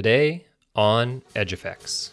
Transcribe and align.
Today 0.00 0.46
on 0.74 1.20
Edge 1.36 1.52
Effects. 1.52 2.12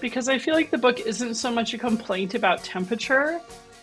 Because 0.00 0.28
I 0.28 0.38
feel 0.38 0.54
like 0.54 0.70
the 0.70 0.78
book 0.78 1.00
isn't 1.00 1.34
so 1.34 1.50
much 1.50 1.74
a 1.74 1.78
complaint 1.78 2.36
about 2.36 2.62
temperature, 2.62 3.40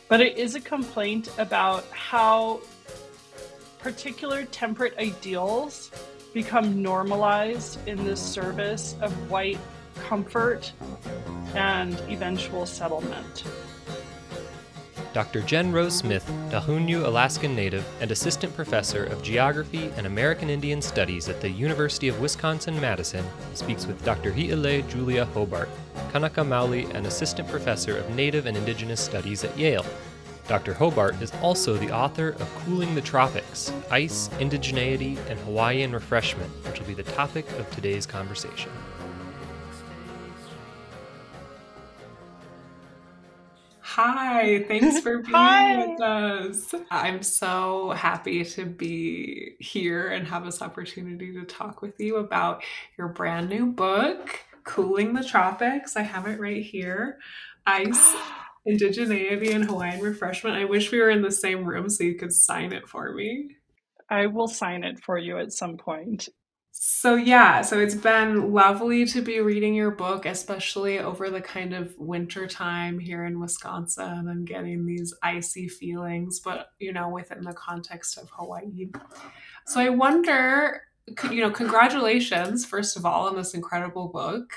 but 0.08 0.22
it 0.22 0.38
is 0.38 0.56
a 0.56 0.62
complaint 0.62 1.30
about 1.38 1.84
how 1.92 2.62
particular 3.80 4.46
temperate 4.46 4.98
ideals 4.98 5.92
become 6.34 6.82
normalized 6.82 7.78
in 7.90 8.06
the 8.06 8.16
service 8.16 8.96
of 9.02 9.12
white 9.30 9.60
comfort 9.96 10.72
and 11.56 12.00
eventual 12.08 12.66
settlement. 12.66 13.44
Dr. 15.14 15.42
Jen 15.42 15.74
Rose 15.74 15.98
Smith, 15.98 16.26
dAXunhyuu 16.50 17.04
Alaskan 17.04 17.54
native 17.54 17.86
and 18.00 18.12
assistant 18.12 18.56
professor 18.56 19.04
of 19.04 19.22
geography 19.22 19.92
and 19.98 20.08
American 20.08 20.50
Indian 20.50 20.82
Studies 20.82 21.28
at 21.28 21.42
the 21.42 21.50
University 21.50 22.08
of 22.08 22.22
Wisconsin 22.22 22.80
Madison, 22.80 23.26
speaks 23.54 23.86
with 23.86 24.04
Dr. 24.06 24.32
Hi'ilei 24.32 24.88
Julia 24.88 25.26
Hobart, 25.26 25.68
Kanaka 26.14 26.42
Maoli 26.42 26.90
and 26.96 27.06
assistant 27.06 27.50
professor 27.50 27.98
of 27.98 28.10
Native 28.16 28.46
and 28.46 28.56
Indigenous 28.56 29.02
Studies 29.02 29.44
at 29.44 29.58
Yale. 29.58 29.86
Dr. 30.48 30.74
Hobart 30.74 31.22
is 31.22 31.34
also 31.42 31.76
the 31.76 31.92
author 31.92 32.30
of 32.30 32.56
Cooling 32.64 32.96
the 32.96 33.02
Tropics 33.02 33.72
Ice, 33.90 34.30
Indigeneity, 34.40 35.18
and 35.30 35.38
Hawaiian 35.42 35.92
Refreshment, 35.92 36.50
which 36.66 36.80
will 36.80 36.88
be 36.88 36.94
the 36.94 37.04
topic 37.04 37.50
of 37.60 37.70
today's 37.72 38.06
conversation. 38.06 38.72
Hi, 43.96 44.64
thanks 44.70 45.02
for 45.02 45.18
being 45.22 45.36
Hi. 45.36 45.86
with 45.86 46.00
us. 46.00 46.74
I'm 46.90 47.22
so 47.22 47.92
happy 47.92 48.46
to 48.46 48.66
be 48.66 49.58
here 49.60 50.08
and 50.08 50.26
have 50.30 50.46
this 50.46 50.62
opportunity 50.62 51.34
to 51.34 51.44
talk 51.44 51.82
with 51.82 52.00
you 52.00 52.16
about 52.16 52.64
your 52.98 53.10
brand 53.10 53.50
new 53.50 53.66
book, 53.66 54.40
Cooling 54.64 55.14
the 55.14 55.26
Tropics. 55.26 55.98
I 55.98 56.04
have 56.04 56.26
it 56.26 56.40
right 56.40 56.64
here. 56.64 57.18
Ice, 57.68 58.16
Indigeneity, 58.66 59.54
and 59.54 59.66
Hawaiian 59.66 60.00
Refreshment. 60.00 60.56
I 60.56 60.64
wish 60.64 60.90
we 60.94 61.02
were 61.02 61.10
in 61.10 61.22
the 61.22 61.30
same 61.30 61.66
room 61.66 61.90
so 61.90 62.06
you 62.06 62.16
could 62.16 62.32
sign 62.32 62.72
it 62.72 62.88
for 62.88 63.14
me. 63.14 63.58
I 64.10 64.28
will 64.28 64.48
sign 64.48 64.86
it 64.86 65.04
for 65.04 65.18
you 65.18 65.38
at 65.38 65.52
some 65.52 65.76
point. 65.76 66.30
So, 66.84 67.14
yeah, 67.14 67.62
so 67.62 67.78
it's 67.80 67.94
been 67.94 68.54
lovely 68.54 69.06
to 69.06 69.22
be 69.22 69.40
reading 69.40 69.76
your 69.76 69.92
book, 69.92 70.26
especially 70.26 70.98
over 70.98 71.30
the 71.30 71.40
kind 71.40 71.76
of 71.76 71.94
winter 72.00 72.48
time 72.48 72.98
here 72.98 73.24
in 73.26 73.40
Wisconsin 73.40 74.28
and 74.28 74.48
getting 74.48 74.88
these 74.88 75.14
icy 75.22 75.68
feelings, 75.68 76.40
but 76.40 76.70
you 76.80 76.92
know, 76.92 77.08
within 77.10 77.44
the 77.44 77.54
context 77.54 78.18
of 78.18 78.32
Hawaii. 78.32 78.90
So, 79.68 79.80
I 79.80 79.90
wonder, 79.90 80.82
you 81.30 81.42
know, 81.42 81.52
congratulations, 81.52 82.66
first 82.66 82.98
of 82.98 83.06
all, 83.06 83.28
on 83.28 83.36
this 83.36 83.54
incredible 83.54 84.08
book. 84.08 84.52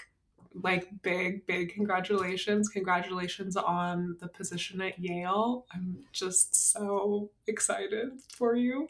Like, 0.63 0.89
big, 1.03 1.47
big 1.47 1.75
congratulations. 1.75 2.69
Congratulations 2.69 3.57
on 3.57 4.17
the 4.21 4.29
position 4.29 4.81
at 4.81 4.99
Yale. 4.99 5.67
I'm 5.73 5.99
just 6.13 6.73
so 6.73 7.31
excited 7.47 8.13
for 8.37 8.55
you. 8.55 8.89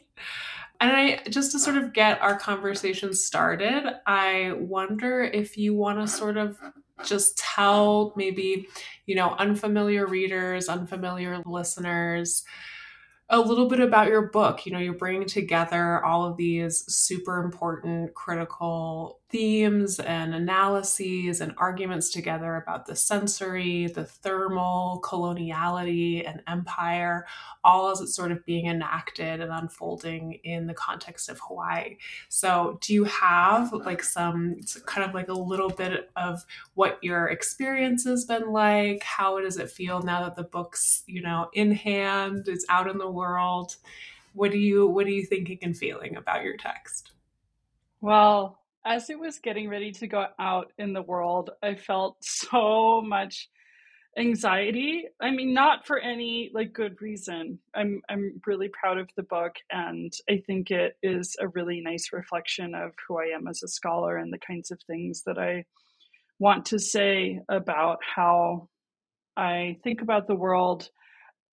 And 0.79 0.91
I 0.91 1.21
just 1.29 1.51
to 1.53 1.59
sort 1.59 1.77
of 1.77 1.93
get 1.93 2.21
our 2.21 2.37
conversation 2.37 3.13
started, 3.13 3.83
I 4.05 4.53
wonder 4.57 5.23
if 5.23 5.57
you 5.57 5.73
want 5.73 5.99
to 5.99 6.07
sort 6.07 6.37
of 6.37 6.59
just 7.03 7.37
tell 7.37 8.13
maybe, 8.15 8.67
you 9.05 9.15
know, 9.15 9.35
unfamiliar 9.37 10.05
readers, 10.05 10.69
unfamiliar 10.69 11.41
listeners, 11.45 12.43
a 13.29 13.39
little 13.39 13.67
bit 13.67 13.79
about 13.79 14.07
your 14.07 14.29
book. 14.29 14.65
You 14.65 14.71
know, 14.71 14.79
you're 14.79 14.93
bringing 14.93 15.27
together 15.27 16.03
all 16.03 16.25
of 16.25 16.37
these 16.37 16.85
super 16.93 17.43
important, 17.43 18.13
critical 18.13 19.19
themes 19.29 19.99
and 19.99 20.35
analyses 20.35 21.41
and 21.41 21.53
arguments 21.57 22.09
together 22.09 22.55
about 22.55 22.85
the 22.85 22.95
sensory, 22.95 23.87
the 23.87 24.05
thermal, 24.05 25.01
coloniality, 25.03 26.27
and 26.27 26.43
empire, 26.47 27.25
all 27.63 27.89
as 27.89 28.01
it's 28.01 28.15
sort 28.15 28.31
of 28.31 28.45
being 28.45 28.67
enacted 28.67 29.41
and 29.41 29.51
unfolding 29.51 30.33
in 30.43 30.67
the 30.67 30.73
context 30.75 31.27
of 31.27 31.39
Hawaii. 31.39 31.97
So, 32.29 32.77
do 32.81 32.93
you 32.93 33.03
have 33.05 33.73
like 33.73 34.03
some 34.03 34.57
kind 34.85 35.07
of 35.07 35.15
like 35.15 35.27
a 35.27 35.33
little 35.33 35.69
bit 35.69 36.09
of 36.15 36.45
what 36.75 36.99
your 37.01 37.27
experience 37.27 38.05
has 38.05 38.25
been 38.25 38.51
like? 38.51 39.03
How 39.03 39.41
does 39.41 39.57
it 39.57 39.71
feel 39.71 40.01
now 40.01 40.23
that 40.23 40.35
the 40.35 40.43
book's, 40.43 41.03
you 41.07 41.21
know, 41.21 41.49
in 41.53 41.71
hand, 41.71 42.47
it's 42.47 42.65
out 42.69 42.89
in 42.89 42.99
the 42.99 43.09
world? 43.09 43.75
What 44.33 44.51
do 44.51 44.59
you 44.59 44.87
what 44.87 45.07
are 45.07 45.11
you 45.11 45.25
thinking 45.25 45.59
and 45.63 45.75
feeling 45.75 46.15
about 46.15 46.43
your 46.43 46.57
text? 46.57 47.11
Well, 48.01 48.59
as 48.85 49.09
it 49.09 49.19
was 49.19 49.39
getting 49.39 49.67
ready 49.67 49.91
to 49.91 50.07
go 50.07 50.27
out 50.39 50.71
in 50.77 50.93
the 50.93 51.01
world, 51.01 51.49
I 51.63 51.75
felt 51.75 52.17
so 52.21 53.01
much 53.01 53.49
anxiety. 54.17 55.05
I 55.21 55.31
mean, 55.31 55.53
not 55.53 55.85
for 55.85 55.99
any 55.99 56.49
like 56.53 56.71
good 56.71 57.01
reason. 57.01 57.59
I'm 57.73 58.01
I'm 58.09 58.41
really 58.45 58.69
proud 58.69 58.97
of 58.97 59.09
the 59.17 59.23
book 59.23 59.55
and 59.71 60.13
I 60.29 60.41
think 60.45 60.71
it 60.71 60.95
is 61.03 61.35
a 61.39 61.49
really 61.49 61.81
nice 61.81 62.13
reflection 62.13 62.73
of 62.75 62.91
who 63.07 63.17
I 63.17 63.35
am 63.35 63.47
as 63.47 63.61
a 63.63 63.67
scholar 63.67 64.15
and 64.15 64.31
the 64.31 64.39
kinds 64.39 64.71
of 64.71 64.79
things 64.87 65.23
that 65.25 65.37
I 65.37 65.65
want 66.39 66.67
to 66.67 66.79
say 66.79 67.41
about 67.49 67.99
how 68.15 68.69
I 69.35 69.77
think 69.83 70.01
about 70.01 70.27
the 70.27 70.35
world. 70.35 70.89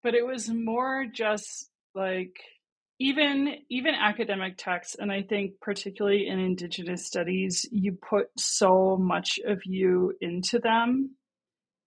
But 0.04 0.14
it 0.14 0.26
was 0.26 0.48
more 0.48 1.06
just 1.12 1.68
like 1.94 2.36
even 2.98 3.54
even 3.70 3.94
academic 3.94 4.56
texts 4.56 4.96
and 4.98 5.10
i 5.10 5.22
think 5.22 5.52
particularly 5.60 6.26
in 6.28 6.38
indigenous 6.38 7.06
studies 7.06 7.66
you 7.70 7.96
put 8.08 8.26
so 8.36 8.96
much 8.96 9.38
of 9.46 9.60
you 9.64 10.12
into 10.20 10.58
them 10.58 11.10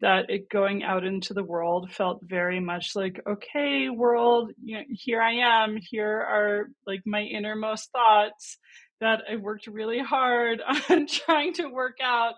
that 0.01 0.29
it 0.29 0.49
going 0.49 0.83
out 0.83 1.05
into 1.05 1.33
the 1.33 1.43
world 1.43 1.89
felt 1.91 2.19
very 2.23 2.59
much 2.59 2.91
like 2.95 3.19
okay 3.27 3.89
world 3.89 4.51
you 4.63 4.77
know, 4.77 4.83
here 4.89 5.21
i 5.21 5.33
am 5.33 5.77
here 5.79 6.21
are 6.21 6.69
like 6.85 7.01
my 7.05 7.21
innermost 7.21 7.91
thoughts 7.91 8.57
that 8.99 9.21
i 9.31 9.35
worked 9.35 9.67
really 9.67 9.99
hard 9.99 10.61
on 10.89 11.07
trying 11.07 11.53
to 11.53 11.67
work 11.67 11.97
out 12.03 12.33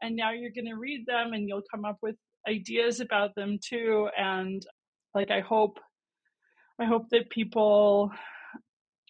and 0.00 0.16
now 0.16 0.32
you're 0.32 0.52
going 0.54 0.66
to 0.66 0.76
read 0.76 1.04
them 1.06 1.32
and 1.32 1.48
you'll 1.48 1.62
come 1.72 1.84
up 1.84 1.98
with 2.02 2.16
ideas 2.48 3.00
about 3.00 3.34
them 3.34 3.58
too 3.62 4.08
and 4.16 4.64
like 5.14 5.30
i 5.30 5.40
hope 5.40 5.78
I 6.82 6.86
hope 6.86 7.10
that 7.10 7.30
people, 7.30 8.10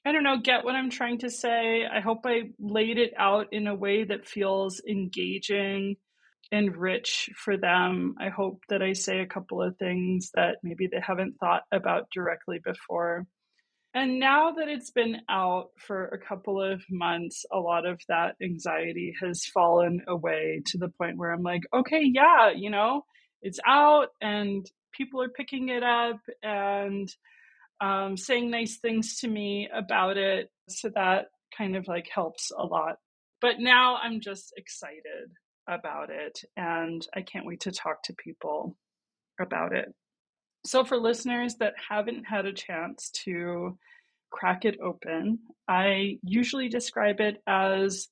I 0.05 0.13
don't 0.13 0.25
know, 0.25 0.37
get 0.43 0.63
what 0.63 0.75
I'm 0.75 0.91
trying 0.91 1.21
to 1.21 1.31
say. 1.31 1.87
I 1.87 2.01
hope 2.01 2.21
I 2.27 2.51
laid 2.61 2.99
it 2.99 3.15
out 3.17 3.47
in 3.53 3.67
a 3.67 3.75
way 3.75 4.05
that 4.05 4.29
feels 4.29 4.83
engaging 4.87 5.97
and 6.51 6.77
rich 6.77 7.31
for 7.35 7.57
them. 7.57 8.15
I 8.21 8.29
hope 8.29 8.61
that 8.69 8.83
I 8.83 8.93
say 8.93 9.21
a 9.21 9.27
couple 9.27 9.63
of 9.63 9.79
things 9.79 10.31
that 10.35 10.57
maybe 10.63 10.87
they 10.87 11.01
haven't 11.01 11.39
thought 11.41 11.63
about 11.73 12.09
directly 12.13 12.61
before. 12.63 13.27
And 13.95 14.21
now 14.21 14.51
that 14.53 14.69
it's 14.69 14.91
been 14.91 15.23
out 15.31 15.69
for 15.79 16.09
a 16.09 16.19
couple 16.19 16.63
of 16.63 16.83
months, 16.91 17.47
a 17.51 17.59
lot 17.59 17.87
of 17.87 18.03
that 18.09 18.37
anxiety 18.43 19.15
has 19.23 19.47
fallen 19.47 20.03
away 20.07 20.63
to 20.67 20.79
the 20.79 20.91
point 20.91 21.17
where 21.17 21.33
I'm 21.33 21.43
like, 21.43 21.63
okay, 21.73 22.03
yeah, 22.05 22.51
you 22.55 22.69
know, 22.69 23.07
it's 23.41 23.61
out 23.67 24.09
and 24.21 24.71
people 24.93 25.23
are 25.23 25.31
picking 25.31 25.71
it 25.71 25.83
up 25.83 26.21
and 26.43 27.09
um, 27.83 28.17
saying 28.17 28.51
nice 28.51 28.79
things 28.79 29.19
to 29.19 29.29
me 29.29 29.69
about 29.75 30.17
it. 30.17 30.51
So 30.69 30.89
that 30.95 31.27
kind 31.57 31.77
of 31.77 31.89
like 31.89 32.09
helps 32.15 32.51
a 32.57 32.65
lot. 32.65 32.97
But 33.41 33.59
now 33.59 33.97
I'm 33.97 34.21
just 34.21 34.55
excited 34.57 35.33
about 35.69 36.11
it 36.11 36.41
and 36.57 37.07
I 37.15 37.23
can't 37.23 37.45
wait 37.45 37.61
to 37.61 37.73
talk 37.73 38.05
to 38.05 38.15
people 38.15 38.77
about 39.41 39.75
it. 39.75 39.93
So, 40.65 40.85
for 40.85 40.97
listeners 40.97 41.57
that 41.57 41.75
haven't 41.91 42.23
had 42.25 42.47
a 42.47 42.53
chance 42.53 43.11
to 43.25 43.77
crack 44.31 44.65
it 44.65 44.79
open, 44.81 45.41
I 45.67 46.19
usually 46.23 46.69
describe 46.69 47.21
it 47.21 47.43
as 47.49 48.07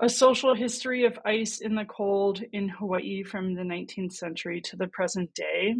a 0.00 0.08
social 0.08 0.54
history 0.54 1.04
of 1.04 1.18
ice 1.26 1.60
in 1.60 1.74
the 1.74 1.84
cold 1.84 2.42
in 2.52 2.68
Hawaii 2.68 3.24
from 3.24 3.54
the 3.54 3.62
19th 3.62 4.12
century 4.12 4.60
to 4.66 4.76
the 4.76 4.86
present 4.86 5.34
day 5.34 5.74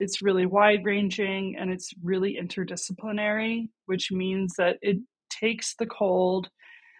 it's 0.00 0.22
really 0.22 0.46
wide 0.46 0.84
ranging 0.84 1.56
and 1.58 1.70
it's 1.70 1.92
really 2.02 2.38
interdisciplinary, 2.42 3.68
which 3.86 4.10
means 4.10 4.54
that 4.56 4.78
it 4.80 4.96
takes 5.28 5.74
the 5.76 5.86
cold 5.86 6.48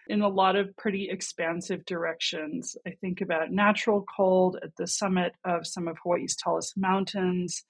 in 0.07 0.21
a 0.21 0.27
lot 0.27 0.55
of 0.55 0.75
pretty 0.77 1.09
expansive 1.09 1.83
directions. 1.85 2.75
I 2.87 2.91
think 3.01 3.21
about 3.21 3.51
natural 3.51 4.05
cold 4.15 4.57
at 4.63 4.75
the 4.77 4.87
summit 4.87 5.33
of 5.43 5.65
some 5.65 5.87
of 5.87 5.97
Hawaii's 6.03 6.35
tallest 6.35 6.77
mountains. 6.77 7.63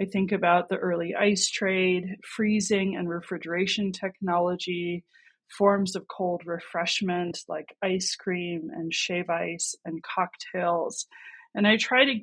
I 0.00 0.04
think 0.04 0.30
about 0.30 0.68
the 0.68 0.76
early 0.76 1.14
ice 1.14 1.50
trade, 1.50 2.16
freezing 2.24 2.96
and 2.96 3.08
refrigeration 3.08 3.90
technology, 3.90 5.04
forms 5.56 5.96
of 5.96 6.06
cold 6.08 6.42
refreshment 6.46 7.40
like 7.48 7.74
ice 7.82 8.14
cream 8.14 8.70
and 8.72 8.94
shave 8.94 9.28
ice 9.28 9.74
and 9.84 10.02
cocktails. 10.02 11.06
And 11.54 11.66
I 11.66 11.78
try 11.78 12.04
to 12.04 12.20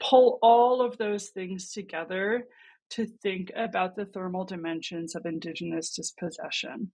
pull 0.00 0.38
all 0.42 0.80
of 0.82 0.98
those 0.98 1.28
things 1.28 1.72
together 1.72 2.44
to 2.90 3.06
think 3.06 3.50
about 3.56 3.96
the 3.96 4.04
thermal 4.06 4.44
dimensions 4.44 5.14
of 5.14 5.26
Indigenous 5.26 5.90
dispossession. 5.90 6.92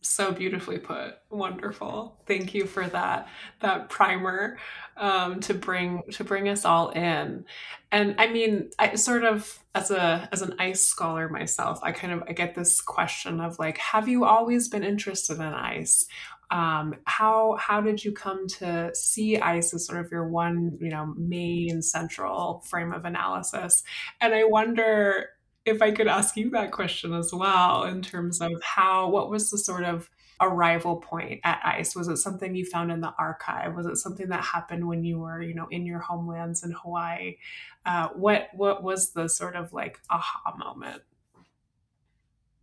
So 0.00 0.30
beautifully 0.30 0.78
put. 0.78 1.14
Wonderful. 1.28 2.22
Thank 2.26 2.54
you 2.54 2.66
for 2.66 2.86
that 2.86 3.28
that 3.60 3.88
primer 3.88 4.58
um, 4.96 5.40
to 5.40 5.54
bring 5.54 6.02
to 6.12 6.22
bring 6.22 6.48
us 6.48 6.64
all 6.64 6.90
in. 6.90 7.44
And 7.90 8.14
i 8.18 8.26
mean 8.26 8.68
i 8.78 8.94
sort 8.94 9.24
of 9.24 9.58
as 9.74 9.90
a 9.90 10.28
as 10.30 10.42
an 10.42 10.54
ice 10.58 10.84
scholar 10.84 11.28
myself 11.30 11.80
i 11.82 11.90
kind 11.90 12.12
of 12.12 12.22
i 12.28 12.32
get 12.32 12.54
this 12.54 12.82
question 12.82 13.40
of 13.40 13.58
like 13.58 13.78
have 13.78 14.08
you 14.08 14.24
always 14.26 14.68
been 14.68 14.84
interested 14.84 15.36
in 15.38 15.42
ice 15.42 16.06
um, 16.50 16.94
how 17.04 17.56
how 17.58 17.80
did 17.80 18.04
you 18.04 18.12
come 18.12 18.46
to 18.46 18.90
see 18.94 19.38
ice 19.38 19.74
as 19.74 19.86
sort 19.86 20.04
of 20.04 20.10
your 20.10 20.28
one 20.28 20.78
you 20.80 20.88
know 20.88 21.14
main 21.16 21.82
central 21.82 22.60
frame 22.68 22.92
of 22.92 23.04
analysis 23.04 23.82
and 24.20 24.34
i 24.34 24.44
wonder 24.44 25.28
if 25.68 25.82
I 25.82 25.90
could 25.90 26.08
ask 26.08 26.36
you 26.36 26.50
that 26.50 26.72
question 26.72 27.12
as 27.12 27.32
well, 27.32 27.84
in 27.84 28.02
terms 28.02 28.40
of 28.40 28.52
how, 28.62 29.08
what 29.08 29.30
was 29.30 29.50
the 29.50 29.58
sort 29.58 29.84
of 29.84 30.08
arrival 30.40 30.96
point 30.96 31.40
at 31.44 31.60
ICE? 31.64 31.94
Was 31.96 32.08
it 32.08 32.18
something 32.18 32.54
you 32.54 32.64
found 32.64 32.90
in 32.90 33.00
the 33.00 33.12
archive? 33.18 33.74
Was 33.74 33.86
it 33.86 33.96
something 33.96 34.28
that 34.28 34.44
happened 34.44 34.86
when 34.86 35.04
you 35.04 35.18
were, 35.18 35.42
you 35.42 35.54
know, 35.54 35.66
in 35.70 35.84
your 35.84 35.98
homelands 35.98 36.62
in 36.62 36.72
Hawaii? 36.72 37.36
Uh, 37.84 38.08
what 38.14 38.48
what 38.54 38.82
was 38.82 39.12
the 39.12 39.28
sort 39.28 39.56
of 39.56 39.72
like 39.72 39.98
aha 40.10 40.56
moment? 40.56 41.02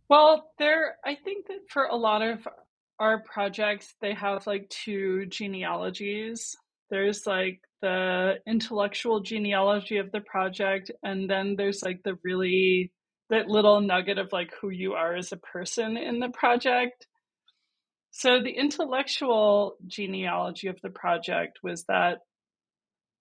Well, 0.08 0.52
there, 0.58 0.96
I 1.04 1.16
think 1.16 1.48
that 1.48 1.68
for 1.68 1.84
a 1.84 1.96
lot 1.96 2.22
of 2.22 2.46
our 2.98 3.22
projects, 3.22 3.94
they 4.00 4.14
have 4.14 4.46
like 4.46 4.68
two 4.68 5.26
genealogies. 5.26 6.56
There's 6.90 7.26
like 7.26 7.60
the 7.82 8.34
intellectual 8.46 9.20
genealogy 9.20 9.98
of 9.98 10.12
the 10.12 10.20
project, 10.20 10.90
and 11.02 11.28
then 11.28 11.56
there's 11.56 11.82
like 11.82 12.02
the 12.04 12.18
really 12.24 12.92
that 13.30 13.48
little 13.48 13.80
nugget 13.80 14.18
of 14.18 14.32
like 14.32 14.52
who 14.60 14.70
you 14.70 14.92
are 14.92 15.14
as 15.14 15.32
a 15.32 15.36
person 15.36 15.96
in 15.96 16.20
the 16.20 16.28
project. 16.30 17.06
So 18.12 18.40
the 18.42 18.50
intellectual 18.50 19.76
genealogy 19.86 20.68
of 20.68 20.78
the 20.82 20.90
project 20.90 21.58
was 21.62 21.84
that 21.88 22.18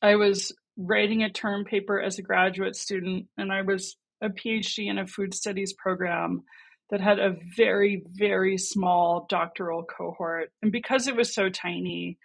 I 0.02 0.16
was 0.16 0.54
writing 0.78 1.24
a 1.24 1.30
term 1.30 1.66
paper 1.66 2.00
as 2.00 2.20
a 2.20 2.22
graduate 2.22 2.76
student 2.76 3.28
and 3.38 3.52
I 3.52 3.64
was 3.64 3.98
a 4.22 4.30
PhD 4.30 4.90
in 4.90 4.98
a 4.98 5.08
food 5.08 5.34
studies 5.34 5.74
program 5.74 6.44
that 6.90 7.02
had 7.02 7.20
a 7.20 7.36
very, 7.56 8.04
very 8.14 8.58
small 8.58 9.26
doctoral 9.30 9.84
cohort. 9.84 10.52
And 10.62 10.72
because 10.72 11.08
it 11.08 11.16
was 11.16 11.34
so 11.34 11.50
tiny, 11.50 12.18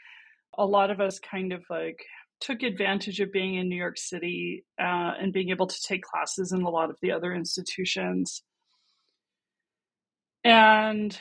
a 0.57 0.67
lot 0.67 0.91
of 0.91 1.01
us 1.01 1.19
kind 1.19 1.53
of 1.53 1.65
like 1.71 2.05
took 2.41 2.62
advantage 2.62 3.21
of 3.21 3.33
being 3.33 3.55
in 3.55 3.69
New 3.69 3.77
York 3.77 3.99
City 3.99 4.65
uh, 4.79 5.12
and 5.21 5.33
being 5.33 5.51
able 5.51 5.67
to 5.67 5.83
take 5.87 6.03
classes 6.03 6.53
in 6.53 6.62
a 6.62 6.71
lot 6.71 6.91
of 6.91 6.97
the 7.03 7.12
other 7.12 7.33
institutions. 7.35 8.43
And 10.43 11.19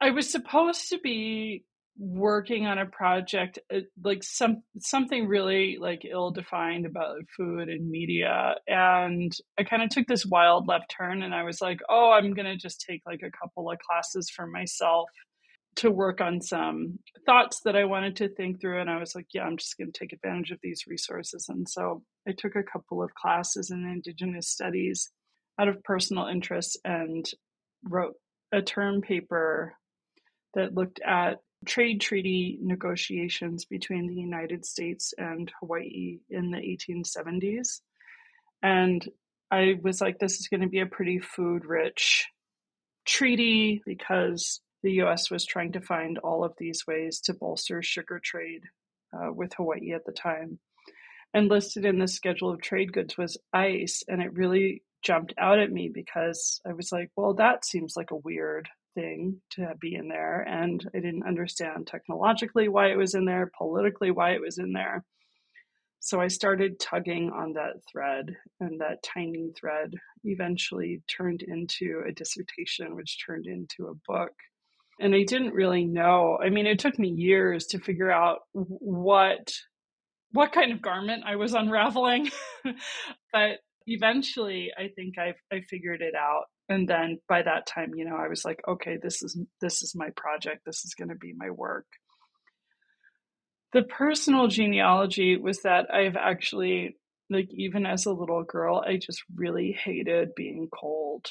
I 0.00 0.10
was 0.10 0.30
supposed 0.30 0.88
to 0.90 0.98
be 0.98 1.64
working 1.98 2.66
on 2.66 2.78
a 2.78 2.86
project 2.86 3.58
uh, 3.72 3.80
like 4.02 4.24
some 4.24 4.62
something 4.78 5.28
really 5.28 5.76
like 5.78 6.06
ill 6.10 6.30
defined 6.30 6.86
about 6.86 7.18
food 7.36 7.68
and 7.68 7.90
media 7.90 8.54
and 8.66 9.32
i 9.58 9.62
kind 9.62 9.82
of 9.82 9.90
took 9.90 10.06
this 10.06 10.24
wild 10.24 10.66
left 10.66 10.92
turn 10.96 11.22
and 11.22 11.34
i 11.34 11.42
was 11.42 11.60
like 11.60 11.80
oh 11.90 12.10
i'm 12.10 12.32
going 12.32 12.46
to 12.46 12.56
just 12.56 12.80
take 12.80 13.02
like 13.06 13.20
a 13.22 13.30
couple 13.30 13.70
of 13.70 13.78
classes 13.78 14.30
for 14.30 14.46
myself 14.46 15.08
to 15.76 15.90
work 15.90 16.20
on 16.20 16.40
some 16.40 16.98
thoughts 17.24 17.60
that 17.64 17.76
I 17.76 17.84
wanted 17.84 18.16
to 18.16 18.28
think 18.28 18.60
through. 18.60 18.80
And 18.80 18.90
I 18.90 18.98
was 18.98 19.14
like, 19.14 19.26
yeah, 19.32 19.44
I'm 19.44 19.56
just 19.56 19.78
going 19.78 19.90
to 19.90 19.98
take 19.98 20.12
advantage 20.12 20.50
of 20.50 20.58
these 20.62 20.84
resources. 20.86 21.46
And 21.48 21.68
so 21.68 22.02
I 22.28 22.32
took 22.36 22.56
a 22.56 22.62
couple 22.62 23.02
of 23.02 23.14
classes 23.14 23.70
in 23.70 23.84
Indigenous 23.84 24.48
studies 24.48 25.10
out 25.58 25.68
of 25.68 25.82
personal 25.82 26.26
interest 26.26 26.78
and 26.84 27.24
wrote 27.84 28.14
a 28.52 28.60
term 28.60 29.00
paper 29.00 29.74
that 30.54 30.74
looked 30.74 31.00
at 31.00 31.38
trade 31.64 32.00
treaty 32.00 32.58
negotiations 32.60 33.64
between 33.64 34.06
the 34.06 34.14
United 34.14 34.64
States 34.64 35.14
and 35.16 35.50
Hawaii 35.60 36.18
in 36.30 36.50
the 36.50 36.58
1870s. 36.58 37.80
And 38.62 39.06
I 39.50 39.78
was 39.82 40.00
like, 40.00 40.18
this 40.18 40.40
is 40.40 40.48
going 40.48 40.62
to 40.62 40.68
be 40.68 40.80
a 40.80 40.86
pretty 40.86 41.18
food 41.18 41.64
rich 41.64 42.26
treaty 43.04 43.82
because 43.84 44.60
the 44.82 44.92
US 45.02 45.30
was 45.30 45.44
trying 45.44 45.72
to 45.72 45.80
find 45.80 46.18
all 46.18 46.44
of 46.44 46.54
these 46.58 46.86
ways 46.86 47.20
to 47.20 47.34
bolster 47.34 47.82
sugar 47.82 48.20
trade 48.22 48.62
uh, 49.12 49.32
with 49.32 49.52
Hawaii 49.54 49.92
at 49.92 50.04
the 50.04 50.12
time. 50.12 50.58
And 51.34 51.48
listed 51.48 51.84
in 51.84 51.98
the 51.98 52.08
schedule 52.08 52.50
of 52.50 52.60
trade 52.60 52.92
goods 52.92 53.16
was 53.16 53.38
ice. 53.52 54.02
And 54.08 54.20
it 54.20 54.34
really 54.34 54.82
jumped 55.02 55.32
out 55.38 55.58
at 55.58 55.72
me 55.72 55.90
because 55.92 56.60
I 56.66 56.72
was 56.72 56.92
like, 56.92 57.10
well, 57.16 57.34
that 57.34 57.64
seems 57.64 57.94
like 57.96 58.10
a 58.10 58.16
weird 58.16 58.68
thing 58.94 59.40
to 59.52 59.72
be 59.80 59.94
in 59.94 60.08
there. 60.08 60.40
And 60.40 60.84
I 60.94 60.98
didn't 60.98 61.26
understand 61.26 61.86
technologically 61.86 62.68
why 62.68 62.90
it 62.92 62.96
was 62.96 63.14
in 63.14 63.24
there, 63.24 63.50
politically 63.56 64.10
why 64.10 64.32
it 64.32 64.40
was 64.40 64.58
in 64.58 64.72
there. 64.72 65.04
So 66.00 66.20
I 66.20 66.28
started 66.28 66.80
tugging 66.80 67.30
on 67.30 67.52
that 67.52 67.74
thread, 67.90 68.36
and 68.58 68.80
that 68.80 69.04
tiny 69.04 69.52
thread 69.58 69.94
eventually 70.24 71.00
turned 71.06 71.42
into 71.42 72.02
a 72.06 72.12
dissertation, 72.12 72.96
which 72.96 73.24
turned 73.24 73.46
into 73.46 73.86
a 73.86 74.12
book 74.12 74.32
and 75.02 75.14
I 75.14 75.24
didn't 75.24 75.54
really 75.54 75.84
know. 75.84 76.38
I 76.42 76.48
mean, 76.48 76.66
it 76.66 76.78
took 76.78 76.98
me 76.98 77.08
years 77.08 77.66
to 77.68 77.78
figure 77.78 78.10
out 78.10 78.40
what 78.52 79.52
what 80.30 80.52
kind 80.52 80.72
of 80.72 80.80
garment 80.80 81.24
I 81.26 81.36
was 81.36 81.52
unraveling, 81.52 82.30
but 83.32 83.58
eventually, 83.86 84.70
I 84.78 84.88
think 84.94 85.18
I've 85.18 85.40
I 85.52 85.60
figured 85.68 86.02
it 86.02 86.14
out. 86.14 86.44
And 86.68 86.88
then 86.88 87.18
by 87.28 87.42
that 87.42 87.66
time, 87.66 87.94
you 87.94 88.04
know, 88.04 88.16
I 88.16 88.28
was 88.28 88.44
like, 88.44 88.60
okay, 88.66 88.98
this 89.02 89.22
is 89.22 89.38
this 89.60 89.82
is 89.82 89.94
my 89.94 90.10
project. 90.16 90.62
This 90.64 90.84
is 90.84 90.94
going 90.94 91.08
to 91.08 91.14
be 91.16 91.34
my 91.36 91.50
work. 91.50 91.86
The 93.72 93.82
personal 93.82 94.48
genealogy 94.48 95.36
was 95.36 95.62
that 95.62 95.92
I've 95.92 96.16
actually 96.16 96.96
like 97.30 97.48
even 97.52 97.86
as 97.86 98.06
a 98.06 98.12
little 98.12 98.42
girl, 98.44 98.84
I 98.86 98.96
just 98.96 99.22
really 99.34 99.72
hated 99.72 100.34
being 100.34 100.68
cold. 100.72 101.30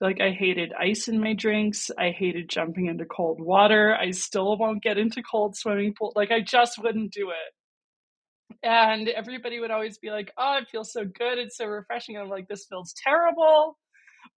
Like 0.00 0.20
I 0.20 0.30
hated 0.30 0.72
ice 0.78 1.08
in 1.08 1.20
my 1.20 1.34
drinks. 1.34 1.90
I 1.98 2.10
hated 2.10 2.48
jumping 2.48 2.86
into 2.86 3.04
cold 3.04 3.40
water. 3.40 3.94
I 3.94 4.12
still 4.12 4.56
won't 4.56 4.82
get 4.82 4.98
into 4.98 5.22
cold 5.22 5.56
swimming 5.56 5.94
pool. 5.94 6.12
Like 6.16 6.30
I 6.30 6.40
just 6.40 6.82
wouldn't 6.82 7.12
do 7.12 7.30
it. 7.30 8.56
And 8.62 9.08
everybody 9.08 9.60
would 9.60 9.70
always 9.70 9.98
be 9.98 10.10
like, 10.10 10.32
"Oh, 10.36 10.58
it 10.58 10.68
feels 10.70 10.92
so 10.92 11.04
good. 11.04 11.38
It's 11.38 11.56
so 11.56 11.66
refreshing." 11.66 12.16
And 12.16 12.24
I'm 12.24 12.30
like, 12.30 12.48
"This 12.48 12.66
feels 12.66 12.94
terrible. 12.94 13.78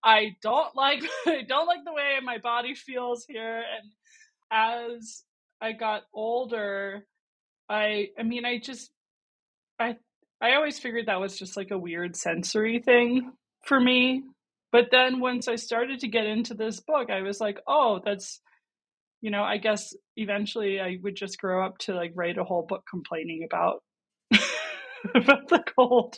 I 0.04 0.36
don't 0.42 0.74
like 0.76 1.02
I 1.26 1.42
don't 1.48 1.66
like 1.66 1.84
the 1.84 1.94
way 1.94 2.18
my 2.22 2.38
body 2.38 2.74
feels 2.74 3.24
here." 3.28 3.58
And 3.58 3.90
as 4.52 5.24
I 5.60 5.72
got 5.72 6.02
older, 6.14 7.06
I 7.68 8.08
I 8.18 8.24
mean, 8.24 8.44
I 8.46 8.58
just 8.58 8.90
I 9.80 9.96
I 10.40 10.54
always 10.54 10.78
figured 10.78 11.06
that 11.06 11.20
was 11.20 11.38
just 11.38 11.56
like 11.56 11.70
a 11.72 11.78
weird 11.78 12.16
sensory 12.16 12.80
thing 12.80 13.32
for 13.64 13.80
me 13.80 14.24
but 14.72 14.88
then 14.90 15.20
once 15.20 15.48
I 15.48 15.56
started 15.56 16.00
to 16.00 16.08
get 16.08 16.26
into 16.26 16.54
this 16.54 16.80
book, 16.80 17.08
I 17.08 17.22
was 17.22 17.40
like, 17.40 17.60
oh, 17.66 18.00
that's, 18.04 18.40
you 19.20 19.30
know, 19.30 19.42
I 19.42 19.58
guess 19.58 19.94
eventually 20.16 20.80
I 20.80 20.98
would 21.02 21.16
just 21.16 21.38
grow 21.38 21.64
up 21.64 21.78
to 21.80 21.94
like 21.94 22.12
write 22.16 22.38
a 22.38 22.44
whole 22.44 22.62
book 22.66 22.84
complaining 22.90 23.44
about 23.44 23.82
about 25.14 25.48
the 25.48 25.64
cold. 25.76 26.16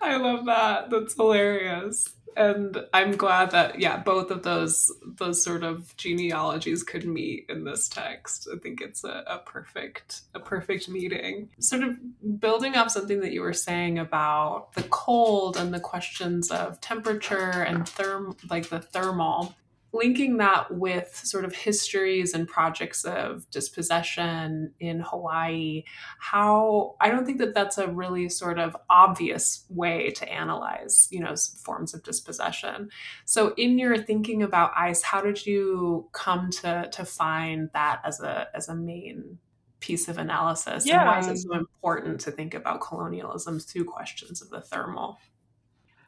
I 0.00 0.16
love 0.16 0.46
that. 0.46 0.90
That's 0.90 1.14
hilarious. 1.14 2.14
And 2.36 2.86
I'm 2.94 3.16
glad 3.16 3.50
that 3.50 3.80
yeah, 3.80 3.96
both 3.98 4.30
of 4.30 4.44
those 4.44 4.90
those 5.04 5.42
sort 5.42 5.64
of 5.64 5.94
genealogies 5.96 6.82
could 6.82 7.04
meet 7.04 7.46
in 7.48 7.64
this 7.64 7.88
text. 7.88 8.48
I 8.52 8.56
think 8.58 8.80
it's 8.80 9.04
a, 9.04 9.24
a 9.26 9.38
perfect 9.38 10.22
a 10.32 10.40
perfect 10.40 10.88
meeting. 10.88 11.50
Sort 11.58 11.82
of 11.82 11.98
building 12.40 12.76
off 12.76 12.92
something 12.92 13.20
that 13.20 13.32
you 13.32 13.42
were 13.42 13.52
saying 13.52 13.98
about 13.98 14.72
the 14.74 14.84
cold 14.84 15.56
and 15.56 15.74
the 15.74 15.80
questions 15.80 16.50
of 16.50 16.80
temperature 16.80 17.62
and 17.62 17.82
therm 17.82 18.36
like 18.48 18.68
the 18.68 18.78
thermal 18.80 19.54
linking 19.92 20.36
that 20.36 20.72
with 20.72 21.14
sort 21.14 21.44
of 21.44 21.54
histories 21.54 22.32
and 22.34 22.46
projects 22.46 23.04
of 23.04 23.48
dispossession 23.50 24.72
in 24.78 25.00
Hawaii, 25.00 25.84
how 26.18 26.96
I 27.00 27.10
don't 27.10 27.26
think 27.26 27.38
that 27.38 27.54
that's 27.54 27.78
a 27.78 27.88
really 27.88 28.28
sort 28.28 28.58
of 28.58 28.76
obvious 28.88 29.64
way 29.68 30.10
to 30.10 30.28
analyze, 30.32 31.08
you 31.10 31.20
know, 31.20 31.34
forms 31.36 31.92
of 31.94 32.02
dispossession. 32.02 32.90
So 33.24 33.52
in 33.56 33.78
your 33.78 33.96
thinking 33.98 34.42
about 34.42 34.72
ICE, 34.76 35.02
how 35.02 35.20
did 35.20 35.44
you 35.44 36.08
come 36.12 36.50
to 36.62 36.88
to 36.92 37.04
find 37.04 37.70
that 37.72 38.00
as 38.04 38.20
a 38.20 38.48
as 38.54 38.68
a 38.68 38.74
main 38.74 39.38
piece 39.80 40.08
of 40.08 40.18
analysis? 40.18 40.86
Yeah. 40.86 41.00
And 41.00 41.08
why 41.08 41.18
is 41.18 41.26
it 41.26 41.38
so 41.42 41.54
important 41.54 42.20
to 42.22 42.30
think 42.30 42.54
about 42.54 42.80
colonialism 42.80 43.58
through 43.58 43.84
questions 43.86 44.40
of 44.40 44.50
the 44.50 44.60
thermal? 44.60 45.18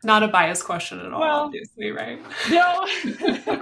Not 0.05 0.23
a 0.23 0.29
biased 0.29 0.65
question 0.65 0.99
at 0.99 1.13
all, 1.13 1.21
well, 1.21 1.41
obviously, 1.45 1.91
right? 1.91 2.21
No. 2.51 2.87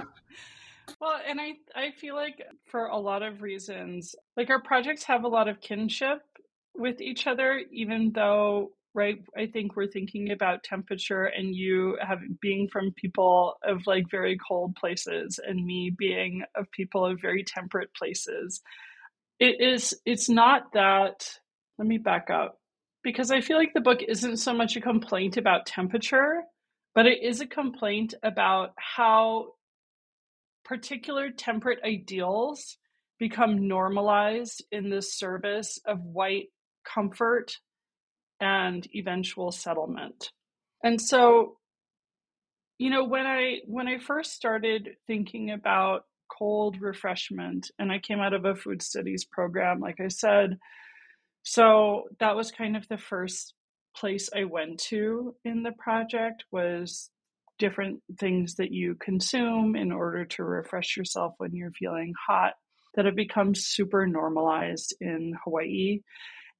well, 1.01 1.19
and 1.27 1.41
I 1.41 1.53
I 1.75 1.91
feel 1.91 2.15
like 2.15 2.41
for 2.67 2.85
a 2.85 2.97
lot 2.97 3.23
of 3.23 3.41
reasons, 3.41 4.15
like 4.37 4.49
our 4.49 4.61
projects 4.61 5.03
have 5.05 5.25
a 5.25 5.27
lot 5.27 5.49
of 5.49 5.59
kinship 5.59 6.21
with 6.75 7.01
each 7.01 7.27
other, 7.27 7.61
even 7.71 8.13
though 8.13 8.71
right? 8.93 9.19
I 9.37 9.47
think 9.47 9.75
we're 9.75 9.87
thinking 9.87 10.31
about 10.31 10.63
temperature 10.63 11.23
and 11.23 11.55
you 11.55 11.97
have 12.01 12.19
being 12.41 12.67
from 12.67 12.91
people 12.91 13.55
of 13.63 13.87
like 13.87 14.09
very 14.11 14.37
cold 14.45 14.75
places 14.75 15.39
and 15.45 15.65
me 15.65 15.93
being 15.97 16.43
of 16.55 16.69
people 16.71 17.05
of 17.05 17.21
very 17.21 17.43
temperate 17.43 17.93
places. 17.93 18.61
It 19.39 19.61
is 19.61 19.99
it's 20.05 20.29
not 20.29 20.73
that 20.73 21.29
let 21.77 21.87
me 21.87 21.97
back 21.97 22.29
up 22.29 22.59
because 23.03 23.31
I 23.31 23.41
feel 23.41 23.57
like 23.57 23.73
the 23.73 23.81
book 23.81 24.01
isn't 24.07 24.37
so 24.37 24.53
much 24.53 24.75
a 24.75 24.81
complaint 24.81 25.37
about 25.37 25.65
temperature, 25.65 26.43
but 26.93 27.05
it 27.07 27.23
is 27.23 27.41
a 27.41 27.47
complaint 27.47 28.13
about 28.23 28.73
how 28.75 29.53
particular 30.63 31.29
temperate 31.29 31.79
ideals 31.83 32.77
become 33.19 33.67
normalized 33.67 34.63
in 34.71 34.89
the 34.89 35.01
service 35.01 35.79
of 35.85 36.01
white 36.01 36.47
comfort 36.83 37.57
and 38.39 38.87
eventual 38.95 39.51
settlement. 39.51 40.31
And 40.83 40.99
so, 40.99 41.57
you 42.79 42.89
know, 42.89 43.03
when 43.03 43.27
I 43.27 43.59
when 43.67 43.87
I 43.87 43.99
first 43.99 44.33
started 44.33 44.89
thinking 45.05 45.51
about 45.51 46.05
cold 46.35 46.81
refreshment 46.81 47.69
and 47.77 47.91
I 47.91 47.99
came 47.99 48.19
out 48.19 48.33
of 48.33 48.45
a 48.45 48.55
food 48.55 48.81
studies 48.81 49.23
program, 49.23 49.79
like 49.79 49.99
I 49.99 50.07
said, 50.07 50.57
so 51.43 52.03
that 52.19 52.35
was 52.35 52.51
kind 52.51 52.75
of 52.75 52.87
the 52.87 52.97
first 52.97 53.53
place 53.95 54.29
I 54.35 54.45
went 54.45 54.79
to 54.79 55.35
in 55.43 55.63
the 55.63 55.73
project 55.73 56.45
was 56.51 57.11
different 57.61 58.01
things 58.19 58.55
that 58.55 58.71
you 58.71 58.95
consume 58.95 59.75
in 59.75 59.91
order 59.91 60.25
to 60.25 60.43
refresh 60.43 60.97
yourself 60.97 61.35
when 61.37 61.53
you're 61.53 61.71
feeling 61.71 62.11
hot 62.27 62.53
that 62.95 63.05
have 63.05 63.15
become 63.15 63.53
super 63.53 64.07
normalized 64.07 64.95
in 64.99 65.37
Hawaii. 65.43 65.99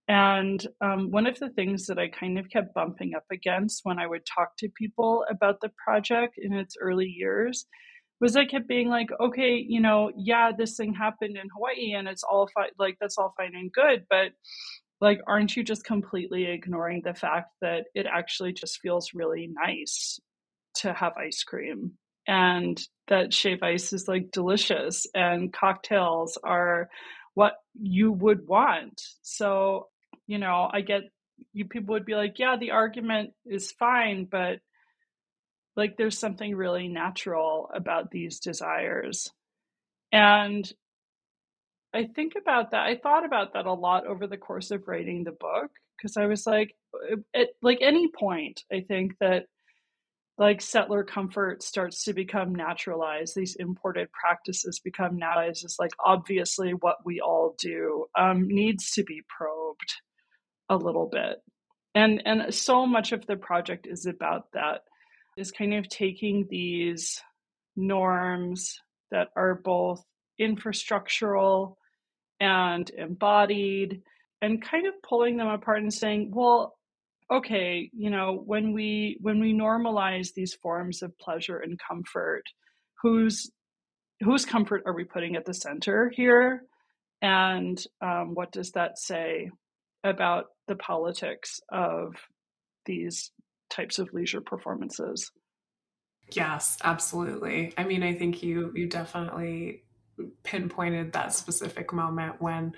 And 0.08 0.66
um, 0.80 1.10
one 1.10 1.26
of 1.26 1.40
the 1.40 1.50
things 1.50 1.88
that 1.88 1.98
I 1.98 2.08
kind 2.08 2.38
of 2.38 2.52
kept 2.52 2.76
bumping 2.76 3.16
up 3.16 3.26
against 3.32 3.82
when 3.84 3.98
I 3.98 4.06
would 4.06 4.28
talk 4.28 4.56
to 4.58 4.70
people 4.70 5.26
about 5.28 5.60
the 5.60 5.72
project 5.84 6.36
in 6.38 6.54
its 6.54 6.78
early 6.80 7.08
years 7.08 7.66
was 8.20 8.36
I 8.36 8.46
kept 8.46 8.68
being 8.68 8.88
like, 8.88 9.10
okay, 9.20 9.56
you 9.56 9.82
know, 9.82 10.12
yeah, 10.16 10.52
this 10.56 10.78
thing 10.78 10.94
happened 10.94 11.36
in 11.36 11.50
Hawaii 11.56 11.94
and 11.94 12.08
it's 12.08 12.24
all 12.24 12.48
fine, 12.54 12.70
like, 12.78 12.98
that's 13.02 13.18
all 13.18 13.34
fine 13.36 13.56
and 13.56 13.72
good. 13.74 14.06
But 14.08 14.34
like, 15.00 15.20
aren't 15.26 15.58
you 15.58 15.64
just 15.64 15.84
completely 15.84 16.46
ignoring 16.46 17.02
the 17.04 17.16
fact 17.16 17.50
that 17.62 17.86
it 17.96 18.06
actually 18.06 18.54
just 18.54 18.80
feels 18.82 19.16
really 19.16 19.50
nice 19.52 20.20
to 20.76 20.94
have 20.94 21.14
ice 21.18 21.44
cream 21.44 21.94
and 22.28 22.82
that 23.08 23.34
shave 23.34 23.64
ice 23.64 23.94
is 23.94 24.08
like 24.08 24.32
delicious 24.32 25.08
and 25.14 25.52
cocktails 25.52 26.38
are 26.44 26.90
what 27.34 27.54
you 27.80 28.12
would 28.12 28.48
want. 28.48 29.02
So, 29.22 29.88
you 30.28 30.38
know, 30.38 30.70
I 30.72 30.82
get 30.82 31.04
you 31.54 31.66
people 31.66 31.94
would 31.94 32.06
be 32.06 32.16
like, 32.16 32.38
yeah, 32.38 32.56
the 32.60 32.72
argument 32.72 33.32
is 33.46 33.72
fine, 33.72 34.26
but 34.26 34.60
like 35.76 35.98
there's 35.98 36.20
something 36.20 36.56
really 36.56 36.88
natural 36.88 37.70
about 37.74 38.12
these 38.12 38.40
desires. 38.40 39.30
And 40.12 40.72
I 41.94 42.06
think 42.16 42.34
about 42.40 42.72
that. 42.72 42.86
I 42.86 42.96
thought 42.96 43.26
about 43.26 43.54
that 43.54 43.66
a 43.66 43.74
lot 43.74 44.06
over 44.06 44.28
the 44.28 44.38
course 44.38 44.72
of 44.72 44.88
writing 44.88 45.24
the 45.24 45.32
book 45.32 45.72
because 45.98 46.18
I 46.18 46.26
was 46.26 46.46
like, 46.46 46.76
at 47.34 47.50
like 47.62 47.80
any 47.82 48.08
point, 48.10 48.64
I 48.72 48.82
think 48.88 49.14
that 49.20 49.46
like 50.42 50.62
settler 50.62 51.04
comfort 51.04 51.64
starts 51.64 52.04
to 52.04 52.14
become 52.14 52.54
naturalized 52.54 53.36
these 53.36 53.56
imported 53.56 54.10
practices 54.12 54.82
become 54.84 55.18
naturalized 55.18 55.64
it's 55.64 55.80
like 55.80 55.92
obviously 56.04 56.72
what 56.74 56.98
we 57.06 57.22
all 57.22 57.56
do 57.58 58.06
um, 58.18 58.48
needs 58.48 58.92
to 58.92 59.04
be 59.04 59.22
probed 59.30 59.94
a 60.72 60.78
little 60.78 61.10
bit. 61.12 61.38
And 61.94 62.24
and 62.26 62.54
so 62.54 62.88
much 62.88 63.12
of 63.12 63.28
the 63.28 63.36
project 63.36 63.86
is 63.86 64.06
about 64.06 64.46
that 64.54 64.82
is 65.38 65.52
kind 65.52 65.74
of 65.74 65.88
taking 65.90 66.48
these 66.50 67.22
norms 67.76 68.80
that 69.12 69.28
are 69.36 69.56
both 69.56 70.04
infrastructural 70.40 71.76
and 72.40 72.90
embodied 72.92 74.02
and 74.42 74.62
kind 74.62 74.88
of 74.88 74.94
pulling 75.08 75.38
them 75.38 75.48
apart 75.48 75.82
and 75.82 75.94
saying 75.94 76.32
well 76.34 76.78
okay 77.32 77.90
you 77.94 78.10
know 78.10 78.42
when 78.46 78.74
we 78.74 79.18
when 79.22 79.40
we 79.40 79.54
normalize 79.54 80.34
these 80.34 80.54
forms 80.54 81.02
of 81.02 81.18
pleasure 81.18 81.58
and 81.58 81.80
comfort 81.80 82.44
whose 83.02 83.52
whose 84.22 84.46
comfort 84.46 84.84
are 84.86 84.94
we 84.94 85.04
putting 85.04 85.36
at 85.36 85.46
the 85.46 85.54
center 85.54 86.12
here? 86.16 86.64
And 87.22 87.84
um, 88.02 88.34
what 88.34 88.52
does 88.52 88.72
that 88.72 88.98
say 88.98 89.52
about 90.04 90.46
the 90.68 90.76
politics 90.76 91.60
of 91.72 92.16
these 92.86 93.32
types 93.70 94.00
of 94.00 94.14
leisure 94.14 94.42
performances? 94.42 95.32
Yes 96.32 96.78
absolutely. 96.84 97.74
I 97.78 97.84
mean 97.84 98.04
i 98.04 98.14
think 98.14 98.42
you 98.42 98.72
you 98.74 98.88
definitely 98.88 99.84
pinpointed 100.44 101.14
that 101.14 101.34
specific 101.34 101.92
moment 101.94 102.42
when 102.42 102.74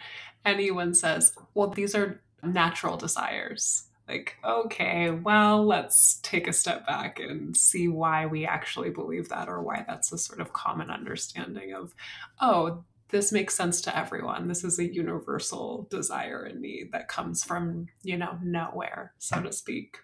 anyone 0.46 0.94
says 0.94 1.34
well 1.54 1.68
these 1.68 1.94
are 1.94 2.22
natural 2.42 2.98
desires 2.98 3.90
like, 4.08 4.36
okay, 4.44 5.12
well, 5.12 5.66
let's 5.66 6.16
take 6.24 6.48
a 6.48 6.54
step 6.54 6.86
back 6.86 7.20
and 7.20 7.56
see 7.56 7.88
why 7.88 8.26
we 8.26 8.46
actually 8.46 8.90
believe 8.90 9.30
that 9.30 9.48
or 9.48 9.62
why 9.62 9.86
that's 9.88 10.12
a 10.12 10.18
sort 10.18 10.42
of 10.42 10.54
common 10.54 10.90
understanding 10.90 11.74
of, 11.74 11.96
oh, 12.42 12.84
this 13.10 13.32
makes 13.32 13.56
sense 13.56 13.80
to 13.82 13.98
everyone. 13.98 14.48
This 14.48 14.64
is 14.64 14.80
a 14.80 14.94
universal 14.94 15.88
desire 15.90 16.44
and 16.44 16.62
need 16.62 16.92
that 16.92 17.08
comes 17.08 17.44
from, 17.44 17.88
you 18.02 18.18
know, 18.18 18.38
nowhere, 18.44 19.14
so 19.20 19.42
to 19.42 19.54
speak. 19.54 20.00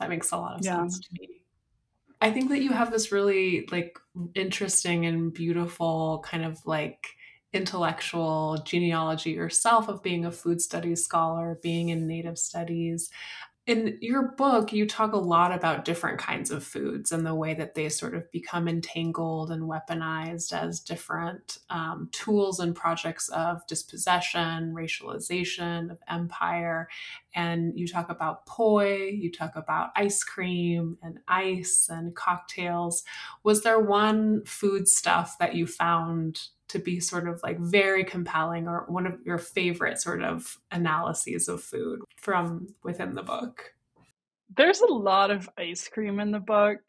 That 0.00 0.10
makes 0.10 0.32
a 0.32 0.36
lot 0.36 0.58
of 0.58 0.64
yeah. 0.64 0.76
sense 0.76 0.98
to 0.98 1.08
me. 1.12 1.44
I 2.20 2.30
think 2.30 2.50
that 2.50 2.62
you 2.62 2.70
have 2.72 2.90
this 2.90 3.12
really 3.12 3.68
like 3.70 3.98
interesting 4.34 5.06
and 5.06 5.32
beautiful 5.32 6.24
kind 6.24 6.44
of 6.44 6.58
like 6.66 7.06
intellectual 7.54 8.58
genealogy 8.64 9.30
yourself 9.30 9.88
of 9.88 10.02
being 10.02 10.24
a 10.24 10.32
food 10.32 10.60
studies 10.60 11.04
scholar, 11.04 11.58
being 11.62 11.88
in 11.88 12.06
native 12.06 12.36
studies. 12.36 13.10
In 13.66 13.96
your 14.02 14.32
book, 14.32 14.74
you 14.74 14.86
talk 14.86 15.14
a 15.14 15.16
lot 15.16 15.50
about 15.50 15.86
different 15.86 16.18
kinds 16.18 16.50
of 16.50 16.62
foods 16.62 17.12
and 17.12 17.24
the 17.24 17.34
way 17.34 17.54
that 17.54 17.74
they 17.74 17.88
sort 17.88 18.14
of 18.14 18.30
become 18.30 18.68
entangled 18.68 19.50
and 19.50 19.62
weaponized 19.62 20.52
as 20.52 20.80
different 20.80 21.56
um, 21.70 22.10
tools 22.12 22.60
and 22.60 22.76
projects 22.76 23.30
of 23.30 23.66
dispossession, 23.66 24.74
racialization, 24.74 25.90
of 25.90 25.96
empire. 26.10 26.90
And 27.34 27.72
you 27.78 27.88
talk 27.88 28.10
about 28.10 28.44
poi, 28.44 29.06
you 29.06 29.32
talk 29.32 29.52
about 29.56 29.92
ice 29.96 30.22
cream 30.22 30.98
and 31.02 31.20
ice 31.26 31.88
and 31.88 32.14
cocktails. 32.14 33.02
Was 33.44 33.62
there 33.62 33.80
one 33.80 34.44
food 34.44 34.88
stuff 34.88 35.38
that 35.38 35.54
you 35.54 35.66
found 35.66 36.48
to 36.68 36.78
be 36.78 37.00
sort 37.00 37.28
of 37.28 37.40
like 37.42 37.58
very 37.58 38.04
compelling 38.04 38.68
or 38.68 38.84
one 38.88 39.06
of 39.06 39.14
your 39.24 39.38
favorite 39.38 40.00
sort 40.00 40.22
of 40.22 40.58
analyses 40.70 41.48
of 41.48 41.62
food 41.62 42.00
from 42.16 42.68
within 42.82 43.14
the 43.14 43.22
book? 43.22 43.74
There's 44.56 44.80
a 44.80 44.92
lot 44.92 45.30
of 45.30 45.48
ice 45.58 45.88
cream 45.88 46.20
in 46.20 46.30
the 46.30 46.40
book. 46.40 46.80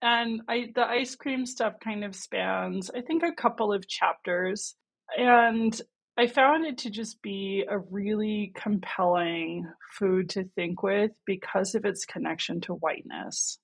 And 0.00 0.42
I 0.48 0.68
the 0.74 0.86
ice 0.86 1.16
cream 1.16 1.44
stuff 1.44 1.74
kind 1.82 2.04
of 2.04 2.14
spans, 2.14 2.90
I 2.90 3.00
think, 3.00 3.22
a 3.22 3.32
couple 3.32 3.72
of 3.72 3.88
chapters. 3.88 4.76
And 5.16 5.78
I 6.16 6.26
found 6.26 6.66
it 6.66 6.78
to 6.78 6.90
just 6.90 7.22
be 7.22 7.64
a 7.68 7.78
really 7.78 8.52
compelling 8.56 9.70
food 9.92 10.30
to 10.30 10.44
think 10.56 10.82
with 10.82 11.12
because 11.24 11.74
of 11.76 11.84
its 11.84 12.04
connection 12.04 12.60
to 12.62 12.74
whiteness. 12.74 13.58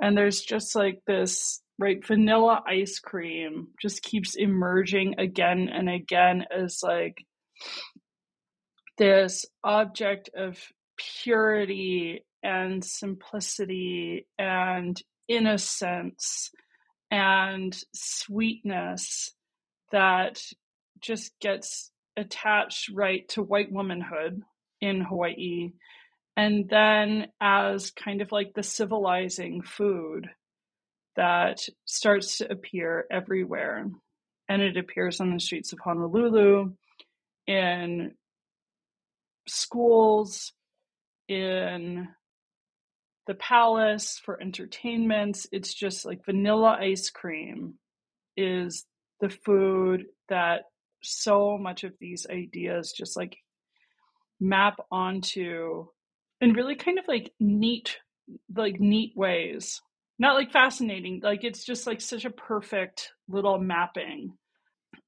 And 0.00 0.16
there's 0.16 0.42
just 0.42 0.74
like 0.76 1.00
this 1.06 1.62
right? 1.78 2.04
Vanilla 2.04 2.62
ice 2.66 2.98
cream 2.98 3.68
just 3.80 4.02
keeps 4.02 4.34
emerging 4.34 5.14
again 5.18 5.68
and 5.72 5.88
again 5.88 6.44
as 6.50 6.80
like 6.82 7.24
this 8.98 9.46
object 9.62 10.30
of 10.36 10.58
purity 10.96 12.24
and 12.42 12.84
simplicity 12.84 14.26
and 14.38 15.00
innocence 15.28 16.50
and 17.10 17.76
sweetness 17.94 19.30
that 19.92 20.40
just 21.00 21.32
gets 21.40 21.90
attached 22.16 22.90
right 22.92 23.28
to 23.28 23.42
white 23.42 23.70
womanhood 23.70 24.42
in 24.80 25.00
Hawaii. 25.00 25.70
And 26.36 26.68
then 26.68 27.28
as 27.40 27.90
kind 27.90 28.20
of 28.20 28.32
like 28.32 28.52
the 28.54 28.62
civilizing 28.62 29.62
food 29.62 30.28
that 31.18 31.68
starts 31.84 32.38
to 32.38 32.50
appear 32.50 33.04
everywhere. 33.10 33.90
And 34.48 34.62
it 34.62 34.76
appears 34.76 35.20
on 35.20 35.34
the 35.34 35.40
streets 35.40 35.72
of 35.72 35.80
Honolulu, 35.80 36.72
in 37.48 38.12
schools, 39.48 40.52
in 41.26 42.08
the 43.26 43.34
palace 43.34 44.20
for 44.24 44.40
entertainments. 44.40 45.48
It's 45.50 45.74
just 45.74 46.04
like 46.04 46.24
vanilla 46.24 46.78
ice 46.80 47.10
cream 47.10 47.74
is 48.36 48.86
the 49.20 49.28
food 49.28 50.06
that 50.28 50.62
so 51.02 51.58
much 51.58 51.82
of 51.82 51.94
these 52.00 52.28
ideas 52.30 52.92
just 52.92 53.16
like 53.16 53.36
map 54.38 54.78
onto 54.92 55.86
in 56.40 56.52
really 56.52 56.76
kind 56.76 57.00
of 57.00 57.08
like 57.08 57.32
neat, 57.40 57.98
like 58.54 58.78
neat 58.78 59.14
ways. 59.16 59.82
Not 60.18 60.34
like 60.34 60.52
fascinating, 60.52 61.20
like 61.22 61.44
it's 61.44 61.64
just 61.64 61.86
like 61.86 62.00
such 62.00 62.24
a 62.24 62.30
perfect 62.30 63.12
little 63.28 63.58
mapping. 63.58 64.32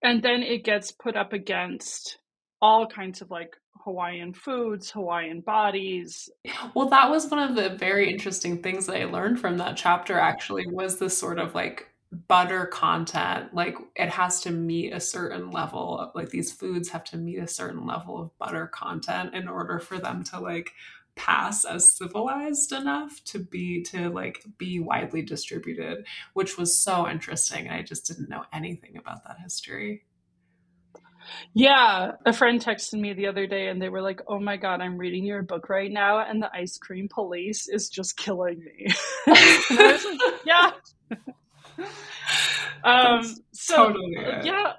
And 0.03 0.23
then 0.23 0.43
it 0.43 0.65
gets 0.65 0.93
put 0.93 1.17
up 1.17 1.33
against 1.33 2.19
all 2.63 2.87
kinds 2.87 3.21
of 3.21 3.31
like 3.31 3.57
Hawaiian 3.85 4.35
foods, 4.35 4.91
Hawaiian 4.91 5.41
bodies. 5.41 6.29
Well, 6.75 6.89
that 6.91 7.11
was 7.11 7.31
one 7.31 7.41
of 7.41 7.57
the 7.57 7.77
very 7.77 8.11
interesting 8.11 8.63
things 8.63 8.87
that 8.87 9.01
I 9.01 9.05
learned 9.05 9.41
from 9.41 9.59
that 9.59 9.77
chapter 9.77 10.19
actually 10.19 10.67
was 10.67 10.99
this 10.99 11.17
sort 11.17 11.39
of 11.39 11.55
like 11.55 11.89
butter 12.27 12.67
content 12.67 13.55
like 13.55 13.77
it 13.95 14.09
has 14.09 14.41
to 14.41 14.51
meet 14.51 14.93
a 14.93 14.99
certain 14.99 15.53
level 15.53 15.97
of 15.97 16.11
like 16.13 16.29
these 16.31 16.51
foods 16.51 16.89
have 16.89 17.05
to 17.05 17.17
meet 17.17 17.39
a 17.39 17.47
certain 17.47 17.87
level 17.87 18.21
of 18.21 18.37
butter 18.37 18.67
content 18.67 19.33
in 19.33 19.47
order 19.47 19.79
for 19.79 19.97
them 19.99 20.25
to 20.25 20.41
like 20.41 20.73
pass 21.17 21.65
as 21.65 21.89
civilized 21.97 22.73
enough 22.73 23.23
to 23.25 23.39
be 23.39 23.83
to 23.83 24.09
like 24.11 24.45
be 24.59 24.81
widely 24.81 25.23
distributed 25.23 26.07
which 26.35 26.57
was 26.57 26.75
so 26.75 27.09
interesting 27.09 27.67
and 27.67 27.77
i 27.77 27.83
just 27.83 28.07
didn't 28.07 28.29
know 28.29 28.45
anything 28.53 28.97
about 28.97 29.25
that 29.25 29.39
history 29.41 30.05
yeah, 31.55 32.13
a 32.25 32.33
friend 32.33 32.61
texted 32.61 32.99
me 32.99 33.13
the 33.13 33.27
other 33.27 33.47
day 33.47 33.69
and 33.69 33.81
they 33.81 33.89
were 33.89 34.03
like, 34.03 34.21
"Oh 34.27 34.39
my 34.39 34.57
god, 34.57 34.81
I'm 34.81 34.97
reading 34.97 35.25
your 35.25 35.43
book 35.43 35.69
right 35.69 35.91
now 35.91 36.19
and 36.21 36.43
the 36.43 36.51
ice 36.55 36.79
cream 36.79 37.09
police 37.09 37.69
is 37.69 37.89
just 37.89 38.17
killing 38.17 38.59
me." 38.61 38.87
like, 39.27 40.01
yeah. 40.45 40.71
um 42.85 43.23
so 43.53 43.89
totally 43.89 44.13
yeah, 44.45 44.75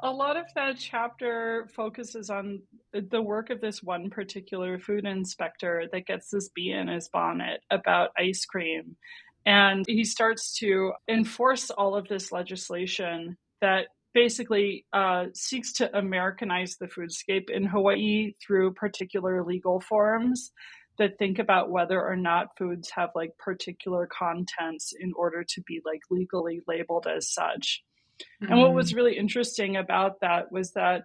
a 0.00 0.10
lot 0.10 0.36
of 0.36 0.46
that 0.54 0.78
chapter 0.78 1.68
focuses 1.74 2.30
on 2.30 2.62
the 2.92 3.22
work 3.22 3.50
of 3.50 3.60
this 3.60 3.82
one 3.82 4.10
particular 4.10 4.78
food 4.78 5.04
inspector 5.04 5.84
that 5.92 6.06
gets 6.06 6.30
this 6.30 6.48
bee 6.54 6.70
in 6.70 6.88
his 6.88 7.08
bonnet 7.08 7.60
about 7.70 8.10
ice 8.16 8.44
cream. 8.44 8.96
And 9.44 9.84
he 9.88 10.04
starts 10.04 10.56
to 10.58 10.92
enforce 11.08 11.70
all 11.70 11.96
of 11.96 12.06
this 12.08 12.30
legislation 12.30 13.36
that 13.60 13.86
basically 14.14 14.84
uh, 14.92 15.26
seeks 15.34 15.72
to 15.74 15.96
Americanize 15.96 16.76
the 16.76 16.86
foodscape 16.86 17.50
in 17.50 17.64
Hawaii 17.64 18.34
through 18.44 18.74
particular 18.74 19.44
legal 19.44 19.80
forms 19.80 20.52
that 20.98 21.18
think 21.18 21.38
about 21.38 21.70
whether 21.70 22.00
or 22.00 22.16
not 22.16 22.56
foods 22.58 22.90
have 22.90 23.10
like 23.14 23.30
particular 23.38 24.06
contents 24.06 24.92
in 24.98 25.12
order 25.16 25.44
to 25.44 25.62
be 25.62 25.80
like 25.84 26.00
legally 26.10 26.60
labeled 26.66 27.06
as 27.06 27.32
such. 27.32 27.82
Mm-hmm. 28.42 28.52
And 28.52 28.60
what 28.60 28.74
was 28.74 28.90
mm-hmm. 28.90 28.96
really 28.96 29.16
interesting 29.16 29.76
about 29.76 30.20
that 30.20 30.50
was 30.50 30.72
that, 30.72 31.04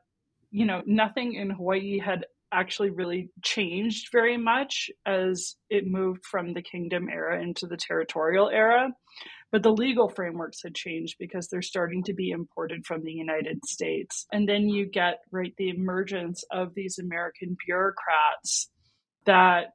you 0.52 0.66
know, 0.66 0.82
nothing 0.86 1.34
in 1.34 1.50
Hawaii 1.50 2.00
had 2.00 2.26
actually 2.52 2.92
really 2.92 3.30
changed 3.42 4.10
very 4.12 4.38
much 4.38 4.92
as 5.06 5.56
it 5.70 5.88
moved 5.88 6.24
from 6.26 6.54
the 6.54 6.62
kingdom 6.62 7.10
era 7.10 7.42
into 7.42 7.66
the 7.66 7.78
territorial 7.78 8.50
era. 8.50 8.90
But 9.52 9.62
the 9.62 9.72
legal 9.72 10.10
frameworks 10.10 10.64
had 10.64 10.74
changed 10.74 11.18
because 11.20 11.48
they're 11.48 11.62
starting 11.62 12.04
to 12.06 12.14
be 12.14 12.32
imported 12.32 12.86
from 12.88 13.04
the 13.04 13.12
United 13.12 13.64
States. 13.66 14.26
And 14.32 14.50
then 14.50 14.68
you 14.68 14.88
get, 14.88 15.20
right, 15.32 15.54
the 15.58 15.70
emergence 15.70 16.44
of 16.52 16.74
these 16.74 16.98
American 16.98 17.56
bureaucrats 17.64 18.70
that 19.26 19.74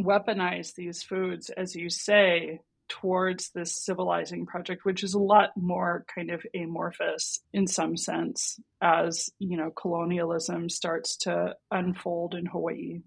weaponize 0.00 0.74
these 0.74 1.02
foods, 1.02 1.50
as 1.50 1.74
you 1.74 1.90
say, 1.90 2.60
towards 2.88 3.50
this 3.50 3.74
civilizing 3.74 4.46
project, 4.46 4.84
which 4.84 5.02
is 5.04 5.14
a 5.14 5.18
lot 5.18 5.50
more 5.56 6.04
kind 6.14 6.30
of 6.30 6.44
amorphous 6.54 7.40
in 7.52 7.66
some 7.66 7.96
sense 7.96 8.58
as, 8.80 9.30
you 9.38 9.56
know, 9.56 9.70
colonialism 9.70 10.68
starts 10.68 11.16
to 11.18 11.54
unfold 11.70 12.34
in 12.34 12.46
Hawaii. 12.46 13.00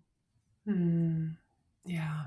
Mm, 0.68 1.36
yeah. 1.86 2.26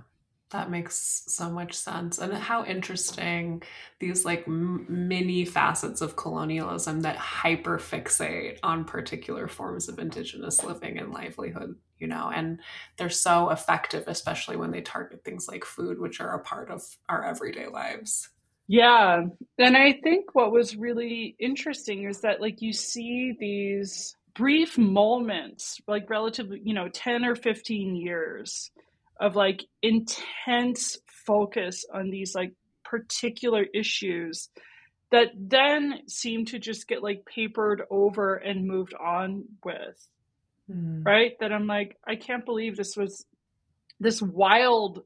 That 0.54 0.70
makes 0.70 1.24
so 1.26 1.50
much 1.50 1.74
sense. 1.74 2.20
And 2.20 2.32
how 2.32 2.64
interesting 2.64 3.64
these 3.98 4.24
like 4.24 4.44
m- 4.46 4.86
mini 4.88 5.44
facets 5.44 6.00
of 6.00 6.14
colonialism 6.14 7.00
that 7.00 7.16
hyper 7.16 7.76
fixate 7.76 8.60
on 8.62 8.84
particular 8.84 9.48
forms 9.48 9.88
of 9.88 9.98
indigenous 9.98 10.62
living 10.62 10.96
and 10.96 11.12
livelihood, 11.12 11.74
you 11.98 12.06
know, 12.06 12.30
and 12.32 12.60
they're 12.96 13.10
so 13.10 13.50
effective, 13.50 14.04
especially 14.06 14.54
when 14.54 14.70
they 14.70 14.80
target 14.80 15.24
things 15.24 15.48
like 15.48 15.64
food, 15.64 15.98
which 15.98 16.20
are 16.20 16.36
a 16.36 16.44
part 16.44 16.70
of 16.70 16.84
our 17.08 17.24
everyday 17.24 17.66
lives. 17.66 18.28
Yeah. 18.68 19.24
And 19.58 19.76
I 19.76 19.94
think 20.04 20.36
what 20.36 20.52
was 20.52 20.76
really 20.76 21.34
interesting 21.40 22.04
is 22.04 22.20
that 22.20 22.40
like 22.40 22.62
you 22.62 22.72
see 22.72 23.36
these 23.40 24.14
brief 24.36 24.78
moments, 24.78 25.80
like 25.88 26.08
relatively, 26.08 26.60
you 26.62 26.74
know, 26.74 26.88
10 26.90 27.24
or 27.24 27.34
15 27.34 27.96
years 27.96 28.70
of 29.18 29.36
like 29.36 29.64
intense 29.82 30.98
focus 31.26 31.84
on 31.92 32.10
these 32.10 32.34
like 32.34 32.52
particular 32.84 33.64
issues 33.74 34.48
that 35.10 35.28
then 35.36 36.00
seem 36.08 36.44
to 36.46 36.58
just 36.58 36.88
get 36.88 37.02
like 37.02 37.24
papered 37.24 37.82
over 37.90 38.34
and 38.34 38.66
moved 38.66 38.94
on 38.94 39.44
with. 39.64 40.08
Mm. 40.70 41.04
right? 41.04 41.32
That 41.40 41.52
i'm 41.52 41.66
like 41.66 41.98
i 42.06 42.16
can't 42.16 42.46
believe 42.46 42.74
this 42.74 42.96
was 42.96 43.26
this 44.00 44.22
wild 44.22 45.02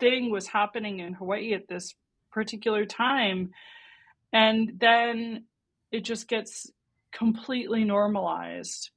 thing 0.00 0.30
was 0.30 0.46
happening 0.46 1.00
in 1.00 1.12
hawaii 1.12 1.52
at 1.52 1.68
this 1.68 1.94
particular 2.32 2.84
time. 2.84 3.50
And 4.32 4.72
then 4.78 5.44
it 5.92 6.04
just 6.04 6.26
gets 6.26 6.70
completely 7.12 7.84
normalized 7.84 8.90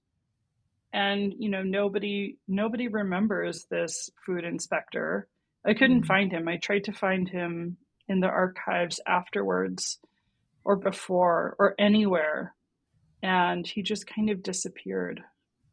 and 0.96 1.34
you 1.38 1.50
know 1.50 1.62
nobody 1.62 2.38
nobody 2.48 2.88
remembers 2.88 3.66
this 3.70 4.10
food 4.26 4.46
inspector 4.46 5.28
i 5.66 5.74
couldn't 5.74 6.00
mm-hmm. 6.00 6.08
find 6.08 6.32
him 6.32 6.48
i 6.48 6.56
tried 6.56 6.86
to 6.86 6.94
find 6.94 7.28
him 7.28 7.76
in 8.08 8.22
the 8.22 8.28
archives 8.28 9.00
afterwards 9.06 10.00
or 10.64 10.78
before 10.78 11.56
or 11.60 11.76
anywhere 11.78 12.56
and 13.22 13.68
he 13.68 13.84
just 13.84 14.08
kind 14.08 14.30
of 14.30 14.42
disappeared 14.42 15.22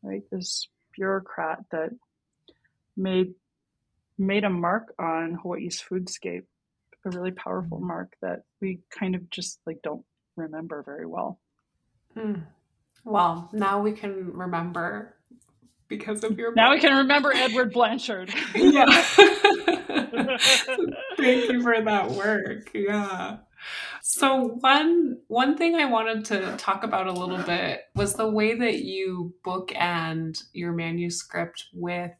right 0.02 0.22
this 0.32 0.66
bureaucrat 0.96 1.60
that 1.70 1.90
made 2.96 3.32
made 4.18 4.42
a 4.42 4.50
mark 4.50 4.92
on 4.98 5.38
hawaii's 5.40 5.80
foodscape 5.88 6.44
a 7.04 7.10
really 7.10 7.32
powerful 7.32 7.78
mm-hmm. 7.78 7.88
mark 7.88 8.12
that 8.22 8.42
we 8.60 8.80
kind 8.90 9.14
of 9.14 9.30
just 9.30 9.60
like 9.66 9.78
don't 9.82 10.04
remember 10.36 10.82
very 10.82 11.06
well 11.06 11.38
mm. 12.16 12.42
Well, 13.04 13.50
now 13.52 13.80
we 13.80 13.92
can 13.92 14.32
remember 14.32 15.16
because 15.88 16.24
of 16.24 16.38
your. 16.38 16.54
Now 16.54 16.70
book. 16.70 16.76
we 16.76 16.88
can 16.88 16.96
remember 16.98 17.32
Edward 17.34 17.72
Blanchard. 17.72 18.32
yeah. 18.54 18.86
Thank 21.16 21.50
you 21.50 21.62
for 21.62 21.80
that 21.82 22.10
work. 22.10 22.70
Yeah. 22.74 23.38
So 24.02 24.56
one 24.60 25.18
one 25.28 25.56
thing 25.56 25.76
I 25.76 25.84
wanted 25.84 26.24
to 26.26 26.56
talk 26.56 26.82
about 26.82 27.06
a 27.06 27.12
little 27.12 27.38
bit 27.38 27.80
was 27.94 28.14
the 28.14 28.28
way 28.28 28.56
that 28.56 28.82
you 28.82 29.34
bookend 29.44 30.42
your 30.52 30.72
manuscript 30.72 31.66
with 31.72 32.12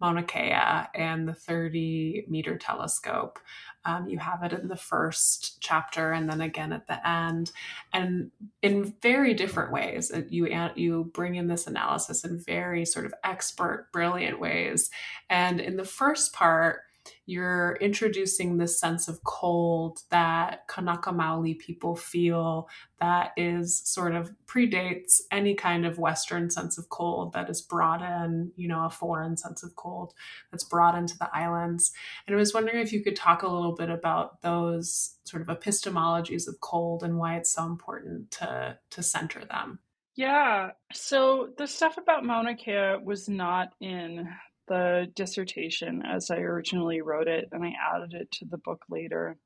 Mauna 0.00 0.22
Kea 0.22 0.88
and 0.94 1.28
the 1.28 1.34
30 1.34 2.26
meter 2.28 2.56
telescope. 2.56 3.38
Um, 3.84 4.08
you 4.08 4.18
have 4.18 4.42
it 4.42 4.52
in 4.52 4.68
the 4.68 4.76
first 4.76 5.58
chapter 5.60 6.12
and 6.12 6.28
then 6.28 6.40
again 6.40 6.72
at 6.72 6.88
the 6.88 7.08
end, 7.08 7.52
and 7.92 8.32
in 8.60 8.94
very 9.00 9.32
different 9.32 9.72
ways. 9.72 10.10
You 10.28 10.48
you 10.74 11.10
bring 11.14 11.36
in 11.36 11.46
this 11.46 11.66
analysis 11.66 12.24
in 12.24 12.38
very 12.38 12.84
sort 12.84 13.06
of 13.06 13.14
expert, 13.22 13.88
brilliant 13.92 14.40
ways. 14.40 14.90
And 15.30 15.60
in 15.60 15.76
the 15.76 15.84
first 15.84 16.32
part, 16.32 16.80
you're 17.26 17.76
introducing 17.80 18.56
this 18.56 18.78
sense 18.78 19.08
of 19.08 19.22
cold 19.24 20.00
that 20.10 20.66
Kanaka 20.68 21.10
Maoli 21.10 21.58
people 21.58 21.96
feel 21.96 22.68
that 23.00 23.32
is 23.36 23.82
sort 23.84 24.14
of 24.14 24.32
predates 24.46 25.20
any 25.30 25.54
kind 25.54 25.84
of 25.84 25.98
Western 25.98 26.50
sense 26.50 26.78
of 26.78 26.88
cold 26.88 27.32
that 27.32 27.50
is 27.50 27.62
brought 27.62 28.02
in, 28.02 28.52
you 28.56 28.68
know, 28.68 28.84
a 28.84 28.90
foreign 28.90 29.36
sense 29.36 29.62
of 29.62 29.74
cold 29.76 30.14
that's 30.50 30.64
brought 30.64 30.96
into 30.96 31.16
the 31.18 31.28
islands. 31.34 31.92
And 32.26 32.34
I 32.34 32.38
was 32.38 32.54
wondering 32.54 32.80
if 32.80 32.92
you 32.92 33.02
could 33.02 33.16
talk 33.16 33.42
a 33.42 33.48
little 33.48 33.74
bit 33.74 33.90
about 33.90 34.42
those 34.42 35.16
sort 35.24 35.42
of 35.42 35.48
epistemologies 35.48 36.48
of 36.48 36.60
cold 36.60 37.02
and 37.02 37.18
why 37.18 37.36
it's 37.36 37.52
so 37.52 37.64
important 37.64 38.30
to 38.32 38.78
to 38.90 39.02
center 39.02 39.44
them. 39.44 39.80
Yeah. 40.16 40.70
So 40.94 41.50
the 41.58 41.66
stuff 41.66 41.98
about 41.98 42.24
Mauna 42.24 42.56
Kea 42.56 42.96
was 43.04 43.28
not 43.28 43.74
in 43.80 44.28
the 44.68 45.06
dissertation 45.14 46.02
as 46.04 46.30
I 46.30 46.36
originally 46.36 47.00
wrote 47.00 47.28
it, 47.28 47.48
and 47.52 47.64
I 47.64 47.74
added 47.94 48.14
it 48.14 48.30
to 48.32 48.44
the 48.44 48.58
book 48.58 48.82
later. 48.90 49.36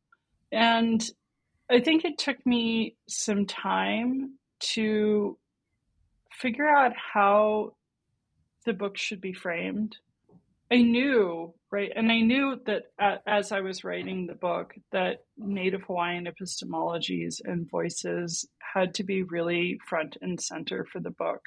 And 0.53 1.03
I 1.71 1.81
think 1.81 2.05
it 2.05 2.19
took 2.19 2.45
me 2.45 2.97
some 3.09 3.47
time 3.47 4.39
to 4.75 5.39
figure 6.33 6.69
out 6.69 6.93
how 6.97 7.75
the 8.67 8.73
book 8.73 8.97
should 8.97 9.21
be 9.21 9.33
framed. 9.33 9.97
I 10.73 10.83
knew, 10.83 11.55
right, 11.71 11.91
and 11.95 12.13
I 12.13 12.21
knew 12.21 12.61
that 12.67 12.85
as 13.27 13.53
I 13.53 13.61
was 13.61 13.83
writing 13.83 14.27
the 14.27 14.35
book, 14.35 14.75
that 14.93 15.25
Native 15.37 15.83
Hawaiian 15.83 16.27
epistemologies 16.27 17.41
and 17.45 17.69
voices 17.69 18.49
had 18.75 18.95
to 18.95 19.05
be 19.05 19.25
really 19.25 19.79
front 19.89 20.17
and 20.21 20.41
center 20.41 20.87
for 20.93 21.01
the 21.01 21.11
book. 21.11 21.43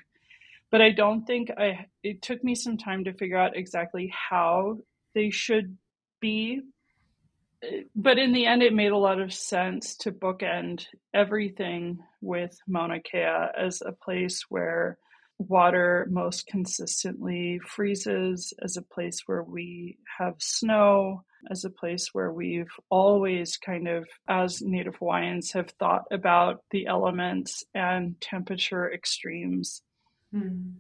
But 0.74 0.82
I 0.82 0.90
don't 0.90 1.24
think 1.24 1.52
I. 1.56 1.86
It 2.02 2.24
took 2.24 2.44
me 2.44 2.56
some 2.56 2.78
time 2.78 3.04
to 3.04 3.14
figure 3.14 3.38
out 3.38 3.56
exactly 3.56 4.12
how 4.12 4.80
they 5.14 5.30
should 5.30 5.78
be. 6.20 6.62
But 7.96 8.18
in 8.18 8.34
the 8.34 8.48
end, 8.48 8.64
it 8.64 8.74
made 8.74 8.92
a 8.92 8.98
lot 8.98 9.22
of 9.22 9.32
sense 9.32 9.96
to 9.98 10.12
bookend 10.12 10.88
everything 11.14 12.00
with 12.22 12.58
Mauna 12.68 13.00
Kea 13.02 13.50
as 13.56 13.84
a 13.86 13.92
place 13.92 14.46
where 14.50 14.98
water 15.38 16.08
most 16.10 16.48
consistently 16.48 17.60
freezes, 17.60 18.52
as 18.64 18.76
a 18.76 18.82
place 18.82 19.22
where 19.28 19.44
we 19.44 20.00
have 20.18 20.34
snow, 20.40 21.22
as 21.52 21.66
a 21.66 21.70
place 21.70 22.10
where 22.14 22.34
we've 22.34 22.74
always 22.90 23.58
kind 23.58 23.88
of, 23.88 24.08
as 24.28 24.60
Native 24.64 24.96
Hawaiians, 24.96 25.52
have 25.52 25.70
thought 25.78 26.06
about 26.12 26.64
the 26.72 26.88
elements 26.88 27.64
and 27.76 28.20
temperature 28.20 28.92
extremes. 28.92 29.84
Mm. 30.34 30.74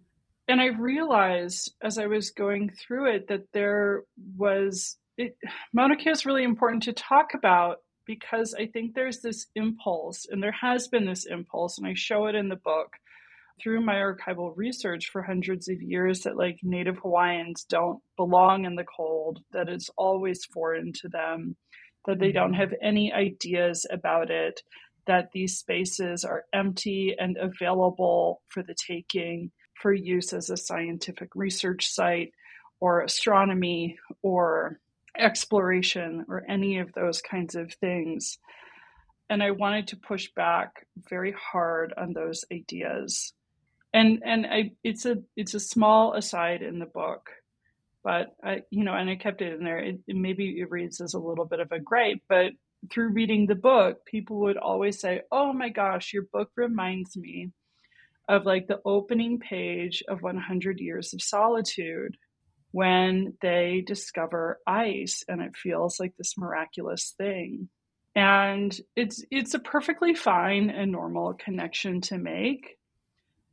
And 0.48 0.60
I 0.60 0.68
realized 0.68 1.74
as 1.82 1.98
I 1.98 2.08
was 2.08 2.32
going 2.32 2.70
through 2.70 3.16
it 3.16 3.28
that 3.30 3.52
there 3.54 4.04
was, 4.38 4.98
it, 5.18 5.38
Mauna 5.72 5.96
Kea 5.96 6.12
is 6.12 6.26
really 6.26 6.44
important 6.44 6.84
to 6.84 6.94
talk 6.94 7.34
about 7.34 7.78
because 8.06 8.54
I 8.54 8.66
think 8.66 8.94
there's 8.94 9.22
this 9.22 9.48
impulse, 9.56 10.28
and 10.30 10.44
there 10.44 10.56
has 10.60 10.89
been 10.89 11.06
this 11.06 11.26
impulse, 11.26 11.78
and 11.78 11.88
I 11.88 11.94
show 11.96 12.26
it 12.26 12.36
in 12.36 12.50
the 12.50 12.58
book 12.58 12.98
through 13.62 13.82
my 13.82 13.96
archival 13.96 14.52
research 14.56 15.10
for 15.10 15.22
hundreds 15.22 15.70
of 15.70 15.82
years 15.82 16.22
that 16.22 16.36
like 16.36 16.58
Native 16.63 16.98
Hawaiians 16.98 17.66
don't 17.70 18.02
belong 18.18 18.66
in 18.66 18.76
the 18.76 18.84
cold, 18.84 19.39
that 19.54 19.70
it's 19.70 19.89
always 19.98 20.44
foreign 20.46 20.92
to 21.02 21.08
them, 21.08 21.56
that 22.06 22.20
they 22.20 22.32
don't 22.32 22.52
mm-hmm. 22.52 22.60
have 22.60 22.74
any 22.82 23.13
ideas 23.13 23.86
about 23.89 24.30
it, 24.30 24.62
that 25.08 25.32
these 25.34 25.58
spaces 25.58 26.24
are 26.24 26.46
empty 26.54 27.16
and 27.18 27.38
available 27.38 28.42
for 28.48 28.63
the 28.63 28.76
taking 28.76 29.52
for 29.82 29.94
use 29.94 30.34
as 30.34 30.50
a 30.50 30.58
scientific 30.58 31.30
research 31.36 31.88
site 31.88 32.32
or 32.80 33.02
astronomy 33.02 33.98
or 34.22 34.80
exploration 35.18 36.26
or 36.30 36.44
any 36.50 36.80
of 36.80 36.94
those 36.94 37.22
kinds 37.22 37.56
of 37.56 37.74
things. 37.76 38.38
And 39.30 39.44
I 39.44 39.52
wanted 39.52 39.88
to 39.89 39.98
push 39.98 40.30
back 40.36 40.86
very 41.10 41.34
hard 41.34 41.94
on 41.98 42.13
those 42.13 42.46
ideas 42.52 43.34
and 43.94 44.24
and 44.26 44.46
I 44.48 44.72
it's 44.84 45.06
a 45.06 45.18
it's 45.36 45.54
a 45.54 45.60
small 45.60 46.13
aside 46.13 46.62
in 46.62 46.80
the 46.80 46.86
book, 46.86 47.30
but 48.04 48.36
I 48.44 48.63
you 48.72 48.84
know 48.84 48.94
and 48.94 49.10
I 49.10 49.16
kept 49.16 49.42
it 49.42 49.54
in 49.54 49.63
there. 49.63 49.80
It, 49.80 50.00
it, 50.08 50.16
maybe 50.16 50.60
it 50.60 50.72
reads 50.72 51.00
as 51.00 51.13
a 51.13 51.20
little 51.20 51.46
bit 51.46 51.60
of 51.60 51.72
a 51.72 51.80
gripe, 51.80 52.22
but 52.28 52.52
through 52.91 53.10
reading 53.10 53.48
the 53.48 53.56
book, 53.56 54.06
people 54.06 54.39
would 54.41 54.58
always 54.58 55.00
say, 55.00 55.22
"Oh 55.32 55.54
my 55.54 55.69
gosh, 55.69 56.13
your 56.13 56.24
book 56.24 56.52
reminds 56.56 57.15
me 57.17 57.52
of 58.28 58.46
like 58.46 58.67
the 58.67 58.82
opening 58.86 59.39
page 59.39 60.04
of 60.08 60.22
100 60.22 60.80
Years 60.80 61.13
of 61.13 61.22
Solitude." 61.22 62.17
when 62.74 63.36
they 63.39 63.84
discover 63.86 64.60
ice 64.65 65.24
and 65.28 65.41
it 65.41 65.56
feels 65.56 66.00
like 66.00 66.12
this 66.17 66.36
miraculous 66.39 67.13
thing 67.19 67.69
and 68.15 68.80
it's 68.96 69.24
it's 69.32 69.54
a 69.54 69.60
perfectly 69.60 70.13
fine 70.15 70.72
and 70.72 70.91
normal 70.91 71.34
connection 71.34 72.02
to 72.02 72.17
make 72.17 72.78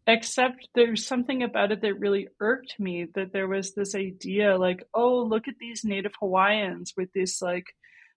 except 0.06 0.68
there's 0.74 1.06
something 1.06 1.42
about 1.42 1.70
it 1.70 1.82
that 1.82 2.00
really 2.00 2.28
irked 2.40 2.80
me 2.80 3.06
that 3.14 3.30
there 3.32 3.46
was 3.46 3.74
this 3.74 3.94
idea 3.94 4.56
like 4.56 4.82
oh 4.94 5.22
look 5.22 5.48
at 5.48 5.58
these 5.60 5.84
native 5.84 6.12
hawaiians 6.18 6.94
with 6.96 7.12
this 7.12 7.42
like 7.42 7.66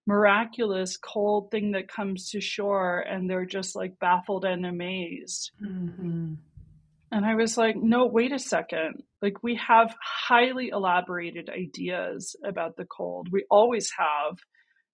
miraculous 0.05 0.97
cold 0.97 1.49
thing 1.51 1.71
that 1.71 1.87
comes 1.87 2.29
to 2.31 2.41
shore 2.41 2.99
and 2.99 3.29
they're 3.29 3.45
just 3.45 3.75
like 3.75 3.99
baffled 3.99 4.45
and 4.45 4.65
amazed. 4.65 5.51
Mm-hmm. 5.63 6.33
and 7.11 7.25
i 7.25 7.35
was 7.35 7.57
like 7.57 7.75
no 7.75 8.05
wait 8.05 8.31
a 8.31 8.39
second. 8.39 9.03
Like 9.21 9.41
we 9.41 9.55
have 9.65 9.95
highly 10.01 10.69
elaborated 10.69 11.49
ideas 11.49 12.35
about 12.43 12.75
the 12.75 12.85
cold. 12.85 13.29
We 13.31 13.45
always 13.49 13.89
have. 13.97 14.37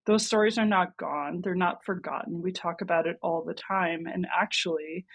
Those 0.05 0.25
stories 0.25 0.57
are 0.57 0.65
not 0.65 0.97
gone. 0.97 1.41
They're 1.43 1.55
not 1.55 1.83
forgotten. 1.83 2.41
We 2.41 2.51
talk 2.51 2.81
about 2.81 3.07
it 3.07 3.17
all 3.21 3.43
the 3.43 3.55
time. 3.55 4.05
And 4.05 4.25
actually 4.25 5.05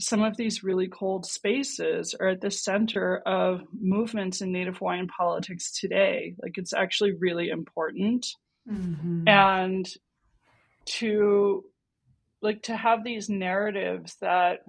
some 0.00 0.22
of 0.22 0.36
these 0.36 0.62
really 0.62 0.88
cold 0.88 1.26
spaces 1.26 2.14
are 2.18 2.28
at 2.28 2.40
the 2.40 2.50
center 2.50 3.18
of 3.26 3.62
movements 3.78 4.40
in 4.40 4.52
Native 4.52 4.78
Hawaiian 4.78 5.08
politics 5.08 5.78
today. 5.78 6.34
Like 6.40 6.56
it's 6.56 6.72
actually 6.72 7.12
really 7.18 7.48
important. 7.48 8.26
Mm-hmm. 8.70 9.28
And 9.28 9.86
to 10.86 11.64
like 12.40 12.62
to 12.64 12.76
have 12.76 13.04
these 13.04 13.28
narratives 13.28 14.16
that 14.20 14.60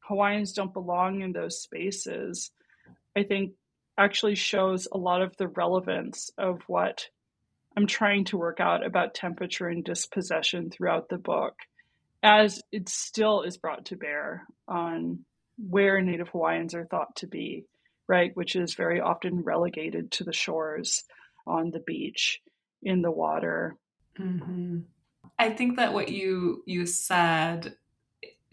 Hawaiians 0.00 0.52
don't 0.52 0.72
belong 0.72 1.20
in 1.20 1.32
those 1.32 1.60
spaces, 1.60 2.50
I 3.16 3.24
think 3.24 3.52
actually 3.98 4.34
shows 4.34 4.88
a 4.90 4.98
lot 4.98 5.22
of 5.22 5.36
the 5.36 5.48
relevance 5.48 6.30
of 6.38 6.62
what 6.66 7.08
I'm 7.76 7.86
trying 7.86 8.24
to 8.26 8.38
work 8.38 8.58
out 8.60 8.84
about 8.84 9.14
temperature 9.14 9.68
and 9.68 9.84
dispossession 9.84 10.70
throughout 10.70 11.08
the 11.08 11.18
book 11.18 11.54
as 12.22 12.62
it 12.72 12.88
still 12.88 13.42
is 13.42 13.56
brought 13.56 13.86
to 13.86 13.96
bear 13.96 14.46
on 14.66 15.24
where 15.58 16.00
Native 16.00 16.28
Hawaiians 16.30 16.74
are 16.74 16.86
thought 16.86 17.16
to 17.16 17.26
be, 17.26 17.66
right? 18.08 18.30
Which 18.34 18.56
is 18.56 18.74
very 18.74 19.00
often 19.00 19.42
relegated 19.42 20.10
to 20.12 20.24
the 20.24 20.32
shores, 20.32 21.04
on 21.46 21.70
the 21.70 21.80
beach, 21.80 22.40
in 22.82 23.02
the 23.02 23.10
water. 23.10 23.76
Mm-hmm. 24.18 24.80
I 25.38 25.50
think 25.50 25.76
that 25.76 25.92
what 25.92 26.10
you 26.10 26.62
you 26.66 26.86
said 26.86 27.76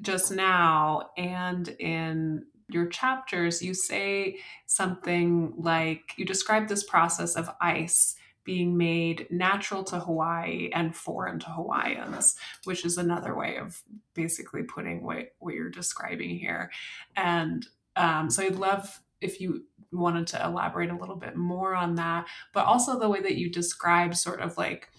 just 0.02 0.32
now 0.32 1.10
and 1.18 1.68
in 1.80 2.46
your 2.70 2.88
chapters, 2.88 3.62
you 3.62 3.74
say 3.74 4.40
something 4.66 5.54
like 5.58 6.14
you 6.18 6.26
describe 6.26 6.68
this 6.68 6.84
process 6.84 7.36
of 7.36 7.50
ice 7.62 8.16
being 8.44 8.78
made 8.78 9.28
natural 9.30 9.84
to 9.84 10.00
Hawaii 10.00 10.70
and 10.74 10.96
foreign 10.96 11.40
to 11.40 11.48
Hawaiians, 11.48 12.36
which 12.64 12.86
is 12.86 12.98
another 12.98 13.36
way 13.36 13.58
of 13.58 13.82
basically 14.14 14.64
putting 14.64 15.04
what, 15.04 15.34
what 15.40 15.54
you're 15.54 15.70
describing 15.70 16.40
here. 16.40 16.72
And 17.18 17.68
um, 17.98 18.30
so 18.30 18.44
I'd 18.44 18.56
love 18.56 19.02
if 19.22 19.42
you 19.42 19.64
wanted 19.92 20.28
to 20.28 20.46
elaborate 20.46 20.90
a 20.90 20.98
little 20.98 21.16
bit 21.16 21.36
more 21.36 21.74
on 21.74 21.96
that, 21.96 22.28
but 22.54 22.66
also 22.66 23.00
the 23.00 23.10
way 23.10 23.22
that 23.22 23.36
you 23.36 23.50
describe 23.50 24.16
sort 24.16 24.42
of 24.42 24.58
like 24.58 24.90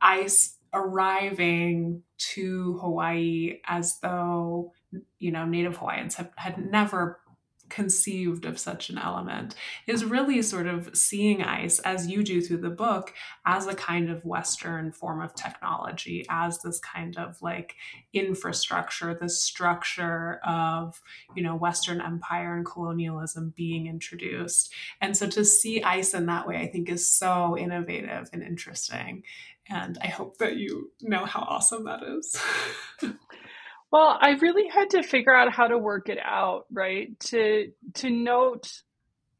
ice 0.00 0.56
arriving 0.72 2.02
to 2.18 2.78
Hawaii 2.78 3.60
as 3.66 3.98
though 4.00 4.72
you 5.18 5.30
know 5.30 5.44
Native 5.44 5.76
Hawaiians 5.78 6.14
have, 6.16 6.30
had 6.36 6.70
never 6.70 7.20
conceived 7.68 8.44
of 8.44 8.58
such 8.58 8.90
an 8.90 8.98
element 8.98 9.54
is 9.86 10.04
really 10.04 10.42
sort 10.42 10.66
of 10.66 10.90
seeing 10.96 11.42
ice 11.42 11.78
as 11.80 12.06
you 12.06 12.22
do 12.22 12.40
through 12.40 12.58
the 12.58 12.70
book 12.70 13.12
as 13.46 13.66
a 13.66 13.74
kind 13.74 14.10
of 14.10 14.24
western 14.24 14.92
form 14.92 15.20
of 15.20 15.34
technology 15.34 16.24
as 16.28 16.58
this 16.60 16.78
kind 16.80 17.16
of 17.16 17.40
like 17.42 17.76
infrastructure 18.12 19.14
the 19.14 19.28
structure 19.28 20.40
of 20.46 21.00
you 21.36 21.42
know 21.42 21.54
western 21.54 22.00
empire 22.00 22.56
and 22.56 22.66
colonialism 22.66 23.52
being 23.56 23.86
introduced. 23.86 24.72
And 25.00 25.16
so 25.16 25.28
to 25.28 25.44
see 25.44 25.82
ice 25.82 26.14
in 26.14 26.26
that 26.26 26.46
way 26.46 26.56
i 26.56 26.66
think 26.66 26.88
is 26.88 27.06
so 27.06 27.56
innovative 27.56 28.28
and 28.32 28.42
interesting. 28.42 29.22
And 29.70 29.98
i 30.02 30.06
hope 30.06 30.38
that 30.38 30.56
you 30.56 30.90
know 31.02 31.24
how 31.24 31.40
awesome 31.40 31.84
that 31.84 32.02
is 32.02 32.36
Well, 33.90 34.18
I 34.20 34.32
really 34.32 34.68
had 34.68 34.90
to 34.90 35.02
figure 35.02 35.34
out 35.34 35.52
how 35.52 35.68
to 35.68 35.78
work 35.78 36.08
it 36.08 36.18
out, 36.22 36.66
right? 36.70 37.18
To 37.20 37.72
to 37.94 38.10
note, 38.10 38.70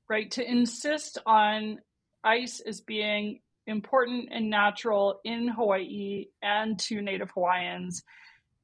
right, 0.09 0.31
to 0.33 0.51
insist 0.51 1.19
on 1.27 1.79
ice 2.25 2.61
as 2.61 2.81
being 2.81 3.41
important 3.67 4.31
and 4.33 4.49
natural 4.49 5.21
in 5.25 5.49
Hawaii 5.49 6.27
and 6.43 6.79
to 6.81 7.03
Native 7.03 7.31
Hawaiians, 7.31 8.03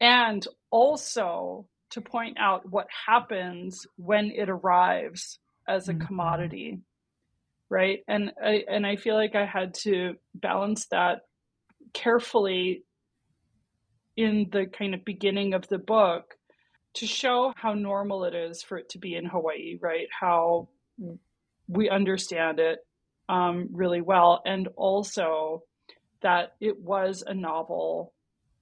and 0.00 0.46
also 0.70 1.66
to 1.90 2.00
point 2.00 2.38
out 2.40 2.68
what 2.68 2.86
happens 3.06 3.86
when 3.96 4.30
it 4.30 4.48
arrives 4.48 5.38
as 5.68 5.88
a 5.88 5.92
mm-hmm. 5.92 6.06
commodity, 6.06 6.80
right? 7.68 8.00
And 8.08 8.32
I 8.42 8.64
and 8.68 8.86
I 8.86 8.96
feel 8.96 9.16
like 9.16 9.34
I 9.34 9.44
had 9.44 9.74
to 9.82 10.14
balance 10.34 10.86
that 10.86 11.26
carefully 11.92 12.84
in 14.16 14.48
the 14.52 14.66
kind 14.66 14.94
of 14.94 15.04
beginning 15.04 15.54
of 15.54 15.68
the 15.68 15.78
book 15.78 16.34
to 16.94 17.06
show 17.06 17.52
how 17.56 17.74
normal 17.74 18.24
it 18.24 18.34
is 18.34 18.62
for 18.62 18.78
it 18.78 18.88
to 18.90 18.98
be 18.98 19.16
in 19.16 19.24
Hawaii, 19.24 19.78
right? 19.80 20.06
How 20.18 20.68
we 21.68 21.90
understand 21.90 22.60
it 22.60 22.78
um, 23.28 23.68
really 23.72 24.00
well, 24.00 24.42
and 24.46 24.68
also 24.76 25.62
that 26.22 26.54
it 26.60 26.78
was 26.78 27.24
a 27.26 27.34
novel 27.34 28.12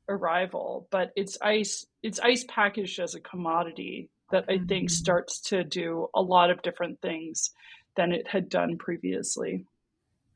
arrival, 0.08 0.88
but 0.90 1.10
it's 1.16 1.38
ice 1.42 1.86
it's 2.02 2.20
ice 2.20 2.44
packaged 2.48 2.98
as 3.00 3.14
a 3.14 3.20
commodity 3.20 4.08
that 4.30 4.44
I 4.48 4.58
think 4.58 4.88
mm-hmm. 4.88 4.88
starts 4.88 5.40
to 5.50 5.62
do 5.62 6.08
a 6.14 6.22
lot 6.22 6.50
of 6.50 6.62
different 6.62 7.00
things 7.00 7.50
than 7.96 8.12
it 8.12 8.26
had 8.26 8.48
done 8.48 8.78
previously. 8.78 9.66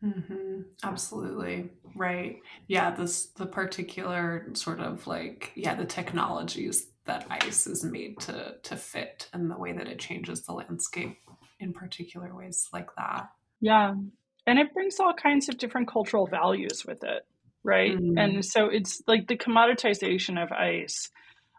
Mm-hmm. 0.05 0.63
Absolutely. 0.85 1.71
Right. 1.95 2.37
Yeah. 2.69 2.95
This, 2.95 3.27
the 3.37 3.47
particular 3.47 4.49
sort 4.55 4.81
of 4.81 5.07
like, 5.07 5.53
yeah, 5.55 5.75
the 5.75 5.85
technologies 5.85 6.87
that 7.07 7.27
ice 7.31 7.67
is 7.67 7.85
made 7.85 8.19
to 8.21 8.57
to 8.65 8.77
fit 8.77 9.29
and 9.33 9.51
the 9.51 9.59
way 9.59 9.73
that 9.73 9.87
it 9.87 9.99
changes 9.99 10.43
the 10.43 10.53
landscape 10.53 11.19
in 11.61 11.73
particular 11.73 12.35
ways 12.35 12.69
like 12.73 12.89
that. 12.97 13.31
Yeah. 13.61 13.95
And 14.47 14.59
it 14.59 14.73
brings 14.75 15.01
all 15.01 15.15
kinds 15.15 15.49
of 15.49 15.59
different 15.59 15.89
cultural 15.89 16.27
values 16.27 16.85
with 16.87 17.03
it, 17.03 17.25
right? 17.65 17.97
Mm-hmm. 17.97 18.19
And 18.19 18.45
so 18.45 18.67
it's 18.67 19.03
like 19.07 19.27
the 19.27 19.37
commoditization 19.37 20.41
of 20.43 20.53
ice 20.53 21.09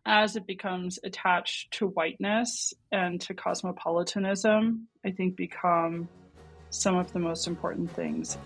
as 0.05 0.37
it 0.37 0.47
becomes 0.47 0.99
attached 1.03 1.71
to 1.71 1.87
whiteness 1.87 2.73
and 2.93 3.19
to 3.19 3.33
cosmopolitanism, 3.33 4.87
I 5.05 5.11
think 5.11 5.35
become 5.35 6.07
some 6.69 6.95
of 6.95 7.11
the 7.13 7.19
most 7.19 7.47
important 7.47 7.91
things. 7.91 8.37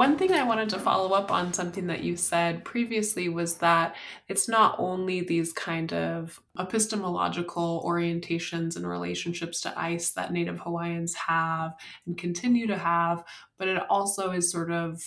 One 0.00 0.16
thing 0.16 0.32
I 0.32 0.44
wanted 0.44 0.70
to 0.70 0.78
follow 0.78 1.12
up 1.12 1.30
on 1.30 1.52
something 1.52 1.86
that 1.88 2.02
you 2.02 2.16
said 2.16 2.64
previously 2.64 3.28
was 3.28 3.56
that 3.56 3.96
it's 4.28 4.48
not 4.48 4.76
only 4.78 5.20
these 5.20 5.52
kind 5.52 5.92
of 5.92 6.40
epistemological 6.58 7.84
orientations 7.86 8.76
and 8.76 8.88
relationships 8.88 9.60
to 9.60 9.78
ice 9.78 10.12
that 10.12 10.32
Native 10.32 10.58
Hawaiians 10.60 11.12
have 11.14 11.74
and 12.06 12.16
continue 12.16 12.66
to 12.66 12.78
have, 12.78 13.22
but 13.58 13.68
it 13.68 13.82
also 13.90 14.30
is 14.30 14.50
sort 14.50 14.70
of 14.70 15.02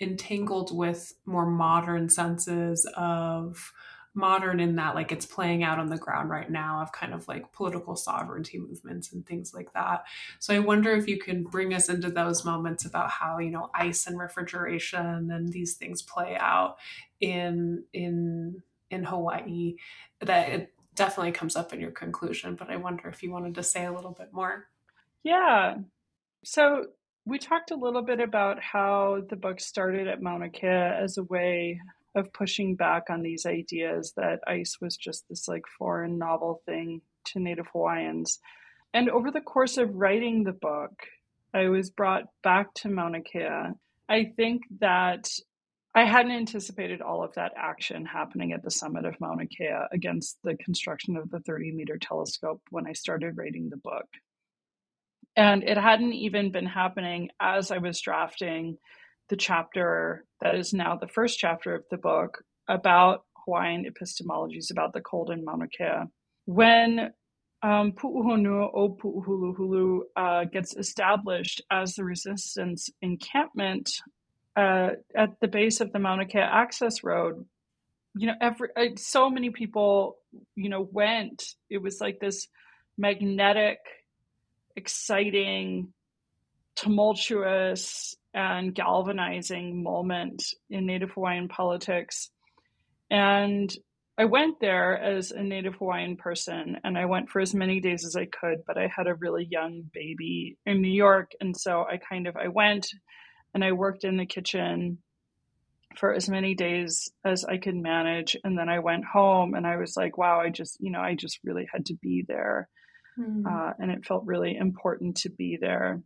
entangled 0.00 0.76
with 0.76 1.14
more 1.24 1.46
modern 1.46 2.08
senses 2.08 2.88
of 2.96 3.72
modern 4.14 4.60
in 4.60 4.76
that 4.76 4.94
like 4.94 5.10
it's 5.10 5.26
playing 5.26 5.64
out 5.64 5.80
on 5.80 5.88
the 5.88 5.98
ground 5.98 6.30
right 6.30 6.50
now 6.50 6.80
of 6.80 6.92
kind 6.92 7.12
of 7.12 7.26
like 7.26 7.52
political 7.52 7.96
sovereignty 7.96 8.58
movements 8.58 9.12
and 9.12 9.26
things 9.26 9.52
like 9.52 9.72
that. 9.72 10.04
So 10.38 10.54
i 10.54 10.60
wonder 10.60 10.92
if 10.92 11.08
you 11.08 11.18
can 11.18 11.42
bring 11.42 11.74
us 11.74 11.88
into 11.88 12.10
those 12.10 12.44
moments 12.44 12.84
about 12.84 13.10
how 13.10 13.38
you 13.38 13.50
know 13.50 13.70
ice 13.74 14.06
and 14.06 14.18
refrigeration 14.18 15.30
and 15.32 15.52
these 15.52 15.74
things 15.74 16.00
play 16.00 16.36
out 16.38 16.76
in 17.20 17.84
in 17.92 18.62
in 18.90 19.02
hawaii. 19.02 19.76
That 20.20 20.48
it 20.48 20.72
definitely 20.94 21.32
comes 21.32 21.56
up 21.56 21.72
in 21.72 21.80
your 21.80 21.90
conclusion 21.90 22.54
but 22.54 22.70
i 22.70 22.76
wonder 22.76 23.08
if 23.08 23.20
you 23.20 23.32
wanted 23.32 23.56
to 23.56 23.64
say 23.64 23.84
a 23.84 23.92
little 23.92 24.12
bit 24.12 24.32
more. 24.32 24.68
Yeah. 25.24 25.78
So 26.44 26.88
we 27.26 27.38
talked 27.38 27.70
a 27.70 27.76
little 27.76 28.02
bit 28.02 28.20
about 28.20 28.62
how 28.62 29.22
the 29.30 29.36
book 29.36 29.60
started 29.60 30.08
at 30.08 30.22
Mauna 30.22 30.50
Kea 30.50 30.66
as 30.66 31.16
a 31.16 31.24
way 31.24 31.80
of 32.14 32.32
pushing 32.32 32.76
back 32.76 33.04
on 33.08 33.22
these 33.22 33.46
ideas 33.46 34.12
that 34.16 34.40
ice 34.46 34.76
was 34.80 34.96
just 34.96 35.24
this 35.28 35.48
like 35.48 35.64
foreign 35.78 36.18
novel 36.18 36.62
thing 36.66 37.00
to 37.26 37.40
Native 37.40 37.66
Hawaiians. 37.72 38.40
And 38.92 39.08
over 39.08 39.30
the 39.30 39.40
course 39.40 39.78
of 39.78 39.94
writing 39.94 40.44
the 40.44 40.52
book, 40.52 40.92
I 41.52 41.68
was 41.68 41.90
brought 41.90 42.24
back 42.42 42.74
to 42.74 42.88
Mauna 42.88 43.22
Kea. 43.22 43.72
I 44.08 44.32
think 44.36 44.62
that 44.80 45.30
I 45.94 46.04
hadn't 46.04 46.32
anticipated 46.32 47.00
all 47.00 47.24
of 47.24 47.34
that 47.34 47.52
action 47.56 48.04
happening 48.04 48.52
at 48.52 48.62
the 48.62 48.70
summit 48.70 49.06
of 49.06 49.18
Mauna 49.20 49.46
Kea 49.46 49.86
against 49.92 50.36
the 50.44 50.56
construction 50.56 51.16
of 51.16 51.30
the 51.30 51.40
30 51.40 51.72
meter 51.72 51.96
telescope 51.96 52.60
when 52.70 52.86
I 52.86 52.92
started 52.92 53.38
writing 53.38 53.70
the 53.70 53.76
book. 53.76 54.06
And 55.36 55.64
it 55.64 55.76
hadn't 55.76 56.12
even 56.12 56.52
been 56.52 56.66
happening 56.66 57.30
as 57.40 57.70
I 57.70 57.78
was 57.78 58.00
drafting 58.00 58.78
the 59.28 59.36
chapter 59.36 60.24
that 60.40 60.54
is 60.54 60.72
now 60.72 60.96
the 60.96 61.08
first 61.08 61.38
chapter 61.38 61.74
of 61.74 61.84
the 61.90 61.96
book 61.96 62.44
about 62.68 63.24
Hawaiian 63.44 63.84
epistemologies 63.84 64.70
about 64.70 64.92
the 64.92 65.00
cold 65.00 65.30
in 65.30 65.44
Mauna 65.44 65.66
Kea. 65.68 66.08
When 66.46 67.10
um, 67.62 67.92
Pu'uhonua 67.92 68.70
o 68.74 68.90
Pu'uhuluhulu 68.90 70.00
uh, 70.16 70.44
gets 70.44 70.76
established 70.76 71.62
as 71.70 71.94
the 71.94 72.04
resistance 72.04 72.90
encampment 73.00 73.90
uh, 74.56 74.90
at 75.16 75.40
the 75.40 75.48
base 75.48 75.80
of 75.80 75.92
the 75.92 75.98
Mauna 75.98 76.26
Kea 76.26 76.40
access 76.40 77.02
road, 77.02 77.44
you 78.14 78.26
know, 78.26 78.34
every 78.40 78.68
uh, 78.76 78.90
so 78.96 79.30
many 79.30 79.50
people, 79.50 80.18
you 80.54 80.68
know, 80.68 80.86
went. 80.92 81.42
It 81.70 81.78
was 81.78 82.00
like 82.00 82.20
this 82.20 82.46
magnetic, 82.96 83.78
exciting, 84.76 85.92
tumultuous 86.76 88.16
and 88.32 88.74
galvanizing 88.74 89.82
moment 89.82 90.44
in 90.68 90.86
Native 90.86 91.12
Hawaiian 91.12 91.48
politics. 91.48 92.30
And 93.10 93.74
I 94.16 94.26
went 94.26 94.60
there 94.60 94.96
as 94.96 95.32
a 95.32 95.42
Native 95.42 95.74
Hawaiian 95.74 96.16
person 96.16 96.78
and 96.84 96.96
I 96.96 97.06
went 97.06 97.30
for 97.30 97.40
as 97.40 97.54
many 97.54 97.80
days 97.80 98.04
as 98.04 98.16
I 98.16 98.26
could, 98.26 98.58
but 98.66 98.78
I 98.78 98.88
had 98.94 99.06
a 99.06 99.14
really 99.14 99.46
young 99.48 99.90
baby 99.92 100.56
in 100.66 100.82
New 100.82 100.92
York. 100.92 101.32
And 101.40 101.56
so 101.56 101.82
I 101.82 101.98
kind 101.98 102.26
of, 102.26 102.36
I 102.36 102.48
went 102.48 102.86
and 103.54 103.64
I 103.64 103.72
worked 103.72 104.04
in 104.04 104.16
the 104.16 104.26
kitchen 104.26 104.98
for 105.96 106.12
as 106.12 106.28
many 106.28 106.54
days 106.54 107.10
as 107.24 107.44
I 107.44 107.56
could 107.56 107.76
manage. 107.76 108.36
And 108.44 108.58
then 108.58 108.68
I 108.68 108.80
went 108.80 109.04
home 109.04 109.54
and 109.54 109.66
I 109.66 109.76
was 109.76 109.96
like, 109.96 110.16
wow, 110.16 110.40
I 110.40 110.50
just, 110.50 110.76
you 110.80 110.90
know, 110.90 111.00
I 111.00 111.14
just 111.14 111.38
really 111.44 111.66
had 111.72 111.86
to 111.86 111.94
be 111.94 112.24
there. 112.26 112.68
Mm. 113.18 113.46
Uh, 113.46 113.72
and 113.78 113.90
it 113.90 114.04
felt 114.04 114.24
really 114.26 114.56
important 114.56 115.18
to 115.18 115.30
be 115.30 115.56
there. 115.60 116.02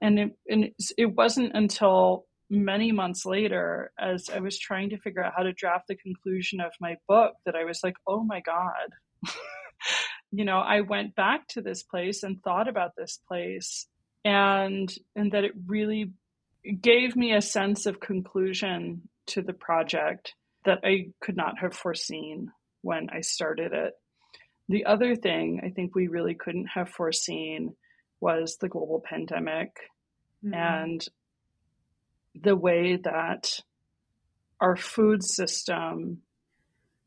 And 0.00 0.18
it, 0.18 0.36
and 0.48 0.70
it 0.96 1.14
wasn't 1.14 1.52
until 1.54 2.26
many 2.50 2.90
months 2.90 3.24
later 3.24 3.92
as 3.98 4.28
i 4.28 4.40
was 4.40 4.58
trying 4.58 4.90
to 4.90 4.98
figure 4.98 5.22
out 5.22 5.32
how 5.36 5.44
to 5.44 5.52
draft 5.52 5.86
the 5.88 5.94
conclusion 5.94 6.60
of 6.60 6.72
my 6.80 6.96
book 7.06 7.34
that 7.46 7.54
i 7.54 7.64
was 7.64 7.80
like 7.82 7.94
oh 8.06 8.22
my 8.24 8.40
god. 8.40 8.90
You 10.32 10.44
know 10.44 10.58
i 10.58 10.82
went 10.82 11.16
back 11.16 11.48
to 11.48 11.60
this 11.60 11.82
place 11.82 12.22
and 12.22 12.40
thought 12.40 12.68
about 12.68 12.92
this 12.96 13.18
place 13.26 13.88
and 14.24 14.88
and 15.16 15.32
that 15.32 15.42
it 15.42 15.52
really 15.66 16.12
gave 16.80 17.16
me 17.16 17.34
a 17.34 17.40
sense 17.40 17.86
of 17.86 17.98
conclusion 17.98 19.08
to 19.28 19.42
the 19.42 19.52
project 19.52 20.34
that 20.66 20.78
i 20.84 21.08
could 21.20 21.36
not 21.36 21.58
have 21.58 21.74
foreseen 21.74 22.52
when 22.82 23.08
i 23.10 23.22
started 23.22 23.72
it 23.72 23.94
the 24.70 24.86
other 24.86 25.14
thing 25.14 25.60
i 25.62 25.68
think 25.68 25.94
we 25.94 26.08
really 26.08 26.34
couldn't 26.34 26.66
have 26.66 26.88
foreseen 26.88 27.74
was 28.20 28.56
the 28.56 28.68
global 28.68 29.02
pandemic 29.04 29.76
mm-hmm. 30.44 30.54
and 30.54 31.06
the 32.34 32.56
way 32.56 32.96
that 32.96 33.60
our 34.60 34.76
food 34.76 35.22
system 35.24 36.22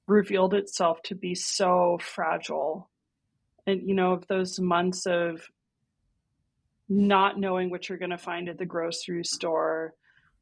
revealed 0.07 0.53
itself 0.53 1.01
to 1.03 1.15
be 1.15 1.35
so 1.35 1.97
fragile. 2.01 2.89
And, 3.65 3.87
you 3.87 3.95
know, 3.95 4.13
of 4.13 4.27
those 4.27 4.59
months 4.59 5.05
of 5.05 5.47
not 6.89 7.39
knowing 7.39 7.69
what 7.69 7.87
you're 7.87 7.97
going 7.97 8.11
to 8.11 8.17
find 8.17 8.49
at 8.49 8.57
the 8.57 8.65
grocery 8.65 9.23
store, 9.23 9.93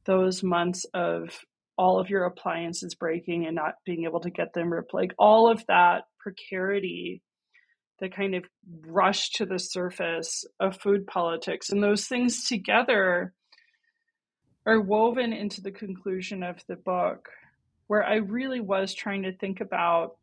those 0.05 0.41
months 0.41 0.85
of 0.93 1.45
all 1.81 1.99
of 1.99 2.11
your 2.11 2.25
appliances 2.25 2.93
breaking 2.93 3.47
and 3.47 3.55
not 3.55 3.73
being 3.87 4.03
able 4.03 4.19
to 4.19 4.29
get 4.29 4.53
them 4.53 4.71
replaced, 4.71 5.09
like 5.09 5.15
all 5.17 5.49
of 5.49 5.65
that 5.65 6.03
precarity 6.19 7.23
that 7.99 8.15
kind 8.15 8.35
of 8.35 8.43
rush 8.85 9.31
to 9.31 9.47
the 9.47 9.57
surface 9.57 10.45
of 10.59 10.79
food 10.79 11.07
politics. 11.07 11.71
And 11.71 11.81
those 11.81 12.05
things 12.05 12.47
together 12.47 13.33
are 14.63 14.79
woven 14.79 15.33
into 15.33 15.59
the 15.59 15.71
conclusion 15.71 16.43
of 16.43 16.57
the 16.67 16.75
book, 16.75 17.29
where 17.87 18.05
I 18.05 18.17
really 18.17 18.59
was 18.59 18.93
trying 18.93 19.23
to 19.23 19.35
think 19.35 19.59
about, 19.59 20.17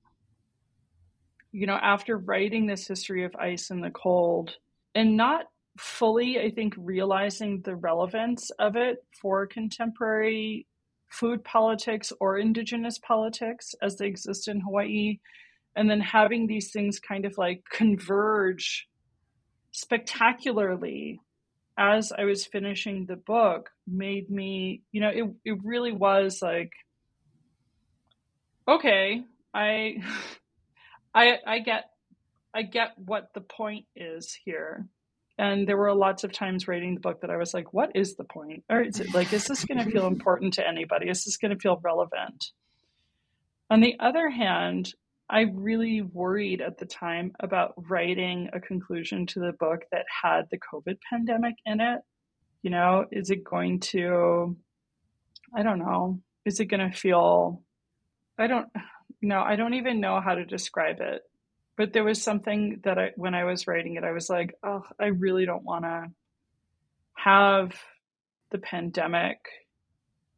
you 1.51 1.66
know, 1.66 1.75
after 1.75 2.16
writing 2.16 2.66
this 2.66 2.87
history 2.87 3.25
of 3.25 3.35
ice 3.35 3.71
and 3.71 3.83
the 3.83 3.90
cold, 3.90 4.55
and 4.94 5.16
not 5.16 5.47
fully, 5.77 6.38
I 6.38 6.53
think, 6.53 6.75
realizing 6.77 7.62
the 7.62 7.75
relevance 7.75 8.51
of 8.61 8.77
it 8.77 8.99
for 9.21 9.44
contemporary 9.49 10.67
food 11.09 11.42
politics 11.44 12.12
or 12.21 12.38
indigenous 12.38 12.99
politics 12.99 13.75
as 13.83 13.97
they 13.97 14.07
exist 14.07 14.49
in 14.49 14.61
Hawaii 14.61 15.18
and 15.77 15.88
then 15.88 16.01
having 16.01 16.47
these 16.47 16.71
things 16.71 16.99
kind 16.99 17.25
of 17.25 17.38
like 17.38 17.62
converge 17.71 18.88
spectacularly 19.71 21.21
as 21.79 22.11
I 22.11 22.25
was 22.25 22.44
finishing 22.44 23.07
the 23.07 23.16
book 23.16 23.71
made 23.87 24.29
me, 24.29 24.83
you 24.90 25.01
know, 25.01 25.11
it 25.11 25.25
it 25.44 25.59
really 25.64 25.92
was 25.92 26.42
like 26.42 26.73
okay, 28.66 29.23
I 29.55 30.03
I 31.14 31.38
I 31.47 31.59
get 31.61 31.90
I 32.53 32.62
get 32.62 32.99
what 32.99 33.33
the 33.35 33.40
point 33.40 33.87
is 33.94 34.37
here. 34.44 34.88
And 35.38 35.68
there 35.68 35.77
were 35.77 35.94
lots 35.94 36.24
of 36.24 36.33
times 36.33 36.66
reading 36.66 36.94
the 36.94 37.01
book 37.01 37.20
that 37.20 37.31
I 37.31 37.37
was 37.37 37.55
like, 37.55 37.72
what 37.72 37.92
is 37.94 38.16
the 38.16 38.24
point? 38.24 38.64
Or 38.68 38.83
is 38.83 38.98
it 38.98 39.14
like, 39.14 39.33
is 39.33 39.46
this 39.46 39.64
going 39.64 39.79
to 39.79 39.90
feel 39.90 40.07
important 40.09 40.55
to 40.55 40.66
anybody? 40.66 41.09
Is 41.09 41.24
this 41.24 41.37
going 41.37 41.53
to 41.53 41.61
feel 41.61 41.81
relevant? 41.83 42.46
On 43.70 43.81
the 43.81 43.96
other 44.01 44.29
hand, 44.29 44.92
I 45.31 45.42
really 45.53 46.01
worried 46.01 46.61
at 46.61 46.79
the 46.79 46.87
time 46.87 47.33
about 47.38 47.74
writing 47.88 48.48
a 48.53 48.61
conclusion 48.61 49.27
to 49.27 49.40
the 49.40 49.53
book 49.53 49.83
that 49.92 50.07
had 50.22 50.48
the 50.51 50.59
COVID 50.59 50.96
pandemic 51.09 51.55
in 51.66 51.81
it. 51.81 52.01
You 52.62 52.70
know, 52.70 53.05
is 53.12 53.31
it 53.31 53.44
going 53.44 53.81
to, 53.81 54.57
I 55.55 55.62
don't 55.62 55.79
know, 55.79 56.20
is 56.44 56.59
it 56.59 56.66
going 56.66 56.90
to 56.90 56.96
feel, 56.96 57.62
I 58.38 58.48
don't, 58.48 58.68
no, 59.22 59.40
I 59.40 59.55
don't 59.57 59.74
even 59.74 60.01
know 60.01 60.20
how 60.20 60.35
to 60.35 60.44
describe 60.44 61.01
it. 61.01 61.22
But 61.78 61.92
there 61.92 62.04
was 62.04 62.20
something 62.20 62.80
that 62.82 62.98
I, 62.98 63.12
when 63.14 63.36
I 63.36 63.44
was 63.44 63.68
writing 63.68 63.94
it, 63.94 64.02
I 64.02 64.10
was 64.10 64.28
like, 64.28 64.58
oh, 64.64 64.82
I 65.00 65.06
really 65.06 65.46
don't 65.46 65.62
want 65.62 65.84
to 65.84 66.10
have 67.14 67.72
the 68.50 68.58
pandemic 68.58 69.38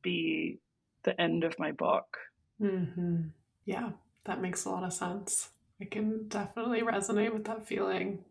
be 0.03 0.59
the 1.03 1.19
end 1.19 1.45
of 1.45 1.59
my 1.59 1.73
book. 1.73 2.19
Mm-hmm. 2.61 3.29
Yeah, 3.65 3.91
that 4.25 4.43
makes 4.43 4.67
a 4.67 4.71
lot 4.71 4.85
of 4.85 4.93
sense. 4.93 5.49
I 5.81 5.87
can 5.87 6.29
definitely 6.29 6.83
resonate 6.83 7.33
with 7.33 7.47
that 7.47 7.67
feeling. 7.67 8.23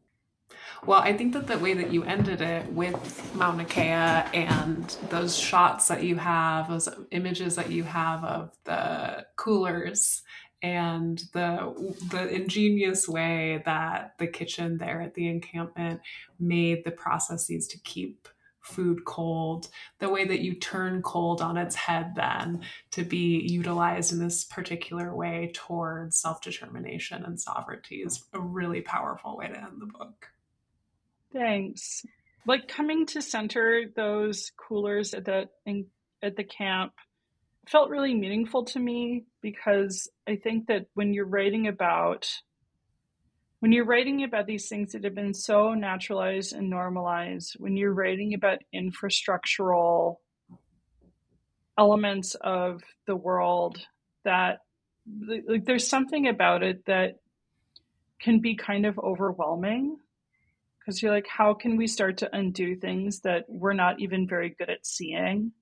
Well, 0.86 1.02
I 1.02 1.14
think 1.18 1.34
that 1.34 1.48
the 1.48 1.58
way 1.58 1.74
that 1.74 1.92
you 1.92 2.04
ended 2.04 2.42
it 2.42 2.72
with 2.72 3.36
Mauna 3.36 3.66
Kea 3.66 3.82
and 3.82 4.86
those 5.10 5.36
shots 5.36 5.88
that 5.88 6.04
you 6.04 6.16
have, 6.18 6.70
those 6.70 6.90
images 7.10 7.56
that 7.56 7.72
you 7.72 7.84
have 7.84 8.24
of 8.24 8.52
the 8.66 9.26
coolers 9.36 10.22
and 10.62 11.24
the 11.34 11.96
the 12.10 12.28
ingenious 12.28 13.08
way 13.08 13.62
that 13.66 14.16
the 14.18 14.28
kitchen 14.28 14.78
there 14.78 15.02
at 15.02 15.14
the 15.14 15.28
encampment 15.28 16.02
made 16.40 16.84
the 16.84 16.92
processes 16.92 17.68
to 17.68 17.80
keep 17.80 18.28
food 18.62 19.04
cold, 19.06 19.70
the 20.00 20.10
way 20.10 20.26
that 20.26 20.42
you 20.42 20.54
turn 20.54 21.02
cold 21.02 21.42
on 21.42 21.58
its 21.58 21.76
head 21.76 22.14
then 22.16 22.62
to 22.92 23.04
be 23.04 23.46
utilized 23.50 24.12
in 24.14 24.20
this 24.20 24.44
particular 24.44 25.16
way 25.16 25.52
towards 25.54 26.18
self 26.18 26.42
determination 26.42 27.24
and 27.26 27.40
sovereignty 27.40 27.98
is 27.98 28.24
a 28.34 28.40
really 28.40 28.82
powerful 28.82 29.38
way 29.38 29.48
to 29.48 29.58
end 29.58 29.80
the 29.82 29.86
book. 29.86 30.28
Thanks. 31.34 32.06
Like 32.46 32.68
coming 32.68 33.06
to 33.08 33.22
center 33.22 33.86
those 33.96 34.52
coolers 34.58 35.14
at 35.14 35.26
the 35.26 35.50
at 36.22 36.36
the 36.36 36.44
camp 36.44 36.94
felt 37.68 37.90
really 37.90 38.16
meaningful 38.16 38.66
to 38.66 38.80
me 38.80 39.26
because 39.42 40.10
I 40.28 40.36
think 40.36 40.68
that 40.68 40.86
when 40.94 41.14
you're 41.14 41.26
writing 41.26 41.68
about 41.68 42.28
when 43.60 43.74
you're 43.74 43.86
writing 43.86 44.24
about 44.24 44.48
these 44.48 44.70
things 44.70 44.94
that 44.94 45.04
have 45.04 45.16
been 45.16 45.34
so 45.34 45.74
naturalized 45.74 46.54
and 46.54 46.70
normalized, 46.70 47.56
when 47.58 47.76
you're 47.76 47.94
writing 47.94 48.34
about 48.34 48.60
infrastructural 48.74 50.16
elements 51.78 52.36
of 52.36 52.82
the 53.06 53.16
world 53.16 53.78
that 54.26 54.60
like 55.48 55.66
there's 55.66 55.88
something 55.88 56.28
about 56.28 56.62
it 56.62 56.86
that 56.86 57.16
can 58.20 58.40
be 58.40 58.56
kind 58.56 58.86
of 58.86 59.00
overwhelming 59.00 59.98
because 60.78 61.02
you're 61.02 61.12
like 61.12 61.28
how 61.28 61.54
can 61.54 61.78
we 61.78 61.88
start 61.88 62.18
to 62.18 62.36
undo 62.36 62.76
things 62.76 63.22
that 63.22 63.46
we're 63.48 63.74
not 63.74 64.00
even 64.02 64.28
very 64.28 64.50
good 64.50 64.70
at 64.70 64.86
seeing 64.86 65.54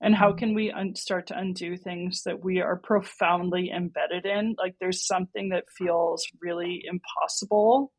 and 0.00 0.14
how 0.14 0.28
mm-hmm. 0.28 0.38
can 0.38 0.54
we 0.54 0.70
un- 0.70 0.94
start 0.94 1.26
to 1.28 1.38
undo 1.38 1.76
things 1.76 2.22
that 2.24 2.42
we 2.42 2.60
are 2.60 2.76
profoundly 2.76 3.70
embedded 3.70 4.26
in 4.26 4.54
like 4.58 4.74
there's 4.80 5.06
something 5.06 5.50
that 5.50 5.64
feels 5.76 6.26
really 6.40 6.84
impossible 6.86 7.92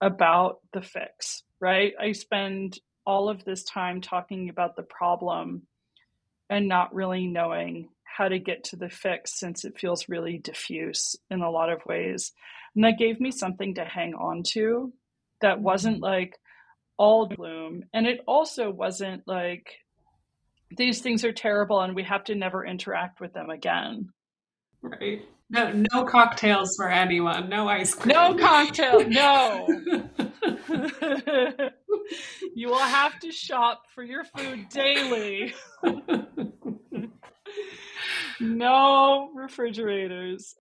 about 0.00 0.58
the 0.72 0.82
fix 0.82 1.42
right 1.60 1.94
i 2.00 2.12
spend 2.12 2.78
all 3.06 3.28
of 3.28 3.44
this 3.44 3.64
time 3.64 4.00
talking 4.00 4.48
about 4.48 4.76
the 4.76 4.82
problem 4.82 5.62
and 6.50 6.68
not 6.68 6.94
really 6.94 7.26
knowing 7.26 7.88
how 8.04 8.28
to 8.28 8.38
get 8.38 8.64
to 8.64 8.76
the 8.76 8.88
fix 8.88 9.38
since 9.38 9.64
it 9.64 9.78
feels 9.78 10.08
really 10.08 10.38
diffuse 10.38 11.16
in 11.30 11.42
a 11.42 11.50
lot 11.50 11.70
of 11.70 11.84
ways 11.86 12.32
and 12.74 12.84
that 12.84 12.98
gave 12.98 13.20
me 13.20 13.30
something 13.30 13.74
to 13.74 13.84
hang 13.84 14.14
on 14.14 14.42
to 14.42 14.92
that 15.40 15.60
wasn't 15.60 15.96
mm-hmm. 15.96 16.04
like 16.04 16.38
all 16.96 17.26
gloom 17.26 17.82
and 17.92 18.06
it 18.06 18.20
also 18.26 18.70
wasn't 18.70 19.22
like 19.26 19.74
these 20.76 21.00
things 21.00 21.24
are 21.24 21.32
terrible 21.32 21.80
and 21.80 21.94
we 21.94 22.02
have 22.04 22.24
to 22.24 22.34
never 22.34 22.64
interact 22.64 23.20
with 23.20 23.32
them 23.32 23.50
again. 23.50 24.08
Right. 24.82 25.22
No, 25.50 25.84
no 25.92 26.04
cocktails 26.04 26.74
for 26.76 26.90
anyone. 26.90 27.48
No 27.48 27.68
ice 27.68 27.94
cream. 27.94 28.14
No 28.14 28.34
cocktail. 28.34 29.08
No. 29.08 29.66
you 32.54 32.68
will 32.68 32.78
have 32.78 33.18
to 33.20 33.30
shop 33.30 33.82
for 33.94 34.02
your 34.02 34.24
food 34.24 34.68
daily. 34.70 35.54
no 38.40 39.30
refrigerators. 39.34 40.54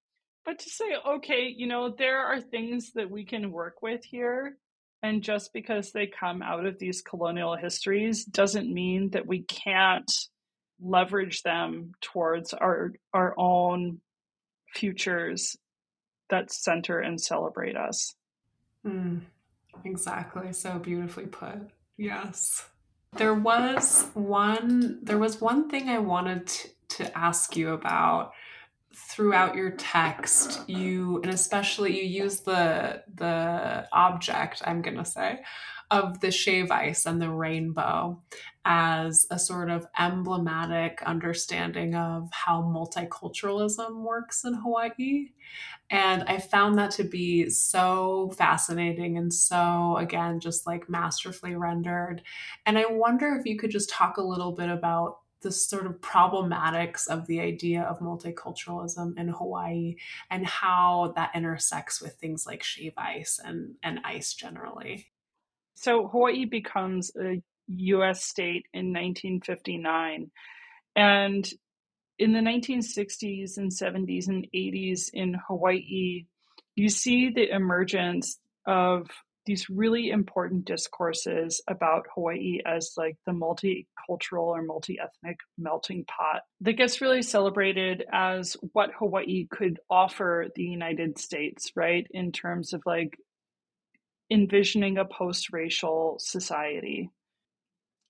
But 0.44 0.58
to 0.58 0.68
say, 0.68 0.96
okay, 1.06 1.54
you 1.56 1.68
know, 1.68 1.94
there 1.96 2.18
are 2.18 2.40
things 2.40 2.92
that 2.94 3.10
we 3.10 3.24
can 3.24 3.52
work 3.52 3.82
with 3.82 4.04
here 4.04 4.56
and 5.02 5.22
just 5.22 5.52
because 5.52 5.92
they 5.92 6.06
come 6.06 6.42
out 6.42 6.64
of 6.64 6.78
these 6.78 7.02
colonial 7.02 7.56
histories 7.56 8.24
doesn't 8.24 8.72
mean 8.72 9.10
that 9.10 9.26
we 9.26 9.42
can't 9.42 10.10
leverage 10.80 11.42
them 11.42 11.92
towards 12.00 12.52
our 12.52 12.92
our 13.12 13.34
own 13.38 14.00
futures 14.74 15.56
that 16.30 16.50
center 16.50 16.98
and 16.98 17.20
celebrate 17.20 17.76
us. 17.76 18.14
Mm, 18.86 19.20
exactly. 19.84 20.52
So 20.52 20.78
beautifully 20.78 21.26
put. 21.26 21.58
Yes. 21.96 22.66
There 23.16 23.34
was 23.34 24.06
one 24.14 25.00
there 25.02 25.18
was 25.18 25.40
one 25.40 25.68
thing 25.68 25.88
I 25.88 25.98
wanted 25.98 26.46
to, 26.46 26.68
to 26.90 27.18
ask 27.18 27.56
you 27.56 27.70
about 27.70 28.32
throughout 28.94 29.54
your 29.54 29.70
text 29.72 30.68
you 30.68 31.20
and 31.22 31.32
especially 31.32 31.98
you 31.98 32.24
use 32.24 32.40
the 32.40 33.02
the 33.14 33.86
object 33.92 34.62
i'm 34.64 34.82
going 34.82 34.96
to 34.96 35.04
say 35.04 35.40
of 35.92 36.20
the 36.20 36.30
shave 36.30 36.70
ice 36.70 37.04
and 37.04 37.20
the 37.20 37.28
rainbow 37.28 38.18
as 38.64 39.26
a 39.30 39.38
sort 39.38 39.70
of 39.70 39.86
emblematic 39.98 41.02
understanding 41.04 41.94
of 41.94 42.30
how 42.32 42.62
multiculturalism 42.62 44.02
works 44.02 44.44
in 44.44 44.54
Hawaii. 44.54 45.32
And 45.90 46.22
I 46.22 46.38
found 46.38 46.78
that 46.78 46.92
to 46.92 47.04
be 47.04 47.50
so 47.50 48.32
fascinating 48.38 49.18
and 49.18 49.32
so, 49.32 49.98
again, 49.98 50.40
just 50.40 50.66
like 50.66 50.88
masterfully 50.88 51.56
rendered. 51.56 52.22
And 52.64 52.78
I 52.78 52.86
wonder 52.86 53.36
if 53.38 53.44
you 53.44 53.58
could 53.58 53.70
just 53.70 53.90
talk 53.90 54.16
a 54.16 54.22
little 54.22 54.52
bit 54.52 54.70
about 54.70 55.18
the 55.42 55.52
sort 55.52 55.86
of 55.86 56.00
problematics 56.00 57.08
of 57.08 57.26
the 57.26 57.40
idea 57.40 57.82
of 57.82 58.00
multiculturalism 58.00 59.18
in 59.18 59.28
Hawaii 59.28 59.96
and 60.30 60.46
how 60.46 61.12
that 61.16 61.32
intersects 61.34 62.00
with 62.00 62.14
things 62.14 62.46
like 62.46 62.62
shave 62.62 62.94
ice 62.96 63.40
and, 63.42 63.74
and 63.82 64.00
ice 64.04 64.34
generally. 64.34 65.06
So, 65.74 66.08
Hawaii 66.08 66.44
becomes 66.44 67.10
a 67.20 67.42
US 67.68 68.24
state 68.24 68.66
in 68.72 68.92
1959. 68.92 70.30
And 70.94 71.50
in 72.18 72.32
the 72.32 72.40
1960s 72.40 73.56
and 73.56 73.70
70s 73.70 74.28
and 74.28 74.46
80s 74.54 75.10
in 75.12 75.36
Hawaii, 75.48 76.26
you 76.74 76.88
see 76.88 77.30
the 77.30 77.50
emergence 77.50 78.38
of 78.66 79.08
these 79.44 79.68
really 79.68 80.10
important 80.10 80.64
discourses 80.64 81.60
about 81.68 82.06
Hawaii 82.14 82.60
as 82.64 82.92
like 82.96 83.16
the 83.26 83.32
multicultural 83.32 84.46
or 84.46 84.62
multi 84.62 84.98
ethnic 85.00 85.38
melting 85.58 86.04
pot 86.04 86.42
that 86.60 86.74
gets 86.74 87.00
really 87.00 87.22
celebrated 87.22 88.04
as 88.12 88.56
what 88.72 88.90
Hawaii 88.98 89.46
could 89.50 89.80
offer 89.90 90.46
the 90.54 90.62
United 90.62 91.18
States, 91.18 91.72
right? 91.74 92.06
In 92.10 92.30
terms 92.32 92.72
of 92.72 92.82
like 92.86 93.18
envisioning 94.30 94.98
a 94.98 95.04
post 95.04 95.52
racial 95.52 96.16
society. 96.18 97.10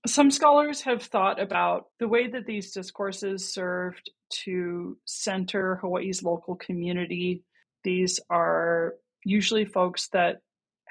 Some 0.06 0.30
scholars 0.30 0.82
have 0.82 1.02
thought 1.02 1.40
about 1.40 1.86
the 1.98 2.08
way 2.08 2.28
that 2.28 2.44
these 2.44 2.72
discourses 2.72 3.52
served 3.52 4.10
to 4.44 4.98
center 5.04 5.76
Hawaii's 5.76 6.22
local 6.22 6.56
community. 6.56 7.44
These 7.84 8.18
are 8.28 8.94
usually 9.24 9.64
folks 9.64 10.08
that 10.08 10.40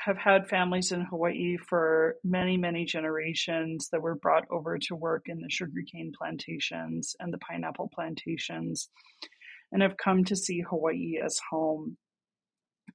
have 0.04 0.18
had 0.18 0.48
families 0.48 0.92
in 0.92 1.02
Hawaii 1.02 1.58
for 1.58 2.16
many, 2.24 2.58
many 2.58 2.86
generations 2.86 3.90
that 3.92 4.02
were 4.02 4.16
brought 4.16 4.46
over 4.50 4.78
to 4.78 4.96
work 4.96 5.24
in 5.28 5.42
the 5.42 5.50
sugarcane 5.50 6.12
plantations 6.18 7.16
and 7.20 7.32
the 7.32 7.38
pineapple 7.38 7.90
plantations 7.94 8.90
and 9.72 9.82
have 9.82 9.98
come 9.98 10.24
to 10.26 10.36
see 10.36 10.62
Hawaii 10.62 11.20
as 11.24 11.40
home. 11.50 11.98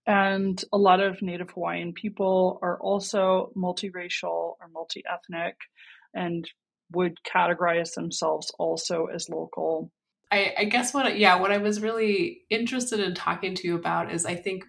And 0.06 0.62
a 0.72 0.78
lot 0.78 1.00
of 1.00 1.22
Native 1.22 1.50
Hawaiian 1.50 1.92
people 1.92 2.58
are 2.62 2.78
also 2.80 3.50
multiracial 3.56 4.54
or 4.60 4.68
multi 4.72 5.02
ethnic 5.10 5.56
and 6.14 6.48
would 6.92 7.16
categorize 7.24 7.94
themselves 7.94 8.52
also 8.58 9.06
as 9.06 9.28
local. 9.28 9.90
I, 10.30 10.54
I 10.58 10.64
guess 10.64 10.92
what, 10.92 11.18
yeah, 11.18 11.40
what 11.40 11.52
I 11.52 11.58
was 11.58 11.80
really 11.80 12.42
interested 12.50 13.00
in 13.00 13.14
talking 13.14 13.54
to 13.54 13.66
you 13.66 13.76
about 13.76 14.12
is 14.12 14.26
I 14.26 14.34
think 14.34 14.64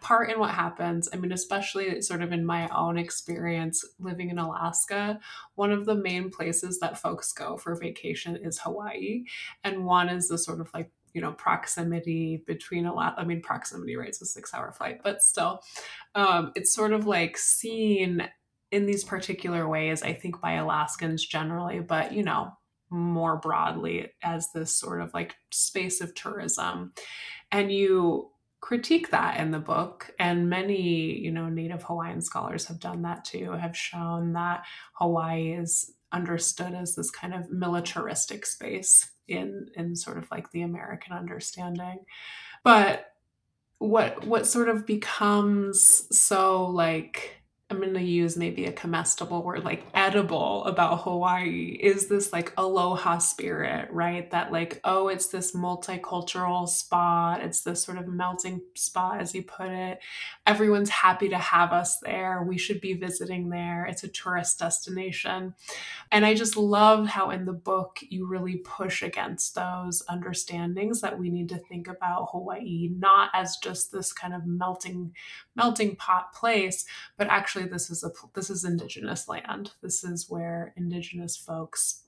part 0.00 0.30
in 0.30 0.38
what 0.38 0.50
happens. 0.50 1.08
I 1.12 1.16
mean, 1.16 1.32
especially 1.32 2.00
sort 2.02 2.22
of 2.22 2.32
in 2.32 2.44
my 2.44 2.68
own 2.68 2.98
experience 2.98 3.84
living 3.98 4.30
in 4.30 4.38
Alaska, 4.38 5.18
one 5.54 5.72
of 5.72 5.86
the 5.86 5.94
main 5.94 6.30
places 6.30 6.78
that 6.80 6.98
folks 6.98 7.32
go 7.32 7.56
for 7.56 7.74
vacation 7.74 8.36
is 8.36 8.58
Hawaii. 8.58 9.24
And 9.64 9.84
one 9.84 10.08
is 10.08 10.28
the 10.28 10.38
sort 10.38 10.60
of 10.60 10.70
like, 10.74 10.90
you 11.14 11.20
know, 11.20 11.32
proximity 11.32 12.42
between 12.46 12.86
a 12.86 12.94
lot, 12.94 13.14
I 13.16 13.24
mean, 13.24 13.40
proximity, 13.40 13.96
right? 13.96 14.08
It's 14.08 14.22
a 14.22 14.26
six 14.26 14.52
hour 14.54 14.72
flight, 14.72 15.00
but 15.02 15.22
still, 15.22 15.60
um, 16.14 16.52
it's 16.54 16.74
sort 16.74 16.92
of 16.92 17.06
like 17.06 17.36
seen 17.36 18.28
in 18.70 18.86
these 18.86 19.04
particular 19.04 19.66
ways, 19.66 20.02
I 20.02 20.12
think 20.12 20.40
by 20.40 20.52
Alaskans 20.52 21.24
generally, 21.26 21.80
but, 21.80 22.12
you 22.12 22.22
know, 22.22 22.52
more 22.90 23.36
broadly 23.36 24.10
as 24.22 24.52
this 24.52 24.74
sort 24.74 25.00
of 25.00 25.12
like 25.14 25.36
space 25.50 26.00
of 26.00 26.14
tourism. 26.14 26.92
And 27.50 27.72
you 27.72 28.30
critique 28.60 29.10
that 29.10 29.38
in 29.38 29.50
the 29.50 29.58
book 29.58 30.10
and 30.18 30.50
many 30.50 31.16
you 31.18 31.30
know 31.30 31.48
native 31.48 31.82
hawaiian 31.84 32.20
scholars 32.20 32.66
have 32.66 32.80
done 32.80 33.02
that 33.02 33.24
too 33.24 33.52
have 33.52 33.76
shown 33.76 34.32
that 34.32 34.64
hawaii 34.94 35.52
is 35.52 35.92
understood 36.12 36.74
as 36.74 36.94
this 36.94 37.10
kind 37.10 37.34
of 37.34 37.50
militaristic 37.50 38.46
space 38.46 39.10
in 39.26 39.68
in 39.76 39.94
sort 39.94 40.18
of 40.18 40.30
like 40.30 40.50
the 40.50 40.62
american 40.62 41.12
understanding. 41.12 41.98
But 42.64 43.12
what 43.78 44.26
what 44.26 44.46
sort 44.46 44.68
of 44.68 44.86
becomes 44.86 46.04
so 46.16 46.66
like 46.66 47.37
I'm 47.70 47.82
going 47.82 47.92
to 47.92 48.00
use 48.00 48.34
maybe 48.34 48.64
a 48.64 48.72
comestible 48.72 49.44
word 49.44 49.62
like 49.62 49.84
edible 49.92 50.64
about 50.64 51.02
Hawaii 51.02 51.78
is 51.78 52.08
this 52.08 52.32
like 52.32 52.54
aloha 52.56 53.18
spirit, 53.18 53.90
right? 53.90 54.30
That 54.30 54.50
like, 54.50 54.80
oh, 54.84 55.08
it's 55.08 55.26
this 55.26 55.54
multicultural 55.54 56.66
spot. 56.66 57.42
It's 57.42 57.60
this 57.60 57.82
sort 57.82 57.98
of 57.98 58.08
melting 58.08 58.62
spot, 58.74 59.20
as 59.20 59.34
you 59.34 59.42
put 59.42 59.68
it. 59.68 59.98
Everyone's 60.46 60.88
happy 60.88 61.28
to 61.28 61.36
have 61.36 61.72
us 61.72 61.98
there. 61.98 62.42
We 62.42 62.56
should 62.56 62.80
be 62.80 62.94
visiting 62.94 63.50
there. 63.50 63.84
It's 63.84 64.02
a 64.02 64.08
tourist 64.08 64.58
destination. 64.58 65.54
And 66.10 66.24
I 66.24 66.32
just 66.32 66.56
love 66.56 67.06
how 67.06 67.28
in 67.28 67.44
the 67.44 67.52
book 67.52 67.98
you 68.00 68.26
really 68.26 68.56
push 68.64 69.02
against 69.02 69.54
those 69.54 70.02
understandings 70.08 71.02
that 71.02 71.18
we 71.18 71.28
need 71.28 71.50
to 71.50 71.58
think 71.58 71.86
about 71.86 72.28
Hawaii 72.32 72.88
not 72.96 73.28
as 73.34 73.58
just 73.58 73.92
this 73.92 74.10
kind 74.10 74.32
of 74.32 74.46
melting 74.46 75.12
melting 75.54 75.96
pot 75.96 76.32
place, 76.32 76.86
but 77.18 77.26
actually 77.26 77.57
this 77.64 77.90
is 77.90 78.04
a 78.04 78.10
this 78.34 78.50
is 78.50 78.64
indigenous 78.64 79.28
land. 79.28 79.72
This 79.82 80.04
is 80.04 80.28
where 80.28 80.72
indigenous 80.76 81.36
folks 81.36 82.02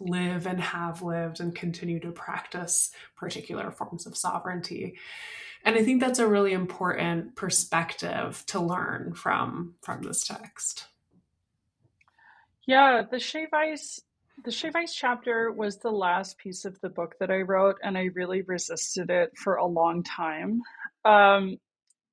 live 0.00 0.46
and 0.46 0.60
have 0.60 1.02
lived 1.02 1.40
and 1.40 1.54
continue 1.54 2.00
to 2.00 2.10
practice 2.10 2.90
particular 3.16 3.70
forms 3.70 4.06
of 4.06 4.16
sovereignty. 4.16 4.96
And 5.64 5.76
I 5.76 5.84
think 5.84 6.00
that's 6.00 6.18
a 6.18 6.26
really 6.26 6.52
important 6.52 7.36
perspective 7.36 8.42
to 8.48 8.60
learn 8.60 9.14
from 9.14 9.74
from 9.80 10.02
this 10.02 10.24
text. 10.24 10.86
Yeah, 12.66 13.02
the 13.08 13.18
shave 13.18 13.52
ice 13.52 14.00
the 14.44 14.50
shave 14.50 14.74
ice 14.74 14.94
chapter 14.94 15.52
was 15.52 15.78
the 15.78 15.90
last 15.90 16.38
piece 16.38 16.64
of 16.64 16.80
the 16.80 16.88
book 16.88 17.14
that 17.20 17.30
I 17.30 17.42
wrote, 17.42 17.76
and 17.82 17.96
I 17.96 18.04
really 18.14 18.42
resisted 18.42 19.10
it 19.10 19.36
for 19.36 19.56
a 19.56 19.66
long 19.66 20.02
time. 20.02 20.62
Um, 21.04 21.58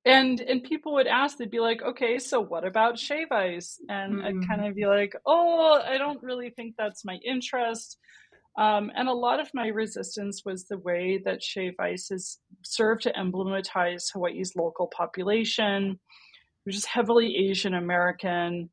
and 0.06 0.40
and 0.40 0.64
people 0.64 0.94
would 0.94 1.08
ask 1.08 1.38
they'd 1.38 1.52
be 1.52 1.60
like 1.60 1.82
okay 1.82 2.20
so 2.20 2.40
what 2.40 2.66
about 2.66 2.98
shave 2.98 3.32
ice? 3.32 3.80
And 3.90 4.16
mm. 4.16 4.26
i'd 4.26 4.48
kind 4.48 4.66
of 4.66 4.76
be 4.76 4.86
like 4.86 5.16
oh 5.26 5.82
i 5.86 5.98
don't 5.98 6.24
really 6.24 6.50
think 6.50 6.76
that's 6.78 7.06
my 7.06 7.20
interest. 7.26 7.98
Um, 8.58 8.92
and 8.94 9.08
a 9.08 9.14
lot 9.14 9.40
of 9.40 9.54
my 9.54 9.68
resistance 9.68 10.44
was 10.44 10.66
the 10.66 10.80
way 10.80 11.22
that 11.24 11.42
shave 11.44 11.76
ice 11.80 12.10
has 12.10 12.40
served 12.64 13.04
to 13.04 13.14
emblematize 13.14 14.12
hawaii's 14.12 14.56
local 14.56 14.88
population 14.88 16.00
which 16.64 16.76
is 16.76 16.86
heavily 16.86 17.50
asian 17.50 17.74
american. 17.74 18.70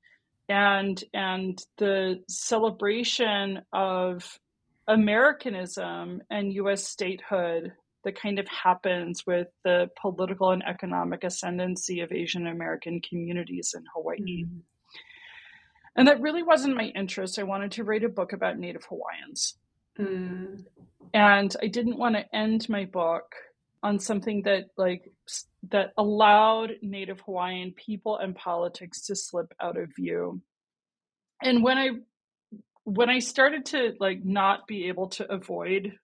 And 0.48 1.02
and 1.12 1.60
the 1.76 2.22
celebration 2.28 3.62
of 3.72 4.38
americanism 4.86 6.22
and 6.30 6.52
us 6.52 6.86
statehood 6.86 7.72
that 8.06 8.18
kind 8.18 8.38
of 8.38 8.46
happens 8.46 9.26
with 9.26 9.48
the 9.64 9.90
political 10.00 10.52
and 10.52 10.62
economic 10.64 11.24
ascendancy 11.24 12.00
of 12.00 12.12
Asian 12.12 12.46
American 12.46 13.00
communities 13.00 13.74
in 13.76 13.82
Hawaii. 13.92 14.44
Mm-hmm. 14.44 14.58
And 15.96 16.06
that 16.06 16.20
really 16.20 16.44
wasn't 16.44 16.76
my 16.76 16.92
interest. 16.94 17.36
I 17.36 17.42
wanted 17.42 17.72
to 17.72 17.82
write 17.82 18.04
a 18.04 18.08
book 18.08 18.32
about 18.32 18.60
Native 18.60 18.84
Hawaiians. 18.84 19.58
Mm. 19.98 20.66
And 21.14 21.56
I 21.60 21.66
didn't 21.66 21.98
want 21.98 22.14
to 22.14 22.24
end 22.32 22.68
my 22.68 22.84
book 22.84 23.34
on 23.82 23.98
something 23.98 24.42
that 24.42 24.66
like 24.76 25.10
that 25.70 25.92
allowed 25.98 26.76
Native 26.82 27.20
Hawaiian 27.22 27.72
people 27.72 28.18
and 28.18 28.36
politics 28.36 29.00
to 29.06 29.16
slip 29.16 29.52
out 29.60 29.76
of 29.76 29.90
view. 29.96 30.40
And 31.42 31.60
when 31.60 31.76
I 31.76 31.90
when 32.84 33.10
I 33.10 33.18
started 33.18 33.66
to 33.66 33.94
like 33.98 34.24
not 34.24 34.68
be 34.68 34.86
able 34.86 35.08
to 35.08 35.28
avoid 35.28 35.98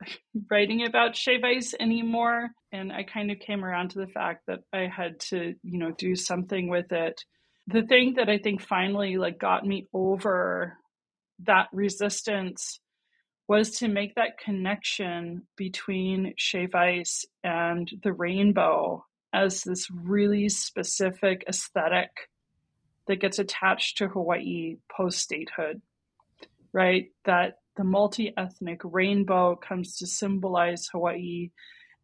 writing 0.50 0.86
about 0.86 1.16
shave 1.16 1.44
ice 1.44 1.74
anymore. 1.78 2.50
And 2.72 2.92
i 2.92 3.02
kind 3.02 3.30
of 3.30 3.38
came 3.38 3.64
around 3.64 3.90
to 3.90 3.98
the 3.98 4.06
fact 4.06 4.44
that 4.46 4.60
i 4.72 4.86
had 4.86 5.20
to 5.20 5.54
you 5.62 5.78
know 5.78 5.92
do 5.92 6.14
something 6.14 6.68
with 6.68 6.92
it. 6.92 7.24
The 7.66 7.82
thing 7.82 8.14
that 8.14 8.28
i 8.28 8.38
think 8.38 8.60
finally 8.60 9.16
like 9.16 9.38
got 9.38 9.66
me 9.66 9.88
over 9.92 10.76
that 11.44 11.68
resistance 11.72 12.80
was 13.46 13.70
to 13.78 13.88
make 13.88 14.14
that 14.14 14.38
connection 14.44 15.46
between 15.56 16.34
shave 16.36 16.74
ice 16.74 17.24
and 17.42 17.90
the 18.02 18.12
rainbow 18.12 19.04
as 19.32 19.62
this 19.62 19.88
really 19.90 20.48
specific 20.48 21.44
aesthetic 21.48 22.10
that 23.06 23.20
gets 23.20 23.38
attached 23.38 23.98
to 23.98 24.08
hawaii 24.08 24.76
post 24.94 25.18
statehood 25.18 25.80
right? 26.72 27.06
That 27.24 27.54
the 27.78 27.84
multi 27.84 28.34
ethnic 28.36 28.80
rainbow 28.84 29.56
comes 29.56 29.96
to 29.96 30.06
symbolize 30.06 30.88
Hawaii. 30.92 31.50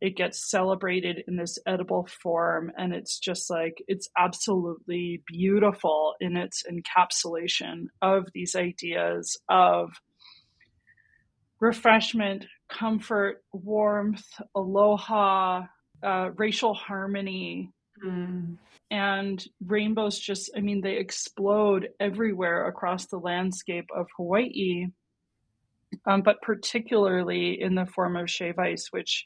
It 0.00 0.16
gets 0.16 0.50
celebrated 0.50 1.24
in 1.26 1.36
this 1.36 1.58
edible 1.66 2.08
form, 2.22 2.70
and 2.78 2.94
it's 2.94 3.18
just 3.18 3.50
like 3.50 3.82
it's 3.88 4.08
absolutely 4.16 5.22
beautiful 5.26 6.14
in 6.20 6.36
its 6.36 6.62
encapsulation 6.70 7.86
of 8.00 8.28
these 8.32 8.54
ideas 8.54 9.36
of 9.48 9.90
refreshment, 11.60 12.46
comfort, 12.70 13.42
warmth, 13.52 14.26
aloha, 14.54 15.62
uh, 16.04 16.30
racial 16.36 16.74
harmony. 16.74 17.72
Mm. 18.04 18.58
And 18.90 19.44
rainbows 19.66 20.18
just, 20.18 20.50
I 20.56 20.60
mean, 20.60 20.82
they 20.82 20.98
explode 20.98 21.88
everywhere 21.98 22.68
across 22.68 23.06
the 23.06 23.18
landscape 23.18 23.88
of 23.96 24.06
Hawaii 24.16 24.88
um, 26.06 26.22
but 26.22 26.42
particularly 26.42 27.60
in 27.60 27.74
the 27.74 27.86
form 27.86 28.16
of 28.16 28.30
shave 28.30 28.58
ice, 28.58 28.88
which 28.90 29.24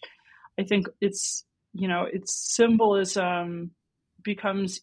I 0.58 0.64
think 0.64 0.86
it's 1.00 1.44
you 1.72 1.88
know 1.88 2.06
its 2.10 2.54
symbolism 2.54 3.72
becomes 4.22 4.80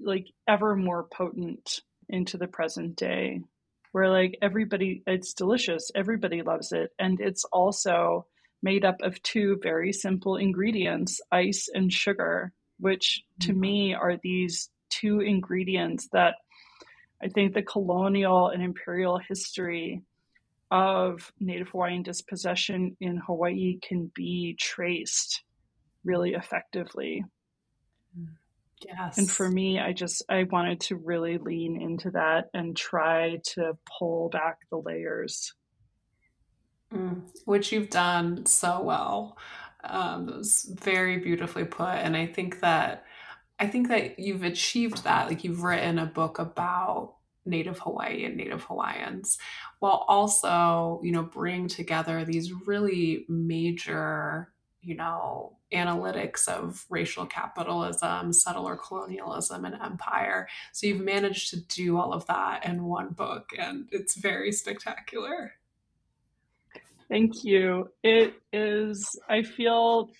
like 0.00 0.26
ever 0.48 0.76
more 0.76 1.06
potent 1.12 1.80
into 2.08 2.38
the 2.38 2.46
present 2.46 2.96
day, 2.96 3.40
where 3.92 4.10
like 4.10 4.38
everybody 4.42 5.02
it's 5.06 5.34
delicious, 5.34 5.90
everybody 5.94 6.42
loves 6.42 6.72
it, 6.72 6.90
and 6.98 7.20
it's 7.20 7.44
also 7.52 8.26
made 8.62 8.84
up 8.84 8.96
of 9.02 9.22
two 9.22 9.58
very 9.62 9.92
simple 9.92 10.36
ingredients, 10.36 11.20
ice 11.30 11.68
and 11.72 11.92
sugar, 11.92 12.52
which 12.78 13.22
to 13.40 13.52
mm-hmm. 13.52 13.60
me 13.60 13.94
are 13.94 14.16
these 14.22 14.70
two 14.90 15.20
ingredients 15.20 16.08
that 16.12 16.34
I 17.22 17.28
think 17.28 17.54
the 17.54 17.62
colonial 17.62 18.48
and 18.48 18.62
imperial 18.62 19.18
history 19.18 20.02
of 20.70 21.32
Native 21.38 21.68
Hawaiian 21.68 22.02
dispossession 22.02 22.96
in 23.00 23.18
Hawaii 23.18 23.78
can 23.82 24.10
be 24.14 24.56
traced 24.58 25.42
really 26.04 26.34
effectively. 26.34 27.24
Yes. 28.84 29.18
And 29.18 29.30
for 29.30 29.48
me, 29.48 29.78
I 29.78 29.92
just 29.92 30.22
I 30.28 30.44
wanted 30.44 30.80
to 30.82 30.96
really 30.96 31.38
lean 31.38 31.80
into 31.80 32.10
that 32.12 32.50
and 32.52 32.76
try 32.76 33.40
to 33.54 33.76
pull 33.98 34.28
back 34.28 34.58
the 34.70 34.78
layers. 34.78 35.54
Mm, 36.92 37.22
which 37.46 37.72
you've 37.72 37.90
done 37.90 38.46
so 38.46 38.82
well. 38.82 39.38
Um, 39.82 40.28
it 40.28 40.36
was 40.36 40.70
very 40.80 41.18
beautifully 41.18 41.64
put, 41.64 41.88
and 41.88 42.16
I 42.16 42.26
think 42.26 42.60
that 42.60 43.04
I 43.58 43.66
think 43.66 43.88
that 43.88 44.18
you've 44.18 44.44
achieved 44.44 45.04
that. 45.04 45.28
Like 45.28 45.42
you've 45.42 45.62
written 45.62 45.98
a 45.98 46.06
book 46.06 46.38
about 46.38 47.15
Native 47.46 47.78
Hawaii 47.78 48.24
and 48.24 48.36
Native 48.36 48.64
Hawaiians, 48.64 49.38
while 49.78 50.04
also, 50.08 51.00
you 51.02 51.12
know, 51.12 51.22
bring 51.22 51.68
together 51.68 52.24
these 52.24 52.52
really 52.52 53.24
major, 53.28 54.52
you 54.82 54.96
know, 54.96 55.56
analytics 55.72 56.46
of 56.46 56.84
racial 56.90 57.26
capitalism, 57.26 58.32
settler 58.32 58.76
colonialism, 58.76 59.64
and 59.64 59.74
empire. 59.74 60.48
So 60.72 60.86
you've 60.86 61.00
managed 61.00 61.50
to 61.50 61.60
do 61.60 61.98
all 61.98 62.12
of 62.12 62.26
that 62.26 62.64
in 62.64 62.84
one 62.84 63.08
book, 63.08 63.50
and 63.58 63.88
it's 63.90 64.14
very 64.16 64.52
spectacular. 64.52 65.54
Thank 67.08 67.44
you. 67.44 67.90
It 68.02 68.34
is, 68.52 69.18
I 69.28 69.42
feel, 69.42 70.10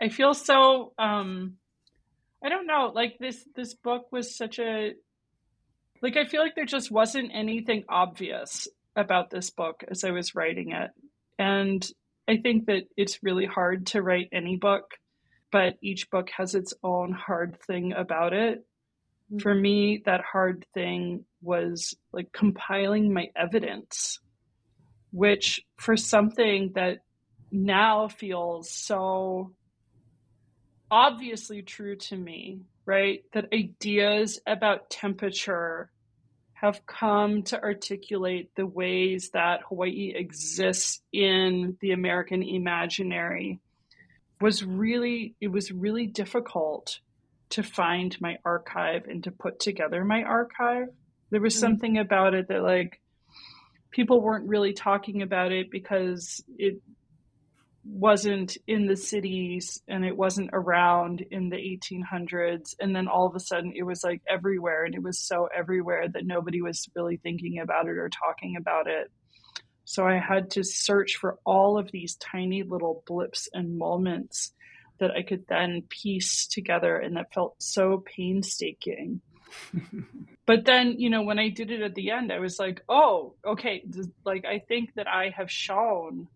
I 0.00 0.08
feel 0.08 0.34
so, 0.34 0.92
um, 0.98 1.56
I 2.42 2.48
don't 2.48 2.66
know, 2.66 2.92
like 2.94 3.18
this, 3.18 3.46
this 3.54 3.74
book 3.74 4.10
was 4.10 4.36
such 4.36 4.58
a, 4.58 4.92
like 6.02 6.16
I 6.16 6.24
feel 6.24 6.42
like 6.42 6.54
there 6.56 6.66
just 6.66 6.90
wasn't 6.90 7.30
anything 7.32 7.84
obvious 7.88 8.68
about 8.96 9.30
this 9.30 9.50
book 9.50 9.84
as 9.88 10.04
I 10.04 10.10
was 10.10 10.34
writing 10.34 10.72
it. 10.72 10.90
And 11.38 11.88
I 12.28 12.36
think 12.36 12.66
that 12.66 12.84
it's 12.96 13.22
really 13.22 13.46
hard 13.46 13.86
to 13.88 14.02
write 14.02 14.28
any 14.32 14.56
book, 14.56 14.90
but 15.50 15.74
each 15.80 16.10
book 16.10 16.28
has 16.36 16.54
its 16.54 16.74
own 16.82 17.12
hard 17.12 17.58
thing 17.62 17.92
about 17.92 18.32
it. 18.32 18.58
Mm-hmm. 19.32 19.38
For 19.38 19.54
me, 19.54 20.02
that 20.04 20.20
hard 20.20 20.66
thing 20.74 21.24
was 21.40 21.94
like 22.12 22.32
compiling 22.32 23.12
my 23.12 23.30
evidence, 23.36 24.20
which 25.12 25.60
for 25.76 25.96
something 25.96 26.72
that 26.74 26.98
now 27.50 28.08
feels 28.08 28.70
so 28.70 29.52
obviously 30.90 31.62
true 31.62 31.96
to 31.96 32.16
me, 32.16 32.60
right? 32.86 33.24
That 33.32 33.52
ideas 33.52 34.40
about 34.46 34.90
temperature 34.90 35.90
have 36.54 36.86
come 36.86 37.42
to 37.42 37.60
articulate 37.60 38.54
the 38.54 38.66
ways 38.66 39.30
that 39.30 39.62
Hawaii 39.68 40.12
exists 40.14 41.00
in 41.12 41.76
the 41.80 41.90
American 41.90 42.42
imaginary 42.42 43.58
was 44.40 44.64
really 44.64 45.34
it 45.40 45.48
was 45.48 45.72
really 45.72 46.06
difficult 46.06 47.00
to 47.50 47.62
find 47.62 48.18
my 48.20 48.38
archive 48.44 49.06
and 49.08 49.24
to 49.24 49.30
put 49.30 49.60
together 49.60 50.04
my 50.04 50.22
archive. 50.22 50.88
There 51.30 51.40
was 51.40 51.54
mm-hmm. 51.54 51.60
something 51.60 51.98
about 51.98 52.34
it 52.34 52.48
that 52.48 52.62
like 52.62 53.00
people 53.90 54.20
weren't 54.20 54.48
really 54.48 54.72
talking 54.72 55.22
about 55.22 55.52
it 55.52 55.70
because 55.70 56.42
it 56.58 56.80
wasn't 57.84 58.56
in 58.66 58.86
the 58.86 58.96
cities 58.96 59.82
and 59.88 60.04
it 60.04 60.16
wasn't 60.16 60.50
around 60.52 61.24
in 61.30 61.48
the 61.48 61.56
1800s 61.56 62.74
and 62.80 62.94
then 62.94 63.08
all 63.08 63.26
of 63.26 63.34
a 63.34 63.40
sudden 63.40 63.72
it 63.74 63.82
was 63.82 64.04
like 64.04 64.22
everywhere 64.28 64.84
and 64.84 64.94
it 64.94 65.02
was 65.02 65.18
so 65.18 65.48
everywhere 65.54 66.06
that 66.08 66.24
nobody 66.24 66.62
was 66.62 66.88
really 66.94 67.16
thinking 67.16 67.58
about 67.58 67.86
it 67.86 67.98
or 67.98 68.08
talking 68.08 68.56
about 68.56 68.86
it. 68.86 69.10
So 69.84 70.06
i 70.06 70.18
had 70.18 70.50
to 70.52 70.62
search 70.62 71.16
for 71.16 71.38
all 71.44 71.76
of 71.76 71.90
these 71.90 72.16
tiny 72.16 72.62
little 72.62 73.02
blips 73.06 73.48
and 73.52 73.76
moments 73.76 74.52
that 75.00 75.10
i 75.10 75.22
could 75.22 75.44
then 75.48 75.82
piece 75.88 76.46
together 76.46 76.96
and 76.96 77.16
that 77.16 77.34
felt 77.34 77.56
so 77.58 78.02
painstaking. 78.04 79.20
But 80.44 80.64
then 80.64 80.96
you 80.98 81.08
know 81.08 81.22
when 81.22 81.38
i 81.38 81.48
did 81.48 81.70
it 81.70 81.82
at 81.82 81.94
the 81.94 82.10
end 82.10 82.32
i 82.32 82.40
was 82.40 82.58
like 82.58 82.82
oh 82.88 83.34
okay 83.46 83.84
like 84.24 84.44
i 84.44 84.58
think 84.58 84.92
that 84.96 85.06
i 85.06 85.32
have 85.34 85.50
shown 85.50 86.26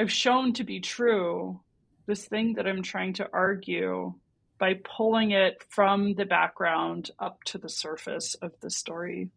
I've 0.00 0.10
shown 0.10 0.54
to 0.54 0.64
be 0.64 0.80
true 0.80 1.60
this 2.06 2.24
thing 2.24 2.54
that 2.54 2.66
I'm 2.66 2.82
trying 2.82 3.12
to 3.14 3.28
argue 3.34 4.14
by 4.58 4.80
pulling 4.82 5.32
it 5.32 5.62
from 5.68 6.14
the 6.14 6.24
background 6.24 7.10
up 7.18 7.44
to 7.44 7.58
the 7.58 7.68
surface 7.68 8.34
of 8.36 8.52
the 8.60 8.70
story. 8.70 9.28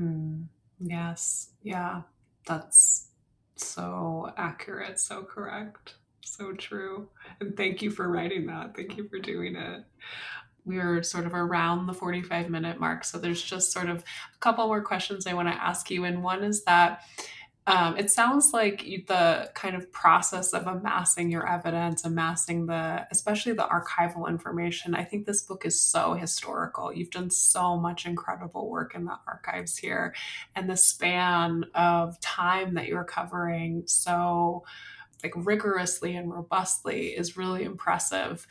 Mm, 0.00 0.46
yes. 0.80 1.50
Yeah. 1.62 2.02
That's 2.46 3.08
so 3.56 4.32
accurate, 4.38 4.98
so 4.98 5.22
correct, 5.22 5.96
so 6.22 6.54
true. 6.54 7.10
And 7.42 7.54
thank 7.54 7.82
you 7.82 7.90
for 7.90 8.08
writing 8.08 8.46
that. 8.46 8.74
Thank 8.74 8.96
you 8.96 9.06
for 9.10 9.18
doing 9.18 9.56
it. 9.56 9.84
We're 10.64 11.02
sort 11.02 11.26
of 11.26 11.34
around 11.34 11.84
the 11.84 11.92
45 11.92 12.48
minute 12.48 12.80
mark. 12.80 13.04
So 13.04 13.18
there's 13.18 13.42
just 13.42 13.72
sort 13.72 13.90
of 13.90 13.98
a 13.98 14.38
couple 14.40 14.66
more 14.68 14.80
questions 14.80 15.26
I 15.26 15.34
want 15.34 15.48
to 15.48 15.54
ask 15.54 15.90
you. 15.90 16.04
And 16.04 16.24
one 16.24 16.42
is 16.44 16.64
that 16.64 17.02
um, 17.68 17.96
it 17.96 18.10
sounds 18.10 18.52
like 18.52 18.84
the 19.08 19.50
kind 19.54 19.74
of 19.74 19.90
process 19.90 20.52
of 20.52 20.68
amassing 20.68 21.30
your 21.30 21.48
evidence, 21.48 22.04
amassing 22.04 22.66
the, 22.66 23.06
especially 23.10 23.52
the 23.52 23.66
archival 23.66 24.28
information. 24.28 24.94
I 24.94 25.02
think 25.02 25.26
this 25.26 25.42
book 25.42 25.66
is 25.66 25.80
so 25.80 26.14
historical. 26.14 26.92
You've 26.92 27.10
done 27.10 27.30
so 27.30 27.76
much 27.76 28.06
incredible 28.06 28.70
work 28.70 28.94
in 28.94 29.04
the 29.04 29.18
archives 29.26 29.76
here, 29.76 30.14
and 30.54 30.70
the 30.70 30.76
span 30.76 31.64
of 31.74 32.20
time 32.20 32.74
that 32.74 32.86
you're 32.86 33.04
covering 33.04 33.82
so 33.86 34.64
like 35.22 35.32
rigorously 35.34 36.14
and 36.14 36.30
robustly 36.30 37.08
is 37.08 37.36
really 37.36 37.64
impressive 37.64 38.46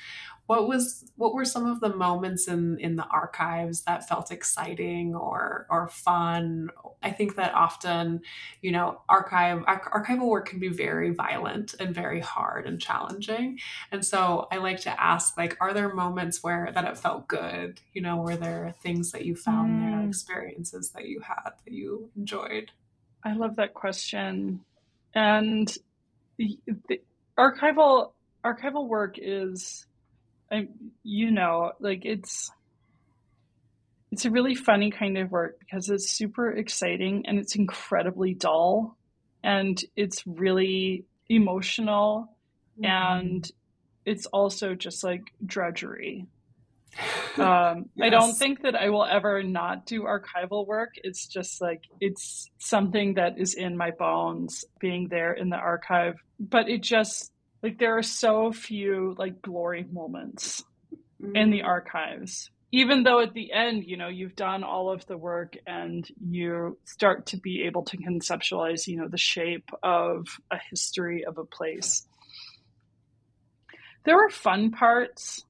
what 0.48 0.68
was 0.68 1.12
what 1.16 1.34
were 1.34 1.46
some 1.46 1.66
of 1.66 1.80
the 1.80 1.96
moments 1.96 2.48
in 2.48 2.78
in 2.80 2.96
the 2.96 3.06
archives 3.06 3.82
that 3.84 4.08
felt 4.08 4.32
exciting 4.32 5.16
or 5.16 5.66
or 5.70 5.88
fun? 5.88 6.70
I 7.02 7.12
think 7.12 7.36
that 7.36 7.54
often 7.54 8.22
you 8.62 8.72
know 8.72 9.02
archive 9.10 9.60
archival 9.66 10.28
work 10.28 10.48
can 10.48 10.60
be 10.60 10.68
very 10.68 11.12
violent 11.12 11.74
and 11.80 11.96
very 11.96 12.20
hard 12.20 12.68
and 12.68 12.80
challenging. 12.80 13.60
And 13.92 14.06
so 14.06 14.48
i 14.52 14.58
like 14.58 14.82
to 14.82 15.02
ask 15.02 15.38
like 15.38 15.58
are 15.60 15.74
there 15.74 15.94
moments 15.94 16.44
where 16.44 16.72
that 16.74 16.86
it 16.86 16.98
felt 16.98 17.28
good? 17.28 17.82
You 17.94 18.02
know 18.04 18.18
were 18.18 18.38
there 18.38 18.76
things 18.82 19.12
that 19.12 19.26
you 19.26 19.36
found 19.36 19.72
mm. 19.72 19.92
there 19.92 20.08
experiences 20.08 20.92
that 20.92 21.06
you 21.08 21.22
had 21.22 21.52
that 21.66 21.74
you 21.74 22.10
enjoyed? 22.16 22.72
I 23.24 23.34
love 23.34 23.56
that 23.56 23.74
question. 23.74 24.62
And 25.16 25.76
the, 26.38 26.60
the 26.88 27.02
archival 27.38 28.12
archival 28.44 28.88
work 28.88 29.16
is 29.18 29.88
I, 30.56 30.68
you 31.04 31.32
know, 31.32 31.74
like 31.80 32.06
it's 32.06 32.52
it's 34.12 34.26
a 34.26 34.32
really 34.32 34.56
funny 34.56 34.92
kind 34.92 35.18
of 35.18 35.32
work 35.32 35.60
because 35.60 35.90
it's 35.90 36.10
super 36.10 36.52
exciting 36.52 37.26
and 37.28 37.38
it's 37.38 37.56
incredibly 37.56 38.34
dull 38.34 38.98
and 39.44 39.82
it's 39.96 40.26
really 40.26 41.06
emotional 41.30 42.30
mm-hmm. 42.80 42.86
and 42.86 43.52
it's 44.06 44.26
also 44.28 44.76
just 44.76 45.04
like 45.04 45.34
drudgery. 45.46 46.28
Um, 47.38 47.90
yes. 47.96 48.06
I 48.06 48.10
don't 48.10 48.34
think 48.34 48.62
that 48.62 48.76
I 48.76 48.90
will 48.90 49.04
ever 49.04 49.44
not 49.44 49.86
do 49.86 50.04
archival 50.04 50.66
work. 50.66 50.94
It's 51.04 51.28
just 51.28 51.60
like 51.60 51.82
it's 52.00 52.50
something 52.60 53.16
that 53.16 53.38
is 53.38 53.56
in 53.56 53.76
my 53.76 53.92
bones 53.92 54.64
being 54.80 55.10
there 55.10 55.34
in 55.34 55.50
the 55.50 55.58
archive, 55.58 56.16
but 56.40 56.70
it 56.70 56.82
just 56.82 57.34
like 57.66 57.80
there 57.80 57.98
are 57.98 58.04
so 58.04 58.52
few 58.52 59.16
like 59.18 59.42
glory 59.42 59.88
moments 59.92 60.64
mm-hmm. 61.20 61.36
in 61.36 61.50
the 61.50 61.64
archives. 61.64 62.52
Even 62.72 63.02
though 63.02 63.22
at 63.22 63.34
the 63.34 63.52
end 63.52 63.86
you 63.86 63.98
know 63.98 64.08
you've 64.08 64.36
done 64.36 64.64
all 64.64 64.92
of 64.92 65.04
the 65.08 65.18
work 65.18 65.58
and 65.66 66.08
you 66.30 66.78
start 66.86 67.26
to 67.26 67.38
be 67.38 67.64
able 67.64 67.84
to 67.86 67.98
conceptualize 67.98 68.86
you 68.86 68.98
know 68.98 69.08
the 69.08 69.18
shape 69.18 69.70
of 69.82 70.28
a 70.52 70.60
history 70.70 71.26
of 71.26 71.40
a 71.40 71.44
place. 71.44 72.06
There 74.04 74.16
were 74.16 74.30
fun 74.30 74.70
parts 74.70 75.44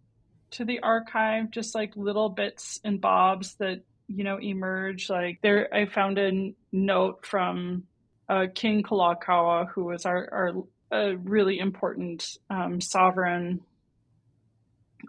to 0.52 0.64
the 0.64 0.80
archive 0.80 1.52
just 1.52 1.76
like 1.76 1.98
little 1.98 2.30
bits 2.30 2.80
and 2.86 3.02
bobs 3.02 3.56
that 3.56 3.82
you 4.08 4.24
know 4.24 4.38
emerge. 4.40 5.10
Like 5.10 5.40
there 5.42 5.68
i 5.76 5.86
found 5.86 6.18
a 6.18 6.54
note 6.72 7.26
from 7.26 7.84
uh, 8.30 8.46
king 8.56 8.84
kalakaua 8.84 9.68
who 9.68 9.84
was 9.84 10.06
our, 10.06 10.30
our 10.32 10.54
a 10.96 11.18
really 11.18 11.60
important 11.60 12.38
um, 12.50 12.82
sovereign, 12.82 13.62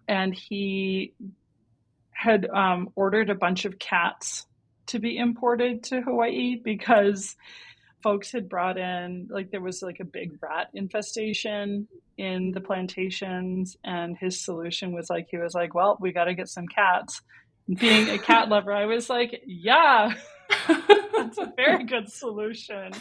and 0.09 0.35
he 0.35 1.15
had 2.11 2.47
um, 2.47 2.91
ordered 2.95 3.31
a 3.31 3.35
bunch 3.35 3.65
of 3.65 3.79
cats 3.79 4.47
to 4.87 4.99
be 4.99 5.17
imported 5.17 5.83
to 5.85 6.01
Hawaii 6.01 6.57
because 6.63 7.37
folks 8.03 8.31
had 8.33 8.49
brought 8.49 8.79
in 8.79 9.27
like 9.31 9.51
there 9.51 9.61
was 9.61 9.83
like 9.83 9.99
a 10.01 10.05
big 10.05 10.39
rat 10.41 10.69
infestation 10.75 11.89
in 12.17 12.53
the 12.53 12.61
plantations 12.61 13.77
and 13.83 14.17
his 14.17 14.45
solution 14.45 14.93
was 14.93 15.11
like 15.11 15.27
he 15.29 15.39
was 15.39 15.55
like 15.55 15.75
well 15.75 15.99
we 16.01 16.13
got 16.13 16.25
to 16.25 16.35
get 16.35 16.49
some 16.49 16.67
cats. 16.69 17.21
Being 17.81 18.09
a 18.11 18.19
cat 18.19 18.49
lover 18.55 18.73
i 18.73 18.87
was 18.87 19.11
like 19.11 19.43
yeah 19.45 20.15
that's 21.17 21.39
a 21.39 21.53
very 21.57 21.85
good 21.85 22.11
solution. 22.11 22.93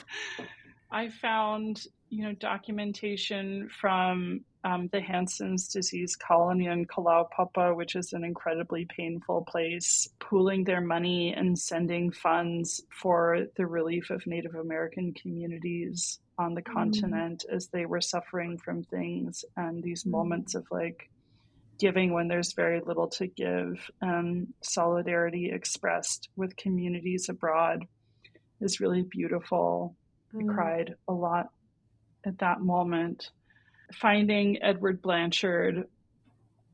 I 0.91 1.09
found 1.09 1.85
you 2.09 2.23
know, 2.23 2.33
documentation 2.33 3.69
from 3.69 4.41
um, 4.63 4.89
the 4.91 5.01
Hansen's 5.01 5.67
disease 5.67 6.15
colony 6.15 6.65
in 6.65 6.85
Kalaupapa, 6.85 7.75
which 7.75 7.95
is 7.95 8.13
an 8.13 8.23
incredibly 8.23 8.85
painful 8.85 9.45
place, 9.47 10.07
pooling 10.19 10.63
their 10.63 10.81
money 10.81 11.33
and 11.33 11.57
sending 11.57 12.11
funds 12.11 12.81
for 12.89 13.45
the 13.57 13.65
relief 13.67 14.09
of 14.09 14.25
Native 14.25 14.55
American 14.55 15.13
communities 15.13 16.19
on 16.37 16.55
the 16.55 16.61
mm. 16.61 16.73
continent 16.73 17.45
as 17.51 17.67
they 17.67 17.85
were 17.85 18.01
suffering 18.01 18.57
from 18.57 18.83
things 18.83 19.45
and 19.55 19.83
these 19.83 20.03
mm. 20.03 20.11
moments 20.11 20.55
of 20.55 20.65
like 20.71 21.09
giving 21.77 22.13
when 22.13 22.27
there's 22.27 22.53
very 22.53 22.81
little 22.85 23.07
to 23.07 23.27
give 23.27 23.89
and 24.01 24.47
solidarity 24.61 25.51
expressed 25.51 26.29
with 26.35 26.55
communities 26.55 27.29
abroad 27.29 27.85
is 28.61 28.79
really 28.79 29.03
beautiful. 29.03 29.95
Mm. 30.33 30.49
I 30.49 30.53
cried 30.53 30.95
a 31.07 31.13
lot 31.13 31.49
at 32.25 32.39
that 32.39 32.61
moment. 32.61 33.31
Finding 33.93 34.61
Edward 34.61 35.01
Blanchard, 35.01 35.87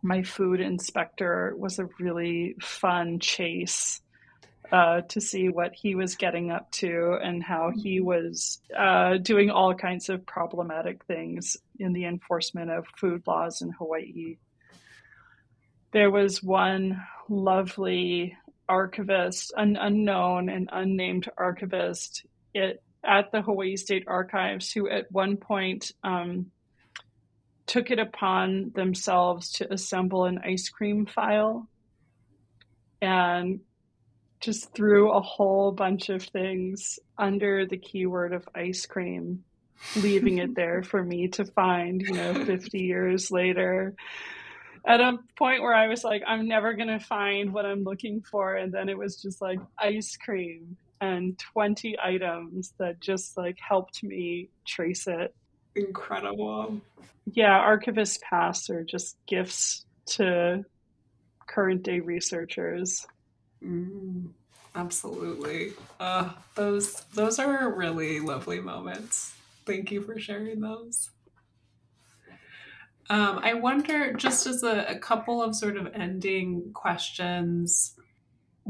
my 0.01 0.23
food 0.23 0.59
inspector, 0.59 1.53
was 1.57 1.79
a 1.79 1.89
really 1.99 2.55
fun 2.61 3.19
chase. 3.19 4.01
Uh, 4.71 5.01
to 5.01 5.19
see 5.19 5.49
what 5.49 5.73
he 5.73 5.95
was 5.95 6.15
getting 6.15 6.49
up 6.49 6.71
to 6.71 7.19
and 7.21 7.43
how 7.43 7.73
he 7.75 7.99
was 7.99 8.61
uh, 8.77 9.17
doing 9.17 9.49
all 9.49 9.73
kinds 9.75 10.07
of 10.07 10.25
problematic 10.25 11.03
things 11.03 11.57
in 11.77 11.91
the 11.91 12.05
enforcement 12.05 12.71
of 12.71 12.85
food 12.95 13.21
laws 13.27 13.61
in 13.61 13.71
Hawaii. 13.71 14.37
There 15.91 16.09
was 16.09 16.41
one 16.41 17.03
lovely 17.27 18.37
archivist, 18.69 19.51
an 19.57 19.75
unknown 19.75 20.47
and 20.47 20.69
unnamed 20.71 21.27
archivist. 21.37 22.25
It 22.53 22.81
at 23.03 23.31
the 23.31 23.41
Hawaii 23.41 23.75
State 23.75 24.05
Archives 24.07 24.71
who 24.71 24.89
at 24.89 25.11
one 25.11 25.37
point 25.37 25.91
um, 26.03 26.51
took 27.65 27.89
it 27.91 27.99
upon 27.99 28.71
themselves 28.75 29.53
to 29.53 29.73
assemble 29.73 30.25
an 30.25 30.39
ice 30.43 30.69
cream 30.69 31.05
file 31.05 31.67
and 33.01 33.61
just 34.39 34.73
threw 34.73 35.11
a 35.11 35.21
whole 35.21 35.71
bunch 35.71 36.09
of 36.09 36.23
things 36.23 36.99
under 37.17 37.65
the 37.65 37.77
keyword 37.77 38.33
of 38.33 38.47
ice 38.55 38.85
cream, 38.85 39.43
leaving 39.95 40.39
it 40.39 40.55
there 40.55 40.83
for 40.91 41.03
me 41.03 41.27
to 41.29 41.45
find, 41.45 42.01
you 42.01 42.13
know, 42.13 42.33
50 42.45 42.79
years 42.79 43.31
later. 43.31 43.95
at 44.85 44.99
a 44.99 45.19
point 45.37 45.61
where 45.61 45.75
I 45.75 45.87
was 45.87 46.03
like, 46.03 46.23
I'm 46.25 46.47
never 46.47 46.73
going 46.73 46.89
to 46.89 46.99
find 46.99 47.53
what 47.53 47.65
I'm 47.65 47.83
looking 47.83 48.21
for. 48.21 48.55
And 48.55 48.73
then 48.73 48.89
it 48.89 48.97
was 48.97 49.21
just 49.21 49.39
like 49.41 49.59
ice 49.79 50.17
cream 50.17 50.77
and 51.01 51.37
20 51.39 51.97
items 52.01 52.73
that 52.77 52.99
just 52.99 53.35
like 53.37 53.57
helped 53.59 54.03
me 54.03 54.49
trace 54.65 55.07
it. 55.07 55.35
Incredible. 55.75 56.79
Yeah, 57.33 57.57
archivist 57.57 58.21
pass 58.21 58.69
are 58.69 58.83
just 58.83 59.17
gifts 59.27 59.85
to 60.05 60.63
current 61.47 61.83
day 61.83 61.99
researchers. 61.99 63.05
Mm, 63.63 64.29
absolutely. 64.75 65.73
Uh, 65.99 66.31
those 66.55 67.01
those 67.13 67.39
are 67.39 67.73
really 67.73 68.19
lovely 68.19 68.59
moments. 68.59 69.33
Thank 69.65 69.91
you 69.91 70.01
for 70.01 70.19
sharing 70.19 70.59
those. 70.61 71.09
Um, 73.09 73.41
I 73.43 73.55
wonder, 73.55 74.13
just 74.13 74.47
as 74.47 74.63
a, 74.63 74.85
a 74.87 74.97
couple 74.97 75.43
of 75.43 75.53
sort 75.53 75.75
of 75.75 75.87
ending 75.93 76.71
questions, 76.73 77.95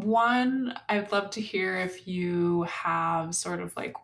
one, 0.03 0.73
I'd 0.89 1.11
love 1.11 1.31
to 1.31 1.41
hear 1.41 1.77
if 1.77 2.07
you 2.07 2.63
have 2.63 3.35
sort 3.35 3.61
of 3.61 3.75
like 3.75 3.95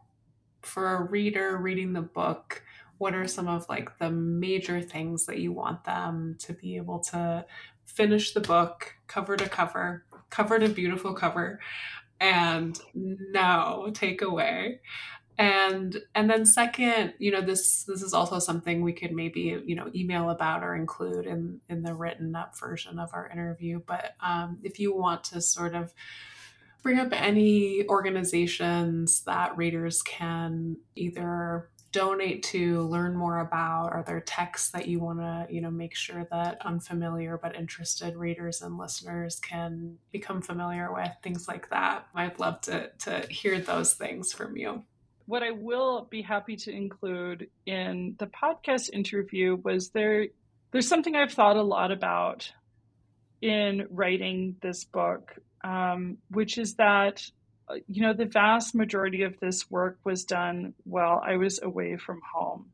for 0.62 0.96
a 0.96 1.04
reader 1.04 1.58
reading 1.58 1.94
the 1.94 2.02
book, 2.02 2.64
what 2.98 3.14
are 3.14 3.28
some 3.28 3.48
of 3.48 3.68
like 3.70 3.98
the 4.00 4.10
major 4.10 4.82
things 4.82 5.26
that 5.26 5.40
you 5.40 5.52
want 5.52 5.84
them 5.84 6.36
to 6.40 6.54
be 6.54 6.78
able 6.78 7.00
to 7.00 7.46
finish 7.86 8.34
the 8.34 8.42
book 8.42 8.96
cover 9.08 9.38
to 9.38 9.48
cover, 9.48 10.04
cover 10.30 10.60
to 10.60 10.70
beautiful 10.70 11.14
cover, 11.14 11.60
and 12.20 12.80
no 12.94 13.88
takeaway? 13.90 14.80
And 15.38 15.98
and 16.16 16.30
then 16.30 16.46
second 16.46 17.14
you 17.20 17.32
know 17.32 17.42
this 17.42 17.84
this 17.84 18.02
is 18.02 18.14
also 18.14 18.40
something 18.40 18.82
we 18.82 18.94
could 18.94 19.12
maybe 19.12 19.62
you 19.66 19.76
know 19.76 19.90
email 19.94 20.30
about 20.32 20.64
or 20.64 20.76
include 20.76 21.26
in 21.26 21.60
in 21.70 21.84
the 21.84 21.94
written 21.94 22.36
up 22.36 22.58
version 22.58 23.00
of 23.00 23.10
our 23.14 23.30
interview. 23.30 23.80
But 23.86 24.16
um, 24.20 24.58
if 24.64 24.80
you 24.80 24.96
want 24.96 25.24
to 25.26 25.42
sort 25.42 25.76
of 25.76 25.94
bring 26.82 27.00
up 27.00 27.10
any 27.12 27.88
organizations 27.88 29.22
that 29.24 29.58
readers 29.58 30.02
can 30.02 30.78
either 30.96 31.70
donate 31.92 32.44
to 32.44 32.82
learn 32.84 33.16
more 33.16 33.40
about 33.40 33.92
are 33.94 34.04
there 34.06 34.20
texts 34.22 34.72
that 34.72 34.88
you 34.88 35.00
want 35.00 35.20
to 35.20 35.48
you 35.50 35.62
know 35.62 35.72
make 35.72 35.96
sure 35.96 36.28
that 36.30 36.58
unfamiliar 36.66 37.40
but 37.42 37.56
interested 37.56 38.16
readers 38.16 38.62
and 38.62 38.78
listeners 38.78 39.40
can 39.40 39.98
become 40.12 40.42
familiar 40.42 40.94
with 40.94 41.10
things 41.24 41.48
like 41.48 41.70
that 41.70 42.06
i'd 42.16 42.40
love 42.40 42.60
to 42.60 42.90
to 43.00 43.26
hear 43.30 43.60
those 43.60 43.94
things 43.94 44.34
from 44.34 44.58
you 44.58 44.84
what 45.28 45.44
I 45.44 45.52
will 45.52 46.08
be 46.10 46.22
happy 46.22 46.56
to 46.56 46.72
include 46.72 47.50
in 47.66 48.16
the 48.18 48.28
podcast 48.28 48.90
interview 48.92 49.58
was 49.62 49.90
there 49.90 50.28
there's 50.72 50.88
something 50.88 51.16
I've 51.16 51.34
thought 51.34 51.58
a 51.58 51.62
lot 51.62 51.92
about 51.92 52.52
in 53.42 53.88
writing 53.90 54.56
this 54.62 54.84
book, 54.84 55.36
um, 55.64 56.18
which 56.30 56.58
is 56.58 56.76
that 56.76 57.24
uh, 57.70 57.76
you 57.88 58.02
know 58.02 58.14
the 58.14 58.26
vast 58.26 58.74
majority 58.74 59.24
of 59.24 59.40
this 59.40 59.70
work 59.70 60.00
was 60.04 60.24
done 60.24 60.74
while 60.84 61.22
I 61.24 61.36
was 61.36 61.62
away 61.62 61.98
from 61.98 62.22
home. 62.34 62.68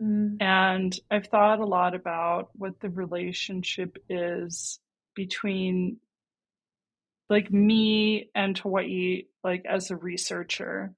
Mm. 0.00 0.36
And 0.40 0.98
I've 1.10 1.26
thought 1.26 1.60
a 1.60 1.66
lot 1.66 1.94
about 1.94 2.50
what 2.54 2.78
the 2.80 2.90
relationship 2.90 3.96
is 4.08 4.78
between 5.14 5.96
like 7.30 7.50
me 7.50 8.30
and 8.34 8.56
Hawaii, 8.58 9.24
like 9.42 9.64
as 9.64 9.90
a 9.90 9.96
researcher 9.96 10.94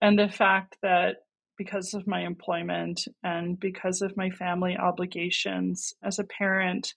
and 0.00 0.18
the 0.18 0.28
fact 0.28 0.76
that 0.82 1.16
because 1.56 1.92
of 1.92 2.06
my 2.06 2.20
employment 2.24 3.06
and 3.24 3.58
because 3.58 4.00
of 4.00 4.16
my 4.16 4.30
family 4.30 4.76
obligations 4.76 5.92
as 6.02 6.18
a 6.18 6.24
parent, 6.24 6.94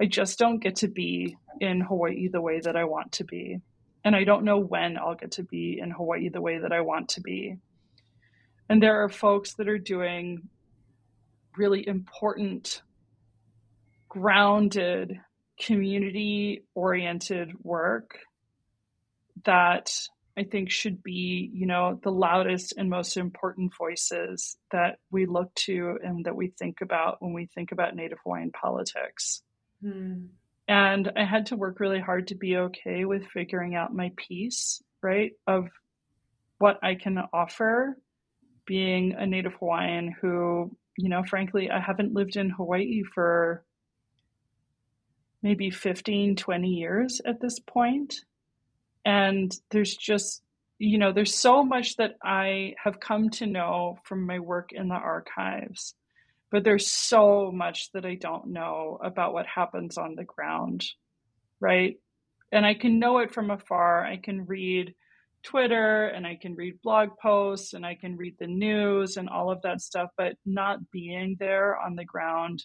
I 0.00 0.06
just 0.06 0.38
don't 0.38 0.62
get 0.62 0.76
to 0.76 0.88
be 0.88 1.36
in 1.60 1.80
Hawaii 1.80 2.28
the 2.28 2.40
way 2.40 2.60
that 2.60 2.76
I 2.76 2.84
want 2.84 3.12
to 3.12 3.24
be. 3.24 3.58
And 4.04 4.14
I 4.14 4.24
don't 4.24 4.44
know 4.44 4.58
when 4.58 4.98
I'll 4.98 5.14
get 5.14 5.32
to 5.32 5.42
be 5.42 5.78
in 5.80 5.90
Hawaii 5.90 6.28
the 6.28 6.40
way 6.40 6.58
that 6.58 6.72
I 6.72 6.82
want 6.82 7.10
to 7.10 7.20
be. 7.20 7.56
And 8.68 8.82
there 8.82 9.02
are 9.02 9.08
folks 9.08 9.54
that 9.54 9.68
are 9.68 9.78
doing 9.78 10.48
really 11.56 11.86
important, 11.86 12.82
grounded, 14.08 15.20
community 15.60 16.64
oriented 16.74 17.52
work 17.62 18.18
that 19.44 19.92
I 20.36 20.44
think 20.44 20.70
should 20.70 21.02
be, 21.02 21.50
you 21.52 21.66
know, 21.66 22.00
the 22.02 22.10
loudest 22.10 22.74
and 22.78 22.88
most 22.88 23.16
important 23.16 23.72
voices 23.76 24.56
that 24.70 24.98
we 25.10 25.26
look 25.26 25.54
to 25.66 25.98
and 26.02 26.24
that 26.24 26.36
we 26.36 26.48
think 26.58 26.80
about 26.80 27.18
when 27.20 27.34
we 27.34 27.46
think 27.54 27.72
about 27.72 27.94
Native 27.94 28.18
Hawaiian 28.24 28.50
politics. 28.50 29.42
Mm. 29.84 30.28
And 30.68 31.12
I 31.16 31.24
had 31.24 31.46
to 31.46 31.56
work 31.56 31.80
really 31.80 32.00
hard 32.00 32.28
to 32.28 32.34
be 32.34 32.56
okay 32.56 33.04
with 33.04 33.26
figuring 33.26 33.74
out 33.74 33.94
my 33.94 34.12
piece, 34.16 34.82
right, 35.02 35.32
of 35.46 35.68
what 36.58 36.78
I 36.82 36.94
can 36.94 37.18
offer 37.32 37.98
being 38.64 39.12
a 39.12 39.26
Native 39.26 39.54
Hawaiian 39.58 40.14
who, 40.20 40.74
you 40.96 41.10
know, 41.10 41.24
frankly, 41.24 41.70
I 41.70 41.80
haven't 41.80 42.14
lived 42.14 42.36
in 42.36 42.48
Hawaii 42.48 43.02
for 43.14 43.64
maybe 45.42 45.70
15, 45.70 46.36
20 46.36 46.68
years 46.68 47.20
at 47.26 47.40
this 47.40 47.58
point 47.58 48.14
and 49.04 49.54
there's 49.70 49.96
just 49.96 50.42
you 50.78 50.98
know 50.98 51.12
there's 51.12 51.34
so 51.34 51.62
much 51.62 51.96
that 51.96 52.16
i 52.22 52.74
have 52.82 53.00
come 53.00 53.30
to 53.30 53.46
know 53.46 53.98
from 54.04 54.26
my 54.26 54.38
work 54.38 54.70
in 54.72 54.88
the 54.88 54.94
archives 54.94 55.94
but 56.50 56.64
there's 56.64 56.90
so 56.90 57.50
much 57.52 57.90
that 57.92 58.04
i 58.04 58.14
don't 58.14 58.46
know 58.48 58.98
about 59.02 59.32
what 59.32 59.46
happens 59.46 59.98
on 59.98 60.14
the 60.14 60.24
ground 60.24 60.84
right? 61.60 61.96
And 62.50 62.66
i 62.66 62.74
can 62.74 62.98
know 62.98 63.18
it 63.18 63.32
from 63.32 63.50
afar. 63.50 64.04
I 64.04 64.16
can 64.16 64.46
read 64.46 64.94
twitter 65.42 66.06
and 66.06 66.26
i 66.26 66.36
can 66.40 66.54
read 66.54 66.80
blog 66.82 67.08
posts 67.20 67.72
and 67.72 67.84
i 67.84 67.94
can 67.96 68.16
read 68.16 68.36
the 68.38 68.46
news 68.46 69.16
and 69.16 69.28
all 69.28 69.50
of 69.50 69.60
that 69.62 69.80
stuff 69.80 70.08
but 70.16 70.36
not 70.46 70.90
being 70.92 71.36
there 71.40 71.76
on 71.76 71.96
the 71.96 72.04
ground 72.04 72.62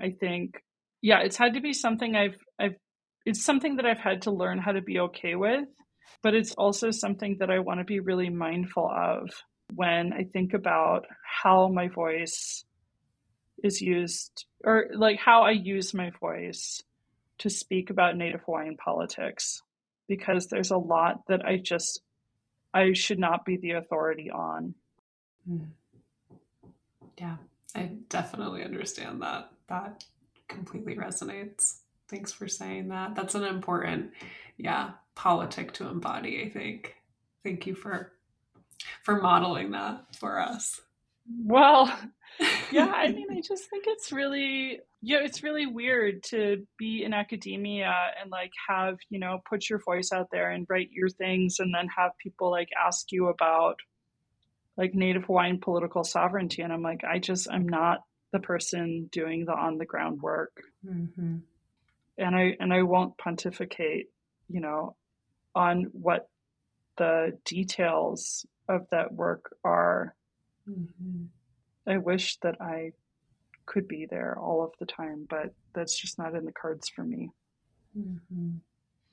i 0.00 0.10
think 0.10 0.62
yeah 1.00 1.20
it's 1.20 1.38
had 1.38 1.54
to 1.54 1.60
be 1.60 1.72
something 1.72 2.14
i've 2.14 2.36
i've 2.58 2.76
it's 3.24 3.44
something 3.44 3.76
that 3.76 3.86
I've 3.86 3.98
had 3.98 4.22
to 4.22 4.30
learn 4.30 4.58
how 4.58 4.72
to 4.72 4.82
be 4.82 4.98
okay 5.00 5.34
with, 5.34 5.64
but 6.22 6.34
it's 6.34 6.54
also 6.54 6.90
something 6.90 7.36
that 7.38 7.50
I 7.50 7.60
want 7.60 7.80
to 7.80 7.84
be 7.84 8.00
really 8.00 8.30
mindful 8.30 8.90
of 8.90 9.30
when 9.74 10.12
I 10.12 10.24
think 10.24 10.54
about 10.54 11.06
how 11.24 11.68
my 11.68 11.88
voice 11.88 12.64
is 13.62 13.80
used 13.80 14.46
or 14.64 14.88
like 14.94 15.18
how 15.18 15.42
I 15.42 15.52
use 15.52 15.94
my 15.94 16.10
voice 16.20 16.82
to 17.38 17.50
speak 17.50 17.90
about 17.90 18.16
Native 18.16 18.42
Hawaiian 18.44 18.76
politics 18.76 19.62
because 20.08 20.48
there's 20.48 20.70
a 20.70 20.76
lot 20.76 21.26
that 21.28 21.44
I 21.44 21.56
just 21.56 22.00
I 22.74 22.92
should 22.92 23.18
not 23.18 23.44
be 23.44 23.56
the 23.56 23.72
authority 23.72 24.30
on. 24.30 24.74
Hmm. 25.46 25.64
Yeah, 27.18 27.36
I 27.74 27.90
definitely 28.08 28.64
understand 28.64 29.22
that. 29.22 29.50
That 29.68 30.04
completely 30.48 30.96
resonates. 30.96 31.81
Thanks 32.12 32.30
for 32.30 32.46
saying 32.46 32.88
that. 32.88 33.14
That's 33.14 33.34
an 33.34 33.44
important, 33.44 34.10
yeah, 34.58 34.90
politic 35.14 35.72
to 35.72 35.88
embody, 35.88 36.44
I 36.44 36.50
think. 36.50 36.94
Thank 37.42 37.66
you 37.66 37.74
for 37.74 38.12
for 39.02 39.18
modeling 39.18 39.70
that 39.70 40.14
for 40.16 40.38
us. 40.38 40.78
Well, 41.42 41.90
yeah, 42.70 42.92
I 42.94 43.08
mean, 43.08 43.28
I 43.30 43.40
just 43.40 43.70
think 43.70 43.84
it's 43.86 44.12
really, 44.12 44.80
yeah, 45.00 45.20
it's 45.22 45.42
really 45.42 45.64
weird 45.64 46.22
to 46.24 46.66
be 46.76 47.02
in 47.02 47.14
academia 47.14 47.94
and 48.20 48.30
like 48.30 48.52
have, 48.68 48.98
you 49.08 49.18
know, 49.18 49.40
put 49.48 49.70
your 49.70 49.78
voice 49.78 50.10
out 50.12 50.28
there 50.30 50.50
and 50.50 50.66
write 50.68 50.90
your 50.92 51.08
things 51.08 51.60
and 51.60 51.74
then 51.74 51.88
have 51.96 52.12
people 52.18 52.50
like 52.50 52.68
ask 52.78 53.10
you 53.10 53.28
about 53.28 53.76
like 54.76 54.94
Native 54.94 55.24
Hawaiian 55.24 55.60
political 55.60 56.04
sovereignty. 56.04 56.60
And 56.60 56.74
I'm 56.74 56.82
like, 56.82 57.04
I 57.04 57.18
just, 57.18 57.50
I'm 57.50 57.66
not 57.66 58.00
the 58.32 58.40
person 58.40 59.08
doing 59.10 59.46
the 59.46 59.52
on 59.54 59.78
the 59.78 59.86
ground 59.86 60.20
work. 60.20 60.60
Mm-hmm 60.86 61.38
and 62.18 62.34
I 62.36 62.56
and 62.60 62.72
I 62.72 62.82
won't 62.82 63.16
pontificate, 63.18 64.08
you 64.48 64.60
know, 64.60 64.96
on 65.54 65.84
what 65.92 66.28
the 66.98 67.38
details 67.44 68.46
of 68.68 68.86
that 68.90 69.12
work 69.12 69.54
are. 69.64 70.14
Mm-hmm. 70.68 71.24
I 71.86 71.98
wish 71.98 72.38
that 72.42 72.60
I 72.60 72.92
could 73.66 73.88
be 73.88 74.06
there 74.08 74.38
all 74.38 74.62
of 74.62 74.70
the 74.78 74.86
time, 74.86 75.26
but 75.28 75.54
that's 75.74 75.98
just 75.98 76.18
not 76.18 76.34
in 76.34 76.44
the 76.44 76.52
cards 76.52 76.88
for 76.88 77.02
me. 77.02 77.30
Mm-hmm. 77.98 78.50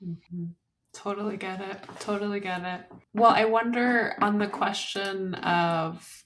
Mm-hmm. 0.06 0.44
Totally 0.92 1.36
get 1.36 1.60
it. 1.60 1.78
Totally 2.00 2.40
get 2.40 2.62
it. 2.64 2.80
Well, 3.14 3.30
I 3.30 3.44
wonder 3.44 4.16
on 4.20 4.38
the 4.38 4.48
question 4.48 5.34
of 5.34 6.24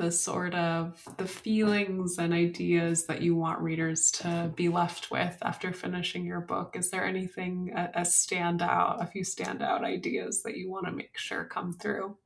the 0.00 0.10
sort 0.10 0.54
of 0.54 1.02
the 1.18 1.26
feelings 1.26 2.18
and 2.18 2.32
ideas 2.32 3.04
that 3.04 3.20
you 3.20 3.36
want 3.36 3.60
readers 3.60 4.10
to 4.10 4.50
be 4.56 4.68
left 4.70 5.10
with 5.10 5.36
after 5.42 5.72
finishing 5.72 6.24
your 6.24 6.40
book 6.40 6.74
is 6.74 6.90
there 6.90 7.04
anything 7.04 7.70
a, 7.76 7.90
a 7.96 8.00
standout 8.00 9.02
a 9.02 9.06
few 9.06 9.22
standout 9.22 9.82
ideas 9.82 10.42
that 10.42 10.56
you 10.56 10.70
want 10.70 10.86
to 10.86 10.92
make 10.92 11.16
sure 11.18 11.44
come 11.44 11.74
through 11.74 12.16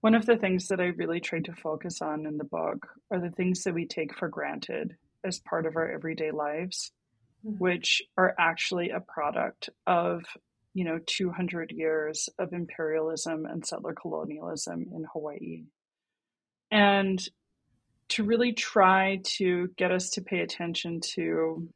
one 0.00 0.16
of 0.16 0.26
the 0.26 0.36
things 0.36 0.66
that 0.68 0.80
i 0.80 0.86
really 0.86 1.20
tried 1.20 1.44
to 1.44 1.54
focus 1.54 2.02
on 2.02 2.26
in 2.26 2.36
the 2.36 2.44
book 2.44 2.88
are 3.12 3.20
the 3.20 3.30
things 3.30 3.62
that 3.62 3.74
we 3.74 3.86
take 3.86 4.12
for 4.18 4.28
granted 4.28 4.96
as 5.24 5.38
part 5.40 5.66
of 5.66 5.76
our 5.76 5.88
everyday 5.88 6.30
lives, 6.32 6.92
Mhm. 7.44 7.58
which 7.58 8.02
are 8.16 8.34
actually 8.38 8.90
a 8.90 9.00
product 9.00 9.70
of 9.86 10.24
you 10.74 10.84
know 10.84 10.98
200 11.06 11.70
years 11.72 12.28
of 12.38 12.52
imperialism 12.52 13.46
and 13.46 13.66
settler 13.66 13.94
colonialism 13.94 14.86
in 14.94 15.04
Hawaii. 15.12 15.64
And 16.72 17.22
to 18.10 18.24
really 18.24 18.52
try 18.52 19.20
to 19.24 19.68
get 19.78 19.92
us 19.92 20.10
to 20.10 20.22
pay 20.22 20.40
attention 20.40 21.00
to 21.14 21.68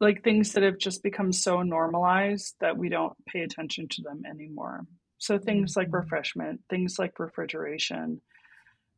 like 0.00 0.22
things 0.24 0.52
that 0.52 0.62
have 0.62 0.78
just 0.78 1.02
become 1.02 1.32
so 1.32 1.62
normalized 1.62 2.56
that 2.60 2.76
we 2.76 2.88
don't 2.88 3.14
pay 3.26 3.42
attention 3.42 3.88
to 3.88 4.02
them 4.02 4.24
anymore. 4.26 4.86
So 5.18 5.38
things 5.38 5.76
like 5.76 5.90
Mhm. 5.90 5.94
refreshment, 5.94 6.62
things 6.68 6.98
like 6.98 7.18
refrigeration, 7.18 8.22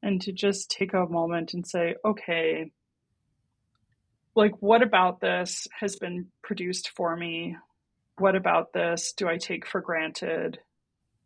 and 0.02 0.20
to 0.22 0.32
just 0.32 0.70
take 0.70 0.94
a 0.94 1.06
moment 1.06 1.54
and 1.54 1.66
say, 1.66 1.96
okay, 2.04 2.72
like 4.36 4.60
what 4.62 4.82
about 4.82 5.20
this 5.20 5.68
has 5.80 5.96
been 5.96 6.32
produced 6.42 6.90
for 6.90 7.16
me? 7.16 7.56
What 8.18 8.36
about 8.36 8.72
this 8.72 9.12
do 9.12 9.28
I 9.28 9.38
take 9.38 9.66
for 9.66 9.80
granted? 9.80 10.60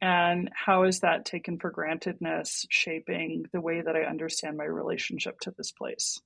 And 0.02 0.50
how 0.52 0.82
is 0.82 0.98
that 1.00 1.24
taken 1.24 1.60
for 1.60 1.70
grantedness 1.70 2.66
shaping 2.68 3.46
the 3.52 3.60
way 3.60 3.80
that 3.80 3.94
I 3.94 4.02
understand 4.02 4.56
my 4.56 4.64
relationship 4.64 5.38
to 5.42 5.54
this 5.56 5.70
place? 5.70 6.20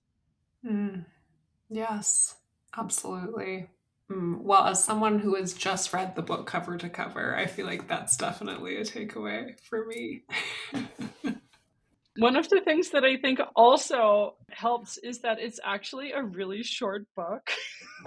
Mm. 0.64 1.04
Yes, 1.68 2.36
absolutely. 2.74 3.68
Mm. 4.10 4.40
Well, 4.40 4.64
as 4.64 4.82
someone 4.82 5.18
who 5.18 5.34
has 5.34 5.52
just 5.52 5.92
read 5.92 6.16
the 6.16 6.22
book 6.22 6.46
cover 6.46 6.78
to 6.78 6.88
cover, 6.88 7.36
I 7.36 7.44
feel 7.44 7.66
like 7.66 7.86
that's 7.86 8.16
definitely 8.16 8.78
a 8.78 8.82
takeaway 8.82 9.60
for 9.60 9.84
me. 9.84 10.22
One 12.18 12.36
of 12.36 12.48
the 12.48 12.60
things 12.60 12.90
that 12.90 13.04
I 13.04 13.16
think 13.16 13.40
also 13.54 14.36
helps 14.50 14.98
is 14.98 15.20
that 15.20 15.38
it's 15.38 15.60
actually 15.62 16.12
a 16.12 16.22
really 16.22 16.62
short 16.62 17.06
book. 17.14 17.50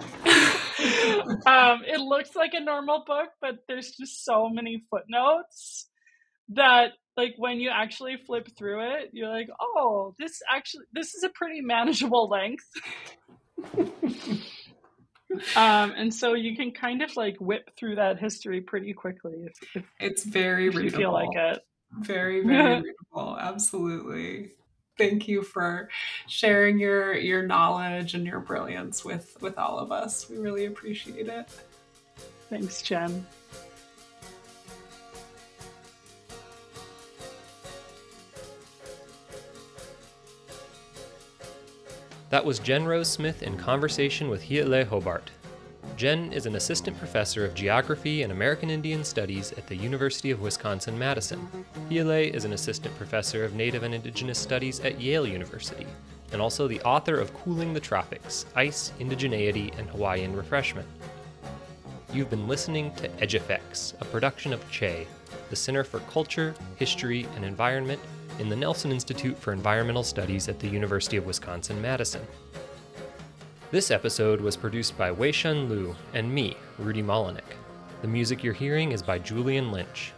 um, 1.46 1.82
it 1.86 2.00
looks 2.00 2.34
like 2.34 2.54
a 2.54 2.60
normal 2.60 3.04
book, 3.06 3.28
but 3.40 3.58
there's 3.68 3.92
just 3.92 4.24
so 4.24 4.48
many 4.48 4.84
footnotes 4.90 5.86
that 6.50 6.92
like 7.16 7.34
when 7.36 7.60
you 7.60 7.70
actually 7.70 8.16
flip 8.26 8.48
through 8.56 8.80
it, 8.94 9.10
you're 9.12 9.28
like, 9.28 9.48
oh, 9.60 10.14
this 10.18 10.40
actually 10.52 10.84
this 10.92 11.14
is 11.14 11.22
a 11.22 11.28
pretty 11.28 11.60
manageable 11.60 12.28
length. 12.28 12.64
um, 15.56 15.92
and 15.96 16.12
so 16.12 16.34
you 16.34 16.56
can 16.56 16.72
kind 16.72 17.02
of 17.02 17.14
like 17.16 17.36
whip 17.40 17.70
through 17.76 17.96
that 17.96 18.18
history 18.18 18.60
pretty 18.60 18.92
quickly 18.92 19.44
if, 19.44 19.76
if, 19.76 19.84
it's 20.00 20.24
very 20.24 20.68
if 20.68 20.74
you 20.74 20.80
readable. 20.80 20.98
feel 20.98 21.12
like 21.12 21.36
it. 21.36 21.60
Very, 21.98 22.40
very 22.46 22.82
readable. 22.82 23.38
Absolutely. 23.38 24.52
Thank 24.98 25.26
you 25.28 25.42
for 25.42 25.88
sharing 26.28 26.78
your 26.78 27.14
your 27.14 27.42
knowledge 27.42 28.14
and 28.14 28.26
your 28.26 28.40
brilliance 28.40 29.04
with 29.04 29.36
with 29.40 29.58
all 29.58 29.78
of 29.78 29.90
us. 29.92 30.28
We 30.28 30.36
really 30.36 30.66
appreciate 30.66 31.28
it. 31.28 31.48
Thanks, 32.50 32.82
Jen. 32.82 33.26
That 42.30 42.44
was 42.44 42.60
Jen 42.60 42.84
Rose 42.84 43.08
Smith 43.08 43.42
in 43.42 43.56
conversation 43.56 44.28
with 44.28 44.42
Hi'ilei 44.42 44.86
Hobart. 44.86 45.30
Jen 46.00 46.32
is 46.32 46.46
an 46.46 46.56
assistant 46.56 46.96
professor 46.96 47.44
of 47.44 47.52
geography 47.52 48.22
and 48.22 48.32
American 48.32 48.70
Indian 48.70 49.04
Studies 49.04 49.52
at 49.58 49.66
the 49.66 49.76
University 49.76 50.30
of 50.30 50.40
Wisconsin 50.40 50.98
Madison. 50.98 51.46
Hi'ilei 51.90 52.32
is 52.32 52.46
an 52.46 52.54
assistant 52.54 52.96
professor 52.96 53.44
of 53.44 53.52
Native 53.52 53.82
and 53.82 53.94
Indigenous 53.94 54.38
Studies 54.38 54.80
at 54.80 54.98
Yale 54.98 55.26
University, 55.26 55.86
and 56.32 56.40
also 56.40 56.66
the 56.66 56.80
author 56.84 57.20
of 57.20 57.34
Cooling 57.34 57.74
the 57.74 57.80
Tropics 57.80 58.46
Ice, 58.56 58.94
Indigeneity, 58.98 59.78
and 59.78 59.90
Hawaiian 59.90 60.34
Refreshment. 60.34 60.88
You've 62.14 62.30
been 62.30 62.48
listening 62.48 62.94
to 62.94 63.20
Edge 63.20 63.34
Effects, 63.34 63.92
a 64.00 64.06
production 64.06 64.54
of 64.54 64.70
CHE, 64.70 65.06
the 65.50 65.56
Center 65.56 65.84
for 65.84 66.00
Culture, 66.10 66.54
History, 66.76 67.28
and 67.36 67.44
Environment 67.44 68.00
in 68.38 68.48
the 68.48 68.56
Nelson 68.56 68.90
Institute 68.90 69.36
for 69.36 69.52
Environmental 69.52 70.02
Studies 70.02 70.48
at 70.48 70.60
the 70.60 70.68
University 70.68 71.18
of 71.18 71.26
Wisconsin 71.26 71.78
Madison. 71.82 72.26
This 73.70 73.92
episode 73.92 74.40
was 74.40 74.56
produced 74.56 74.98
by 74.98 75.12
Wei 75.12 75.30
Shun 75.30 75.68
Lu 75.68 75.94
and 76.12 76.34
me, 76.34 76.56
Rudy 76.76 77.04
Molinik. 77.04 77.54
The 78.02 78.08
music 78.08 78.42
you're 78.42 78.52
hearing 78.52 78.90
is 78.90 79.00
by 79.00 79.20
Julian 79.20 79.70
Lynch. 79.70 80.12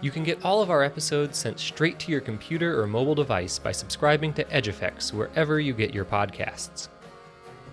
You 0.00 0.10
can 0.10 0.24
get 0.24 0.44
all 0.44 0.60
of 0.60 0.70
our 0.70 0.82
episodes 0.82 1.38
sent 1.38 1.60
straight 1.60 2.00
to 2.00 2.10
your 2.10 2.20
computer 2.20 2.82
or 2.82 2.88
mobile 2.88 3.14
device 3.14 3.60
by 3.60 3.70
subscribing 3.70 4.32
to 4.34 4.52
Edge 4.52 4.66
Effects 4.66 5.12
wherever 5.12 5.60
you 5.60 5.72
get 5.72 5.94
your 5.94 6.04
podcasts. 6.04 6.88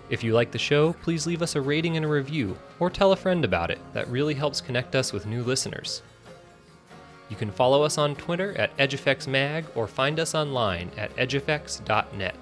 If 0.08 0.22
you 0.22 0.34
like 0.34 0.52
the 0.52 0.58
show, 0.58 0.92
please 1.02 1.26
leave 1.26 1.42
us 1.42 1.56
a 1.56 1.60
rating 1.60 1.96
and 1.96 2.06
a 2.06 2.08
review, 2.08 2.56
or 2.78 2.90
tell 2.90 3.10
a 3.10 3.16
friend 3.16 3.44
about 3.44 3.72
it. 3.72 3.80
That 3.92 4.06
really 4.06 4.34
helps 4.34 4.60
connect 4.60 4.94
us 4.94 5.12
with 5.12 5.26
new 5.26 5.42
listeners. 5.42 6.02
You 7.28 7.34
can 7.34 7.50
follow 7.50 7.82
us 7.82 7.98
on 7.98 8.14
Twitter 8.14 8.56
at 8.56 8.76
EdgeEffectsMag 8.76 9.64
or 9.74 9.88
find 9.88 10.20
us 10.20 10.32
online 10.32 10.92
at 10.96 11.14
edgeeffects.net. 11.16 12.36